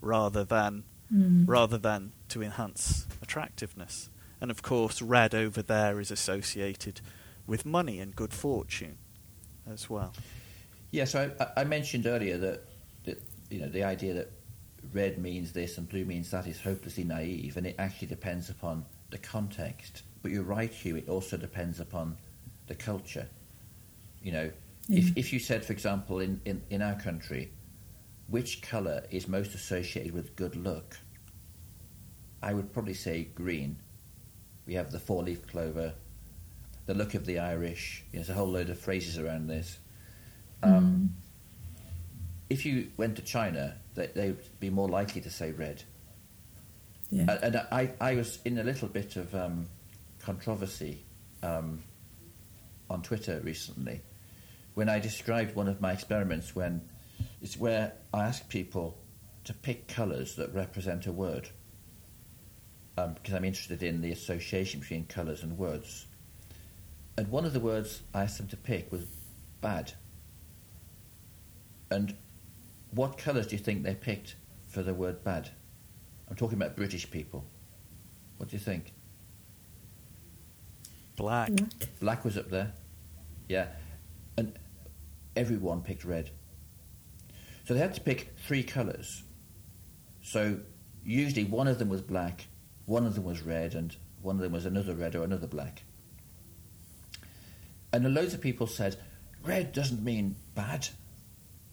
rather 0.00 0.44
than 0.44 0.84
mm. 1.12 1.44
rather 1.46 1.78
than 1.78 2.12
to 2.28 2.42
enhance 2.42 3.06
attractiveness. 3.22 4.10
And 4.40 4.50
of 4.50 4.62
course, 4.62 5.00
red 5.00 5.34
over 5.34 5.62
there 5.62 5.98
is 6.00 6.10
associated 6.10 7.00
with 7.46 7.64
money 7.64 8.00
and 8.00 8.14
good 8.14 8.34
fortune 8.34 8.98
as 9.70 9.88
well. 9.88 10.12
Yeah, 10.90 11.04
so 11.04 11.30
I, 11.40 11.44
I- 11.44 11.60
I 11.62 11.64
mentioned 11.64 12.06
earlier 12.06 12.38
that, 12.38 12.64
that 13.04 13.22
you 13.50 13.60
know 13.60 13.68
the 13.68 13.84
idea 13.84 14.14
that 14.14 14.30
red 14.92 15.18
means 15.18 15.52
this 15.52 15.78
and 15.78 15.88
blue 15.88 16.04
means 16.04 16.30
that 16.30 16.46
is 16.46 16.60
hopelessly 16.60 17.04
naive, 17.04 17.56
and 17.56 17.66
it 17.66 17.76
actually 17.78 18.08
depends 18.08 18.50
upon 18.50 18.84
the 19.10 19.18
context. 19.18 20.02
But 20.22 20.32
you're 20.32 20.42
right, 20.42 20.70
Hugh. 20.70 20.96
It 20.96 21.08
also 21.08 21.36
depends 21.36 21.80
upon 21.80 22.16
the 22.66 22.74
culture. 22.74 23.28
You 24.22 24.32
know, 24.32 24.50
Yeah. 24.88 25.00
if 25.00 25.16
if 25.16 25.32
you 25.32 25.38
said, 25.38 25.64
for 25.64 25.72
example, 25.72 26.20
in, 26.20 26.40
in, 26.44 26.62
in 26.70 26.82
our 26.82 26.94
country, 26.94 27.52
which 28.28 28.62
colour 28.62 29.04
is 29.10 29.28
most 29.28 29.54
associated 29.54 30.12
with 30.12 30.36
good 30.36 30.56
luck, 30.56 30.98
I 32.42 32.54
would 32.54 32.72
probably 32.72 32.94
say 32.94 33.24
green. 33.34 33.78
We 34.66 34.74
have 34.74 34.90
the 34.90 34.98
four-leaf 34.98 35.46
clover, 35.46 35.94
the 36.86 36.94
look 36.94 37.14
of 37.14 37.26
the 37.26 37.38
Irish. 37.38 38.04
You 38.12 38.18
know, 38.18 38.24
there's 38.24 38.30
a 38.30 38.38
whole 38.38 38.50
load 38.50 38.70
of 38.70 38.78
phrases 38.78 39.18
around 39.18 39.48
this. 39.48 39.78
Um, 40.62 41.14
if 42.50 42.66
you 42.66 42.90
went 42.96 43.16
to 43.16 43.22
China, 43.22 43.76
they, 43.94 44.06
they'd 44.08 44.60
be 44.60 44.70
more 44.70 44.88
likely 44.88 45.20
to 45.20 45.30
say 45.30 45.52
red. 45.52 45.82
Yeah. 47.10 47.26
And, 47.28 47.56
and 47.56 47.56
I, 47.70 47.92
I 48.00 48.14
was 48.14 48.40
in 48.44 48.58
a 48.58 48.64
little 48.64 48.88
bit 48.88 49.16
of 49.16 49.32
um, 49.34 49.68
controversy 50.20 51.04
um, 51.42 51.82
on 52.90 53.02
Twitter 53.02 53.40
recently 53.44 54.00
when 54.76 54.90
I 54.90 54.98
described 54.98 55.56
one 55.56 55.68
of 55.68 55.80
my 55.80 55.90
experiments 55.90 56.54
when 56.54 56.82
it's 57.40 57.56
where 57.56 57.94
I 58.12 58.24
ask 58.24 58.46
people 58.46 58.98
to 59.44 59.54
pick 59.54 59.88
colours 59.88 60.36
that 60.36 60.52
represent 60.52 61.06
a 61.06 61.12
word 61.12 61.48
um, 62.98 63.14
because 63.14 63.32
I'm 63.32 63.46
interested 63.46 63.82
in 63.82 64.02
the 64.02 64.12
association 64.12 64.80
between 64.80 65.06
colours 65.06 65.42
and 65.42 65.56
words. 65.56 66.06
And 67.16 67.28
one 67.30 67.46
of 67.46 67.54
the 67.54 67.60
words 67.60 68.02
I 68.12 68.24
asked 68.24 68.36
them 68.36 68.48
to 68.48 68.56
pick 68.58 68.92
was 68.92 69.06
bad. 69.62 69.94
And 71.90 72.14
what 72.90 73.16
colours 73.16 73.46
do 73.46 73.56
you 73.56 73.62
think 73.62 73.82
they 73.82 73.94
picked 73.94 74.36
for 74.68 74.82
the 74.82 74.92
word 74.92 75.24
bad? 75.24 75.48
I'm 76.28 76.36
talking 76.36 76.58
about 76.58 76.76
British 76.76 77.10
people. 77.10 77.46
What 78.36 78.50
do 78.50 78.56
you 78.56 78.60
think? 78.60 78.92
Black. 81.16 81.50
Black. 81.50 81.70
Black 81.98 82.24
was 82.26 82.36
up 82.36 82.50
there. 82.50 82.74
Yeah. 83.48 83.68
And 84.36 84.52
everyone 85.36 85.82
picked 85.82 86.04
red. 86.04 86.30
So 87.64 87.74
they 87.74 87.80
had 87.80 87.94
to 87.94 88.00
pick 88.00 88.34
three 88.46 88.62
colours. 88.62 89.22
So 90.22 90.60
usually 91.04 91.44
one 91.44 91.68
of 91.68 91.78
them 91.78 91.88
was 91.88 92.02
black, 92.02 92.46
one 92.86 93.06
of 93.06 93.14
them 93.14 93.24
was 93.24 93.42
red, 93.42 93.74
and 93.74 93.94
one 94.22 94.36
of 94.36 94.42
them 94.42 94.52
was 94.52 94.66
another 94.66 94.94
red 94.94 95.14
or 95.14 95.22
another 95.22 95.46
black. 95.46 95.82
And 97.92 98.14
loads 98.14 98.34
of 98.34 98.40
people 98.40 98.66
said, 98.66 98.96
red 99.44 99.72
doesn't 99.72 100.02
mean 100.02 100.36
bad, 100.54 100.88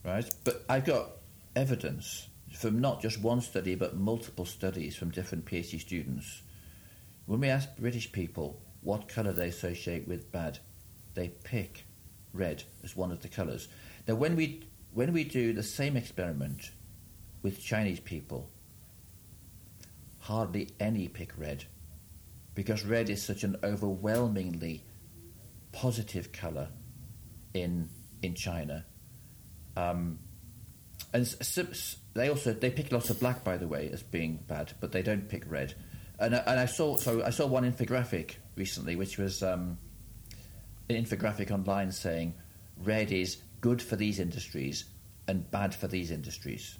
right? 0.04 0.30
But 0.44 0.64
I've 0.70 0.86
got 0.86 1.10
evidence 1.56 2.28
from 2.54 2.80
not 2.80 3.02
just 3.02 3.22
one 3.22 3.42
study, 3.42 3.76
but 3.76 3.98
multiple 3.98 4.46
studies 4.46 4.96
from 4.96 5.10
different 5.10 5.46
PhD 5.46 5.80
students. 5.80 6.42
When 7.26 7.40
we 7.40 7.50
ask 7.50 7.76
British 7.78 8.12
people 8.12 8.62
what 8.82 9.08
colour 9.08 9.32
they 9.32 9.48
associate 9.48 10.08
with 10.08 10.32
bad, 10.32 10.60
they 11.16 11.30
pick 11.44 11.86
red 12.34 12.64
as 12.84 12.96
one 12.96 13.12
of 13.12 13.22
the 13.22 13.28
colours. 13.28 13.68
Now, 14.08 14.16
when 14.16 14.36
we 14.36 14.68
when 14.94 15.14
we 15.14 15.24
do 15.24 15.54
the 15.54 15.64
same 15.64 15.98
experiment 15.98 16.72
with 17.42 17.62
Chinese 17.62 18.00
people, 18.00 18.50
hardly 20.20 20.70
any 20.80 21.08
pick 21.08 21.38
red, 21.38 21.66
because 22.56 22.86
red 22.86 23.10
is 23.10 23.22
such 23.22 23.44
an 23.44 23.56
overwhelmingly 23.64 24.84
positive 25.72 26.32
colour 26.32 26.70
in 27.54 27.90
in 28.22 28.34
China. 28.34 28.86
Um, 29.76 30.20
and 31.14 31.26
they 32.14 32.30
also 32.30 32.54
they 32.54 32.70
pick 32.70 32.92
lots 32.92 33.10
of 33.10 33.20
black, 33.20 33.44
by 33.44 33.58
the 33.58 33.68
way, 33.68 33.90
as 33.92 34.02
being 34.02 34.44
bad, 34.48 34.74
but 34.80 34.92
they 34.92 35.02
don't 35.02 35.30
pick 35.30 35.44
red. 35.50 35.76
And 36.20 36.34
and 36.36 36.60
I 36.60 36.66
saw 36.66 36.98
so 36.98 37.24
I 37.24 37.30
saw 37.30 37.46
one 37.46 37.70
infographic 37.70 38.36
recently, 38.56 38.96
which 38.96 39.18
was 39.18 39.44
um, 39.44 39.78
an 40.94 41.04
infographic 41.04 41.52
online 41.52 41.92
saying 41.92 42.34
red 42.84 43.12
is 43.12 43.38
good 43.62 43.82
for 43.82 43.96
these 43.96 44.20
industries 44.20 44.86
and 45.28 45.50
bad 45.52 45.74
for 45.74 45.88
these 45.88 46.12
industries. 46.12 46.78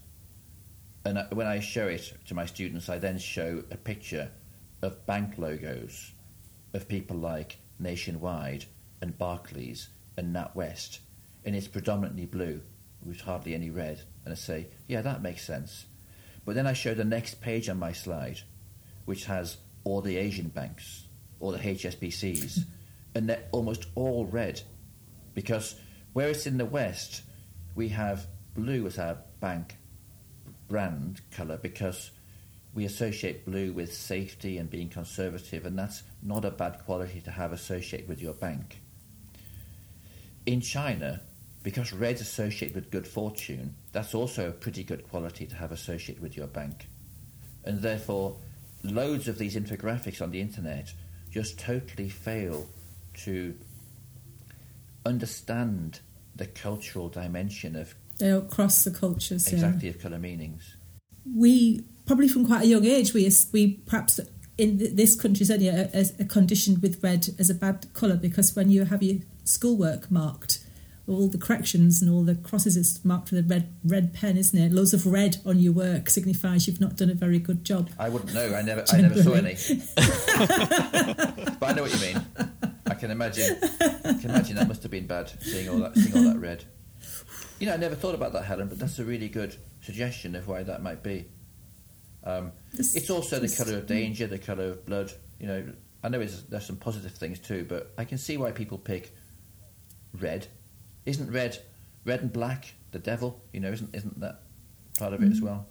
And 1.06 1.26
when 1.32 1.48
I 1.48 1.60
show 1.60 1.88
it 1.88 2.14
to 2.28 2.36
my 2.36 2.46
students, 2.46 2.90
I 2.90 2.98
then 2.98 3.18
show 3.18 3.64
a 3.72 3.78
picture 3.78 4.32
of 4.82 5.06
bank 5.06 5.38
logos 5.38 6.14
of 6.74 6.88
people 6.88 7.18
like 7.18 7.58
Nationwide 7.80 8.66
and 9.02 9.18
Barclays 9.18 9.90
and 10.18 10.34
NatWest, 10.36 11.00
and 11.46 11.56
it's 11.56 11.68
predominantly 11.68 12.26
blue 12.26 12.62
with 13.06 13.22
hardly 13.22 13.54
any 13.54 13.70
red. 13.70 14.02
And 14.24 14.32
I 14.32 14.36
say, 14.36 14.68
yeah, 14.88 15.02
that 15.02 15.22
makes 15.22 15.46
sense. 15.46 15.86
But 16.46 16.56
then 16.56 16.68
I 16.68 16.74
show 16.74 16.94
the 16.94 17.04
next 17.04 17.42
page 17.42 17.68
on 17.70 17.80
my 17.80 17.92
slide, 17.92 18.40
which 19.06 19.26
has 19.26 19.58
all 19.84 20.02
the 20.02 20.18
Asian 20.18 20.48
banks, 20.48 21.06
all 21.40 21.52
the 21.52 21.60
HSBCs, 21.60 22.60
and 23.16 23.30
they're 23.30 23.48
almost 23.52 23.86
all 23.96 24.26
red. 24.26 24.62
Because 25.34 25.76
whereas 26.14 26.46
in 26.46 26.58
the 26.58 26.66
West, 26.66 27.24
we 27.76 27.90
have 27.90 28.28
blue 28.54 28.86
as 28.86 29.00
our 29.00 29.18
bank 29.40 29.78
brand 30.68 31.22
colour 31.32 31.58
because 31.58 32.12
we 32.74 32.86
associate 32.86 33.46
blue 33.46 33.72
with 33.72 33.94
safety 33.94 34.58
and 34.58 34.70
being 34.70 34.90
conservative, 34.90 35.66
and 35.66 35.78
that's 35.78 36.04
not 36.24 36.44
a 36.44 36.52
bad 36.52 36.80
quality 36.86 37.22
to 37.22 37.32
have 37.32 37.52
associated 37.52 38.10
with 38.10 38.22
your 38.22 38.34
bank. 38.34 38.82
In 40.46 40.60
China, 40.60 41.22
because 41.62 41.94
red's 41.94 42.22
associated 42.22 42.76
with 42.76 42.92
good 42.92 43.08
fortune, 43.08 43.76
that's 43.92 44.16
also 44.16 44.50
a 44.50 44.52
pretty 44.52 44.84
good 44.84 45.08
quality 45.08 45.46
to 45.46 45.56
have 45.56 45.72
associated 45.72 46.22
with 46.22 46.36
your 46.36 46.48
bank. 46.48 46.88
And 47.64 47.82
therefore, 47.82 48.38
loads 48.84 49.28
of 49.28 49.38
these 49.38 49.56
infographics 49.56 50.22
on 50.22 50.32
the 50.32 50.42
internet 50.42 50.92
just 51.32 51.60
totally 51.60 52.10
fail 52.10 52.68
to 53.26 53.56
understand 55.06 56.00
the 56.36 56.46
cultural 56.46 57.10
dimension 57.10 57.76
of 57.76 57.94
They're 58.20 58.38
across 58.38 58.84
the 58.84 58.92
cultures. 58.92 59.48
yeah. 59.48 59.56
exactly 59.56 59.90
of 59.90 60.00
colour 60.00 60.20
meanings. 60.20 60.76
we 61.36 61.84
probably 62.06 62.28
from 62.28 62.46
quite 62.46 62.64
a 62.64 62.68
young 62.68 62.86
age 62.86 63.14
we 63.14 63.30
we 63.54 63.74
perhaps 63.86 64.20
in 64.58 64.78
this 64.96 65.16
country 65.20 65.46
certainly 65.46 65.70
are 65.70 66.26
conditioned 66.30 66.82
with 66.82 67.02
red 67.04 67.30
as 67.40 67.50
a 67.50 67.54
bad 67.56 67.86
colour 67.94 68.16
because 68.18 68.56
when 68.56 68.70
you 68.70 68.86
have 68.86 69.02
your 69.02 69.18
schoolwork 69.46 70.12
marked 70.12 70.60
all 71.08 71.28
the 71.28 71.38
corrections 71.38 72.02
and 72.02 72.10
all 72.12 72.24
the 72.24 72.36
crosses 72.36 72.78
is 72.78 73.04
marked 73.04 73.32
with 73.32 73.46
a 73.46 73.48
red 73.48 73.74
red 73.84 74.14
pen 74.14 74.38
isn't 74.38 74.58
it 74.60 74.72
loads 74.72 74.94
of 74.94 75.06
red 75.06 75.38
on 75.46 75.60
your 75.60 75.74
work 75.74 76.10
signifies 76.10 76.66
you've 76.68 76.80
not 76.82 76.96
done 76.96 77.10
a 77.10 77.14
very 77.14 77.40
good 77.40 77.64
job 77.66 77.90
I 78.00 78.10
wouldn't 78.10 78.34
know. 78.34 78.54
I 78.56 78.62
never, 78.62 78.84
I 78.92 79.02
never 79.02 79.22
saw 79.22 79.34
any. 79.34 79.56
But 81.60 81.70
I 81.70 81.74
know 81.74 81.84
what 81.84 81.94
you 81.94 82.00
mean. 82.14 82.23
I 83.22 83.30
can 83.30 83.40
imagine. 83.42 83.58
I 84.06 84.14
can 84.14 84.30
imagine 84.30 84.56
that 84.58 84.68
must 84.68 84.82
have 84.84 84.92
been 84.92 85.08
bad 85.08 85.32
seeing 85.42 85.70
all 85.70 85.78
that, 85.80 85.96
seeing 85.96 86.16
all 86.16 86.34
that 86.34 86.40
red. 86.40 86.64
You 87.60 87.68
know, 87.68 87.74
I 87.74 87.78
never 87.78 87.96
thought 87.96 88.16
about 88.16 88.34
that, 88.34 88.46
Helen. 88.46 88.68
But 88.68 88.80
that's 88.80 89.00
a 89.00 89.04
really 89.06 89.30
good 89.30 89.56
suggestion 89.82 90.36
of 90.36 90.48
why 90.48 90.64
that 90.64 90.82
might 90.82 91.04
be. 91.04 91.26
Um, 92.24 92.52
This- 92.74 92.96
it's 92.96 93.10
also 93.10 93.40
the 93.40 93.50
colour 93.50 93.78
of 93.78 93.88
danger, 93.88 94.28
the 94.28 94.40
colour 94.40 94.70
of 94.70 94.86
blood. 94.86 95.12
You 95.40 95.48
know, 95.48 95.74
I 96.04 96.10
know 96.10 96.20
it's, 96.22 96.42
there's 96.44 96.66
some 96.66 96.78
positive 96.78 97.12
things 97.14 97.40
too, 97.40 97.66
but 97.68 97.94
I 97.98 98.06
can 98.06 98.18
see 98.18 98.38
why 98.38 98.52
people 98.52 98.78
pick 98.78 99.14
red. 100.20 100.48
Isn't 101.06 101.32
red, 101.32 101.58
red 102.06 102.22
and 102.22 102.32
black 102.34 102.74
the 102.92 103.00
devil? 103.00 103.42
You 103.52 103.60
know, 103.60 103.72
isn't 103.72 103.94
isn't 103.94 104.20
that 104.22 104.42
part 104.98 105.14
of 105.14 105.22
it 105.22 105.32
as 105.32 105.42
well? 105.42 105.68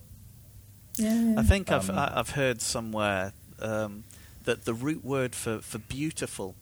yeah, 0.97 1.35
I 1.39 1.43
think 1.43 1.71
I've 1.73 1.89
Um, 1.91 1.99
I- 1.99 2.19
I've 2.19 2.31
heard 2.31 2.61
somewhere 2.61 3.33
um, 3.59 4.05
that 4.45 4.65
the 4.65 4.75
root 4.75 5.05
word 5.05 5.35
for, 5.35 5.61
for 5.61 5.79
beautiful 5.79 6.55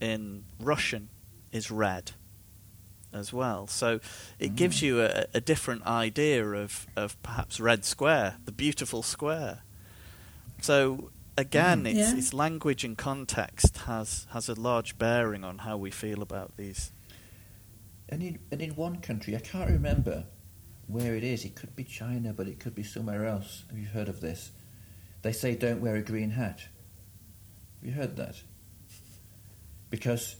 in 0.00 0.44
Russian 0.60 1.08
is 1.52 1.70
red 1.70 2.12
as 3.12 3.32
well. 3.32 3.66
So 3.66 4.00
it 4.38 4.56
gives 4.56 4.82
you 4.82 5.00
a, 5.02 5.26
a 5.32 5.40
different 5.40 5.86
idea 5.86 6.44
of, 6.44 6.86
of 6.96 7.20
perhaps 7.22 7.58
Red 7.60 7.84
Square, 7.84 8.36
the 8.44 8.52
beautiful 8.52 9.02
square. 9.02 9.62
So 10.60 11.10
again, 11.38 11.84
Mm, 11.84 11.90
it's, 11.90 12.12
yeah. 12.12 12.16
it's 12.16 12.34
language 12.34 12.84
and 12.84 12.96
context 12.98 13.78
has, 13.86 14.26
has 14.30 14.48
a 14.48 14.54
large 14.54 14.98
bearing 14.98 15.44
on 15.44 15.58
how 15.58 15.76
we 15.76 15.90
feel 15.90 16.20
about 16.22 16.56
these. 16.56 16.92
And 18.08 18.22
in, 18.22 18.38
and 18.50 18.60
in 18.60 18.70
one 18.76 19.00
country, 19.00 19.34
I 19.34 19.40
can't 19.40 19.70
remember 19.70 20.26
where 20.86 21.14
it 21.16 21.24
is. 21.24 21.44
It 21.44 21.54
could 21.56 21.74
be 21.74 21.84
China, 21.84 22.32
but 22.32 22.46
it 22.46 22.60
could 22.60 22.74
be 22.74 22.82
somewhere 22.84 23.26
else. 23.26 23.64
Have 23.68 23.78
you 23.78 23.86
heard 23.86 24.08
of 24.08 24.20
this? 24.20 24.52
They 25.22 25.32
say 25.32 25.56
don't 25.56 25.80
wear 25.80 25.96
a 25.96 26.02
green 26.02 26.30
hat. 26.30 26.60
Have 27.80 27.82
you 27.88 27.92
heard 27.92 28.16
that? 28.16 28.42
Because 29.90 30.36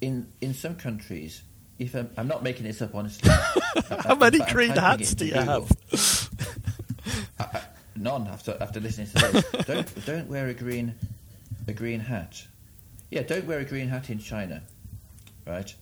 in 0.00 0.32
in 0.40 0.54
some 0.54 0.76
countries, 0.76 1.42
if 1.78 1.94
I'm, 1.94 2.10
I'm 2.16 2.28
not 2.28 2.42
making 2.42 2.64
this 2.64 2.82
up 2.82 2.94
honestly. 2.94 3.30
How 3.88 4.14
many 4.14 4.38
green 4.50 4.70
hats 4.70 5.14
do 5.14 5.26
you 5.26 5.34
have? 5.34 5.70
None 7.96 8.26
after 8.26 8.56
after 8.60 8.80
listening 8.80 9.08
to 9.08 9.18
this. 9.18 9.66
don't 9.66 10.06
don't 10.06 10.28
wear 10.28 10.48
a 10.48 10.54
green 10.54 10.94
a 11.66 11.72
green 11.72 12.00
hat. 12.00 12.46
Yeah, 13.10 13.22
don't 13.22 13.46
wear 13.46 13.60
a 13.60 13.64
green 13.64 13.88
hat 13.88 14.10
in 14.10 14.18
China, 14.18 14.62
right? 15.46 15.74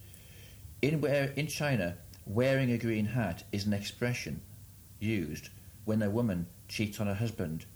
In 0.82 1.01
where 1.01 1.32
in 1.36 1.47
China, 1.47 1.97
wearing 2.26 2.70
a 2.70 2.78
green 2.78 3.07
hat 3.07 3.45
is 3.53 3.66
an 3.66 3.72
expression 3.72 4.40
used 5.01 5.49
when 5.84 6.03
a 6.03 6.11
woman 6.11 6.47
cheats 6.68 7.01
on 7.01 7.07
her 7.07 7.14
husband 7.14 7.66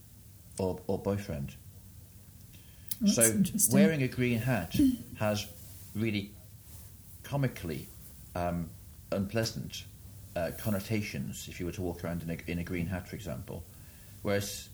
or 0.59 0.81
or 0.87 0.99
boyfriend. 0.99 1.57
That's 3.01 3.14
so 3.66 3.74
wearing 3.74 4.03
a 4.03 4.09
green 4.09 4.38
hat 4.38 4.76
has 5.18 5.46
really 5.94 6.32
comically 7.22 7.88
um, 8.34 8.70
unpleasant 9.12 9.84
uh, 10.34 10.51
connotations 10.59 11.46
if 11.49 11.61
you 11.61 11.66
were 11.66 11.72
to 11.72 11.82
walk 11.82 12.05
around 12.05 12.22
in 12.22 12.30
a, 12.30 12.51
in 12.51 12.59
a 12.59 12.64
green 12.64 12.86
hat, 12.86 13.09
for 13.09 13.16
example. 13.16 13.64
Whereas 14.22 14.68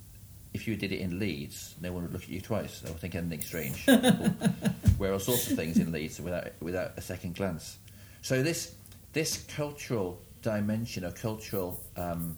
if 0.52 0.68
you 0.68 0.76
did 0.76 0.92
it 0.92 1.00
in 1.00 1.18
Leeds, 1.18 1.74
no 1.80 1.92
one 1.92 2.04
would 2.04 2.12
look 2.12 2.22
at 2.22 2.28
you 2.28 2.40
twice. 2.40 2.80
They 2.80 2.90
would 2.90 3.00
think 3.00 3.14
anything 3.14 3.40
strange. 3.40 3.84
People 3.84 4.34
wear 4.98 5.12
all 5.12 5.18
sorts 5.18 5.50
of 5.50 5.56
things 5.56 5.78
in 5.78 5.90
Leeds 5.90 6.20
without, 6.20 6.48
without 6.60 6.92
a 6.96 7.00
second 7.00 7.34
glance. 7.34 7.78
So 8.22 8.42
this, 8.42 8.74
this 9.12 9.44
cultural 9.56 10.22
dimension 10.42 11.04
or 11.04 11.10
cultural 11.10 11.82
um, 11.96 12.36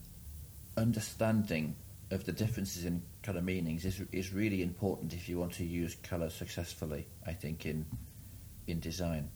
understanding 0.77 1.77
of 2.11 2.25
the 2.25 2.33
differences 2.33 2.85
in 2.85 3.03
colour 3.27 3.43
meanings 3.43 3.85
is 3.85 4.01
is 4.13 4.33
really 4.33 4.63
important 4.63 5.13
if 5.13 5.29
you 5.29 5.39
want 5.39 5.53
to 5.55 5.65
use 5.65 5.97
colour 6.03 6.31
successfully. 6.31 7.07
I 7.27 7.33
think 7.33 7.67
in 7.67 7.85
in 8.67 8.81
design. 8.81 9.31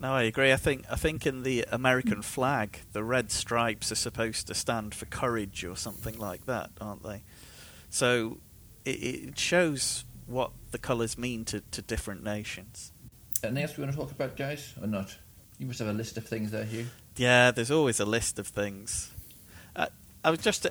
No, 0.00 0.12
I 0.12 0.24
agree. 0.24 0.52
I 0.52 0.56
think 0.56 0.84
I 0.90 0.96
think 0.96 1.26
in 1.26 1.42
the 1.44 1.64
American 1.70 2.22
flag, 2.22 2.80
the 2.92 3.04
red 3.04 3.30
stripes 3.30 3.92
are 3.92 3.96
supposed 3.96 4.46
to 4.48 4.54
stand 4.54 4.94
for 4.94 5.06
courage 5.06 5.64
or 5.64 5.76
something 5.76 6.18
like 6.18 6.46
that, 6.46 6.70
aren't 6.80 7.02
they? 7.02 7.22
So 7.90 8.38
it, 8.84 8.90
it 8.90 9.38
shows 9.38 10.04
what 10.26 10.50
the 10.70 10.78
colours 10.78 11.16
mean 11.16 11.44
to, 11.46 11.62
to 11.70 11.82
different 11.82 12.22
nations. 12.22 12.92
Anything 13.42 13.62
else 13.62 13.76
we 13.76 13.84
want 13.84 13.94
to 13.94 13.98
talk 13.98 14.10
about, 14.10 14.36
guys, 14.36 14.74
or 14.80 14.86
not? 14.86 15.16
You 15.58 15.66
must 15.66 15.78
have 15.78 15.88
a 15.88 15.92
list 15.92 16.16
of 16.18 16.26
things 16.26 16.50
there, 16.50 16.64
Hugh. 16.64 16.86
Yeah, 17.16 17.50
there's 17.50 17.70
always 17.70 17.98
a 17.98 18.04
list 18.04 18.38
of 18.38 18.46
things. 18.46 19.10
Uh, 19.74 19.86
I 20.22 20.30
was 20.30 20.40
just, 20.40 20.66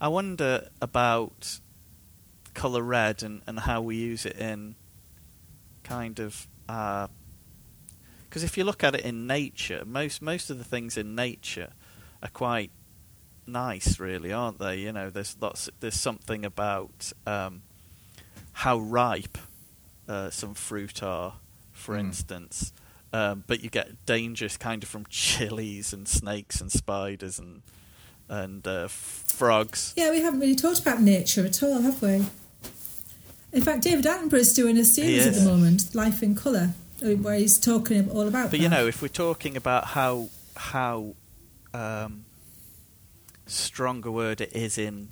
I 0.00 0.08
wonder 0.08 0.68
about 0.80 1.60
color 2.54 2.82
red 2.82 3.22
and, 3.22 3.42
and 3.46 3.60
how 3.60 3.82
we 3.82 3.96
use 3.96 4.24
it 4.26 4.36
in 4.36 4.74
kind 5.82 6.18
of 6.18 6.46
because 6.66 7.08
uh, 8.42 8.46
if 8.46 8.56
you 8.56 8.64
look 8.64 8.84
at 8.84 8.94
it 8.94 9.02
in 9.02 9.26
nature, 9.26 9.82
most 9.84 10.22
most 10.22 10.50
of 10.50 10.58
the 10.58 10.64
things 10.64 10.96
in 10.96 11.14
nature 11.14 11.72
are 12.22 12.28
quite 12.28 12.70
nice, 13.46 13.98
really, 13.98 14.32
aren't 14.32 14.58
they? 14.58 14.78
You 14.78 14.92
know, 14.92 15.10
there's 15.10 15.36
lots, 15.40 15.68
there's 15.80 15.94
something 15.94 16.44
about 16.44 17.12
um, 17.26 17.62
how 18.52 18.78
ripe 18.78 19.38
uh, 20.08 20.30
some 20.30 20.54
fruit 20.54 21.02
are, 21.02 21.34
for 21.72 21.94
mm. 21.94 22.00
instance. 22.00 22.72
Um, 23.12 23.42
but 23.46 23.62
you 23.64 23.70
get 23.70 24.06
dangers 24.06 24.56
kind 24.56 24.82
of 24.82 24.88
from 24.88 25.04
chilies 25.08 25.92
and 25.92 26.06
snakes 26.06 26.60
and 26.60 26.70
spiders 26.70 27.38
and 27.38 27.62
and 28.30 28.66
uh, 28.66 28.88
frogs. 28.88 29.92
Yeah, 29.96 30.10
we 30.10 30.22
haven't 30.22 30.40
really 30.40 30.54
talked 30.54 30.80
about 30.80 31.02
nature 31.02 31.44
at 31.44 31.62
all, 31.62 31.82
have 31.82 32.00
we? 32.00 32.24
In 33.52 33.62
fact, 33.62 33.82
David 33.82 34.04
Attenborough 34.04 34.34
is 34.34 34.52
doing 34.52 34.78
a 34.78 34.84
series 34.84 35.26
at 35.26 35.34
the 35.34 35.44
moment, 35.44 35.92
Life 35.94 36.22
in 36.22 36.36
Colour, 36.36 36.70
where 37.00 37.34
he's 37.34 37.58
talking 37.58 38.08
all 38.10 38.28
about. 38.28 38.44
But 38.44 38.52
that. 38.52 38.58
you 38.58 38.68
know, 38.68 38.86
if 38.86 39.02
we're 39.02 39.08
talking 39.08 39.56
about 39.56 39.86
how 39.86 40.28
how 40.56 41.14
um, 41.74 42.24
strong 43.46 44.06
a 44.06 44.10
word 44.10 44.40
it 44.40 44.54
is 44.54 44.78
in 44.78 45.08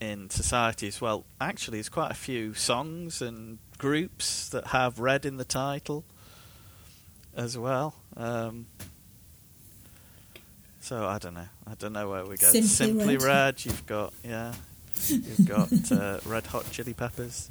in 0.00 0.30
society 0.30 0.86
as 0.86 1.00
well, 1.00 1.26
actually, 1.40 1.78
there's 1.78 1.88
quite 1.88 2.12
a 2.12 2.14
few 2.14 2.54
songs 2.54 3.20
and 3.20 3.58
groups 3.78 4.48
that 4.50 4.68
have 4.68 5.00
red 5.00 5.26
in 5.26 5.38
the 5.38 5.44
title 5.44 6.04
as 7.34 7.58
well. 7.58 7.96
Um, 8.16 8.66
so 10.82 11.06
I 11.06 11.18
don't 11.18 11.34
know. 11.34 11.46
I 11.66 11.74
don't 11.74 11.92
know 11.92 12.10
where 12.10 12.24
we 12.26 12.36
go. 12.36 12.48
Simply, 12.48 12.62
Simply 12.62 13.16
red. 13.16 13.24
red. 13.26 13.64
You've 13.64 13.86
got 13.86 14.12
yeah. 14.24 14.52
You've 15.06 15.46
got 15.46 15.70
uh, 15.92 16.18
red 16.26 16.46
hot 16.46 16.70
chili 16.70 16.92
peppers, 16.92 17.50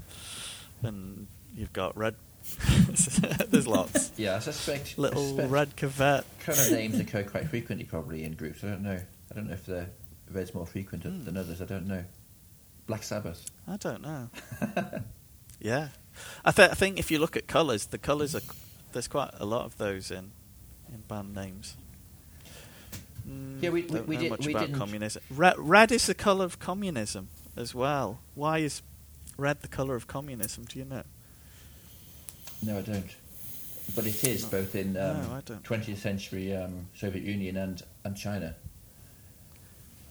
and 0.84 1.28
you've 1.56 1.74
got 1.74 1.98
red. 1.98 2.16
There's 3.50 3.68
lots. 3.68 4.12
Yeah, 4.18 4.36
I 4.36 4.40
suspect 4.40 4.98
little 4.98 5.24
I 5.24 5.28
suspect 5.28 5.50
red 5.50 5.76
cuvette. 5.78 6.24
Kind 6.42 6.60
of 6.60 6.72
names 6.72 7.00
occur 7.00 7.24
quite 7.24 7.48
frequently, 7.48 7.86
probably 7.86 8.26
in 8.26 8.34
groups. 8.34 8.64
I 8.64 8.68
don't 8.68 8.84
know. 8.84 9.00
I 9.00 9.34
don't 9.34 9.48
know 9.48 9.54
if 9.54 9.66
the 9.66 9.88
red's 10.30 10.54
more 10.54 10.68
frequent 10.68 11.04
mm. 11.04 11.24
than 11.24 11.38
others. 11.38 11.62
I 11.62 11.66
don't 11.66 11.88
know. 11.88 12.04
Black 12.86 13.04
Sabbath. 13.04 13.50
I 13.66 13.78
don't 13.78 14.02
know. 14.02 14.30
yeah, 15.62 15.90
I, 16.44 16.52
th- 16.52 16.72
I 16.72 16.74
think 16.74 17.00
if 17.00 17.10
you 17.10 17.20
look 17.20 17.38
at 17.38 17.48
colours, 17.48 17.86
the 17.86 17.98
colours 17.98 18.36
are 18.36 18.42
there's 18.92 19.08
quite 19.08 19.32
a 19.40 19.46
lot 19.46 19.64
of 19.64 19.78
those 19.78 20.12
in 20.12 20.32
in 20.94 21.02
band 21.08 21.34
names. 21.34 21.78
Mm, 23.32 23.64
yeah, 23.64 23.70
we, 23.70 23.84
we, 23.84 24.02
we 24.02 24.18
did. 24.18 24.30
Much 24.30 24.46
we 24.46 24.54
about 24.54 24.68
didn't. 24.68 24.80
communism. 24.80 25.24
Red, 25.30 25.56
red 25.58 25.92
is 25.92 26.08
the 26.08 26.14
colour 26.14 26.46
of 26.46 26.60
communism 26.60 27.30
as 27.56 27.74
well. 27.74 28.20
Why 28.36 28.60
is 28.60 28.82
red 29.38 29.62
the 29.62 29.68
colour 29.68 29.96
of 29.96 30.08
communism? 30.08 30.66
Do 30.66 30.80
you 30.80 30.86
know? 30.86 31.04
No, 32.64 32.78
I 32.78 32.82
don't. 32.82 33.16
But 33.96 34.06
it 34.06 34.24
is 34.24 34.44
Not, 34.44 34.52
both 34.52 34.76
in 34.76 34.96
um, 34.98 35.22
no, 35.22 35.42
20th 35.64 35.98
century 35.98 36.56
um, 36.56 36.88
Soviet 36.96 37.24
Union 37.24 37.58
and 37.58 37.82
and 38.04 38.16
China. 38.16 38.56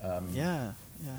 Um, 0.02 0.28
yeah, 0.32 0.72
yeah. 1.04 1.16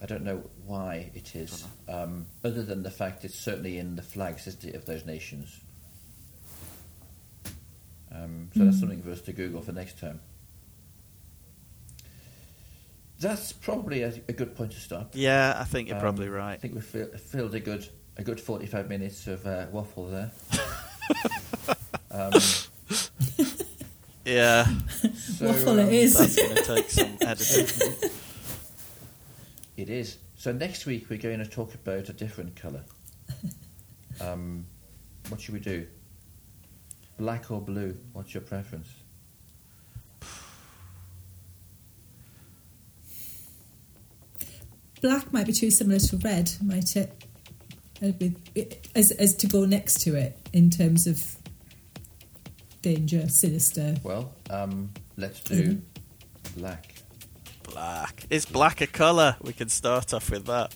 I 0.00 0.06
don't 0.06 0.22
know 0.22 0.42
why 0.64 1.10
it 1.14 1.34
is, 1.34 1.66
um, 1.88 2.26
other 2.44 2.62
than 2.62 2.82
the 2.82 2.90
fact 2.90 3.24
it's 3.24 3.38
certainly 3.38 3.78
in 3.78 3.96
the 3.96 4.02
flags 4.02 4.46
of 4.46 4.84
those 4.86 5.04
nations. 5.04 5.60
Um, 8.18 8.50
so 8.54 8.60
mm. 8.60 8.64
that's 8.66 8.80
something 8.80 9.02
for 9.02 9.10
us 9.10 9.20
to 9.22 9.32
Google 9.32 9.62
for 9.62 9.72
next 9.72 9.98
time. 9.98 10.20
That's 13.20 13.52
probably 13.52 14.02
a, 14.02 14.12
a 14.28 14.32
good 14.32 14.54
point 14.54 14.72
to 14.72 14.80
stop. 14.80 15.10
Yeah, 15.14 15.56
I 15.58 15.64
think 15.64 15.88
you're 15.88 15.96
um, 15.96 16.02
probably 16.02 16.28
right. 16.28 16.54
I 16.54 16.56
think 16.56 16.74
we've 16.74 16.84
filled 16.84 17.54
a 17.54 17.60
good 17.60 17.88
a 18.16 18.22
good 18.22 18.40
forty 18.40 18.66
five 18.66 18.88
minutes 18.88 19.26
of 19.26 19.46
uh, 19.46 19.66
waffle 19.70 20.08
there. 20.08 20.30
Um, 22.10 22.32
yeah, 24.24 24.64
so, 25.14 25.46
waffle 25.46 25.78
it 25.78 25.84
um, 25.84 25.90
is. 25.90 26.18
That's 26.18 26.36
going 26.36 26.56
to 26.56 26.62
take 26.62 26.90
some 26.90 27.16
editing. 27.20 28.10
It 29.76 29.90
is. 29.90 30.18
So 30.36 30.50
next 30.50 30.86
week 30.86 31.08
we're 31.08 31.20
going 31.20 31.38
to 31.38 31.46
talk 31.46 31.72
about 31.72 32.08
a 32.08 32.12
different 32.12 32.56
colour. 32.56 32.84
Um, 34.20 34.66
what 35.28 35.40
should 35.40 35.54
we 35.54 35.60
do? 35.60 35.86
Black 37.18 37.50
or 37.50 37.60
blue? 37.60 37.96
What's 38.12 38.32
your 38.32 38.42
preference? 38.42 38.88
Black 45.02 45.32
might 45.32 45.46
be 45.46 45.52
too 45.52 45.70
similar 45.70 45.98
to 45.98 46.16
red, 46.18 46.50
might 46.62 46.96
it? 46.96 47.24
As, 48.94 49.10
as 49.12 49.34
to 49.36 49.46
go 49.46 49.64
next 49.64 50.00
to 50.02 50.14
it 50.14 50.38
in 50.52 50.70
terms 50.70 51.06
of 51.06 51.36
danger, 52.82 53.28
sinister. 53.28 53.96
Well, 54.02 54.32
um, 54.50 54.90
let's 55.16 55.40
do 55.40 55.62
mm-hmm. 55.62 56.60
black. 56.60 56.94
Black. 57.64 58.24
Is 58.30 58.46
black 58.46 58.80
a 58.80 58.86
colour? 58.86 59.36
We 59.42 59.52
can 59.52 59.68
start 59.68 60.14
off 60.14 60.30
with 60.30 60.46
that. 60.46 60.74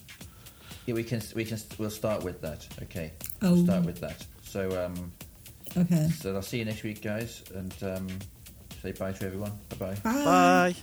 Yeah, 0.85 0.95
we 0.95 1.03
can. 1.03 1.21
We 1.33 1.45
can. 1.45 1.57
We'll 1.77 1.89
start 1.89 2.23
with 2.23 2.41
that. 2.41 2.67
Okay. 2.83 3.13
Oh. 3.41 3.53
We'll 3.53 3.63
start 3.63 3.85
with 3.85 3.99
that. 4.01 4.25
So, 4.43 4.85
um, 4.85 5.13
okay. 5.77 6.09
So 6.09 6.35
I'll 6.35 6.41
see 6.41 6.59
you 6.59 6.65
next 6.65 6.83
week, 6.83 7.01
guys, 7.01 7.43
and 7.53 7.73
um, 7.83 8.07
say 8.81 8.91
bye 8.91 9.11
to 9.11 9.25
everyone. 9.25 9.51
Bye-bye. 9.69 9.95
Bye. 10.03 10.23
Bye. 10.23 10.75